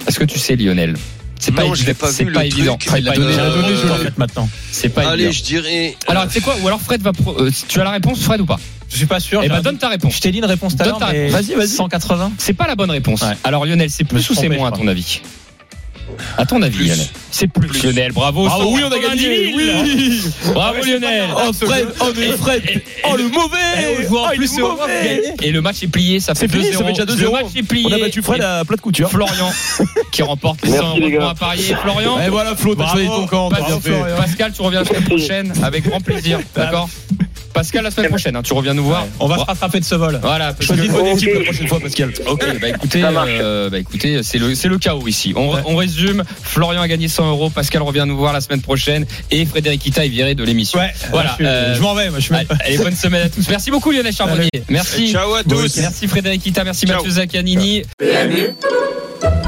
Est-ce 0.08 0.18
que 0.20 0.24
tu 0.26 0.40
sais, 0.40 0.56
Lionel? 0.56 0.96
C'est 1.40 1.52
pas, 1.54 1.64
Non, 1.64 1.74
je 1.76 1.86
l'ai 1.86 1.94
pas 1.94 2.12
c'est 2.12 2.24
vu, 2.24 2.32
pas 2.32 2.42
le 2.42 2.46
évident. 2.48 2.78
truc. 2.78 2.94
Il 2.98 3.04
l'a 3.04 3.12
donné, 3.14 3.28
Euh, 3.28 3.32
il 3.32 3.38
l'a 3.38 3.50
donné, 3.50 3.68
je 3.76 3.88
en 3.92 3.98
l'ai- 3.98 4.04
fait, 4.06 4.18
maintenant. 4.18 4.50
C'est 4.72 4.90
pas 4.90 5.10
Allez, 5.10 5.26
évident. 5.26 5.38
je 5.38 5.44
dirais. 5.44 5.96
Alors, 6.08 6.28
tu 6.28 6.34
sais 6.34 6.42
quoi 6.42 6.56
Ou 6.62 6.68
alors 6.68 6.82
Fred 6.82 7.02
va. 7.02 7.14
pro- 7.14 7.36
euh, 7.40 7.52
tu 7.68 7.80
as 7.80 7.84
la 7.84 7.92
réponse, 7.92 8.20
Fred, 8.22 8.42
ou 8.42 8.46
pas 8.46 8.60
Je 8.90 8.98
suis 8.98 9.06
pas 9.06 9.20
sûr. 9.20 9.42
Eh 9.44 9.50
ben, 9.50 9.56
un 9.56 9.62
donne 9.62 9.78
ta 9.78 9.90
réponse. 9.90 10.16
Je 10.16 10.22
t'ai 10.22 10.32
dit 10.32 10.38
une 10.40 10.46
réponse 10.46 10.76
tout 10.76 10.82
à 10.82 10.86
Donne 10.86 10.94
l'heure. 10.94 11.08
ta 11.08 11.12
mais 11.14 11.28
réponse. 11.28 11.42
Vas-y, 11.42 11.56
vas-y. 11.56 11.68
180 11.68 12.32
C'est 12.38 12.54
pas 12.54 12.68
la 12.68 12.76
bonne 12.76 12.92
réponse. 12.92 13.22
Ouais. 13.22 13.34
Alors 13.44 13.66
Lionel, 13.66 13.90
c'est 13.90 14.04
plus 14.06 14.28
ou 14.30 14.34
c'est 14.34 14.50
moins 14.50 14.70
à 14.70 14.72
ton 14.72 14.88
avis 14.88 15.22
À 16.38 16.46
ton 16.46 16.62
avis, 16.62 16.76
Plus. 16.78 16.88
Lionel 16.88 17.08
C'est 17.32 17.48
plus. 17.48 17.84
Lionel, 17.84 18.12
bravo. 18.12 18.46
Bravo, 18.46 18.72
oui, 18.76 18.82
on 18.84 18.88
a 18.88 18.96
190 18.96 19.24
gagné. 19.24 19.46
000. 19.56 19.58
Oui. 19.84 20.22
Bravo 20.54 20.84
Lionel. 20.84 21.30
Oh, 21.36 21.52
Fred, 21.54 21.88
oh, 22.00 22.06
mais 22.18 22.28
Fred. 22.38 22.64
Oh, 23.10 23.16
le 23.18 23.24
mauvais. 23.30 24.08
En 24.10 24.16
Oh, 24.16 24.28
il 24.36 24.44
est 24.44 24.60
mauvais. 24.60 25.34
Et 25.44 25.52
le 25.52 25.62
match 25.62 25.84
est 25.84 25.88
plié, 25.88 26.20
ça 26.20 26.34
fait 26.36 26.48
C'est 26.48 26.58
fini, 26.58 26.70
2-0. 26.72 26.78
ça 26.78 26.84
fait 26.86 26.92
déjà 26.92 27.06
2-0. 27.06 27.22
Le 27.24 27.32
match 27.32 27.46
est 27.56 27.64
plié. 27.64 27.86
On 27.90 27.94
a 27.94 27.98
battu 28.00 28.22
Fred 28.22 28.42
à 28.42 28.64
plat 28.66 28.76
de 28.78 28.82
couture. 28.82 29.10
Florian 29.10 29.52
qui 30.12 30.22
remporte 30.24 30.62
les 30.64 30.72
Merci, 30.72 30.86
100 30.88 30.94
les 30.96 31.00
euros 31.02 31.10
de 31.10 31.14
gars. 31.14 31.20
points 31.20 31.30
à 31.30 31.36
parier. 31.36 31.76
Florian. 31.82 32.20
Et 32.22 32.30
voilà, 32.30 32.56
Flo, 32.56 32.76
t'as 32.76 32.84
Bravo. 32.84 32.94
choisi 33.00 33.08
ton 33.08 33.28
camp. 33.28 33.50
Pascal, 34.18 34.52
tu 34.54 34.62
reviens 34.62 34.80
la 34.82 34.86
semaine 34.86 35.04
prochaine 35.04 35.54
avec 35.64 35.88
grand 35.88 36.00
plaisir. 36.02 36.40
D'accord? 36.56 36.90
Pascal, 37.56 37.84
la 37.84 37.90
semaine 37.92 38.10
prochaine, 38.10 38.36
hein, 38.36 38.42
tu 38.44 38.54
reviens 38.54 38.74
nous 38.74 38.84
voir. 38.84 39.08
On 39.20 39.28
va 39.28 39.38
se 39.38 39.44
rattraper 39.46 39.80
de 39.80 39.86
ce 39.86 39.96
vol. 39.96 40.20
Voilà, 40.22 40.54
Choisis 40.60 40.84
que- 40.86 40.88
une 40.88 40.94
bonne 40.94 41.08
Ok. 41.08 41.16
équipe 41.18 41.34
la 41.34 41.42
prochaine 41.44 41.68
fois, 41.68 41.80
Pascal. 41.80 42.14
Ok, 42.28 42.46
bah 42.62 42.70
écoutez, 42.70 43.02
euh, 43.04 43.70
bah 43.70 43.80
écoutez, 43.80 44.22
c'est 44.24 44.38
le 44.38 44.54
c'est 44.56 44.68
le 44.68 44.78
chaos 44.78 45.08
ici. 45.08 45.34
On, 45.36 45.56
on 45.66 45.76
résume. 45.76 46.24
Florian 46.44 46.82
a 46.82 46.88
gagné 46.88 47.08
100 47.08 47.30
euros. 47.30 47.50
Pascal 47.50 47.82
revient 47.82 48.04
nous 48.06 48.18
voir 48.18 48.34
la 48.34 48.42
semaine 48.42 48.62
prochaine 48.62 49.06
et 49.32 49.46
Frédéric 49.46 49.86
Ita 49.86 50.06
est 50.06 50.10
viré 50.10 50.36
de 50.36 50.44
l'émission. 50.44 50.80
Ouais, 50.80 50.94
Voilà, 51.12 51.36
Je, 51.40 51.46
euh, 51.46 51.76
je 51.76 51.82
m'en 51.82 51.96
vais, 51.96 52.10
moi, 52.10 52.20
je 52.20 52.26
suis 52.26 52.36
Allez, 52.36 52.78
bonne 52.78 52.96
semaine 52.96 53.24
à 53.26 53.30
tous. 53.30 53.48
Merci 53.50 53.72
beaucoup 53.72 53.92
Lionel 53.92 54.14
Charbonnier. 54.14 54.50
Merci. 54.70 55.12
Ciao 55.12 55.34
à 55.34 55.44
tous. 55.44 55.78
Merci 55.78 56.08
Frédéric 56.08 56.46
Ita. 56.46 56.64
Merci 56.64 56.86
Ciao. 56.86 56.98
Mathieu 56.98 57.12
Zaccanini. 57.12 57.84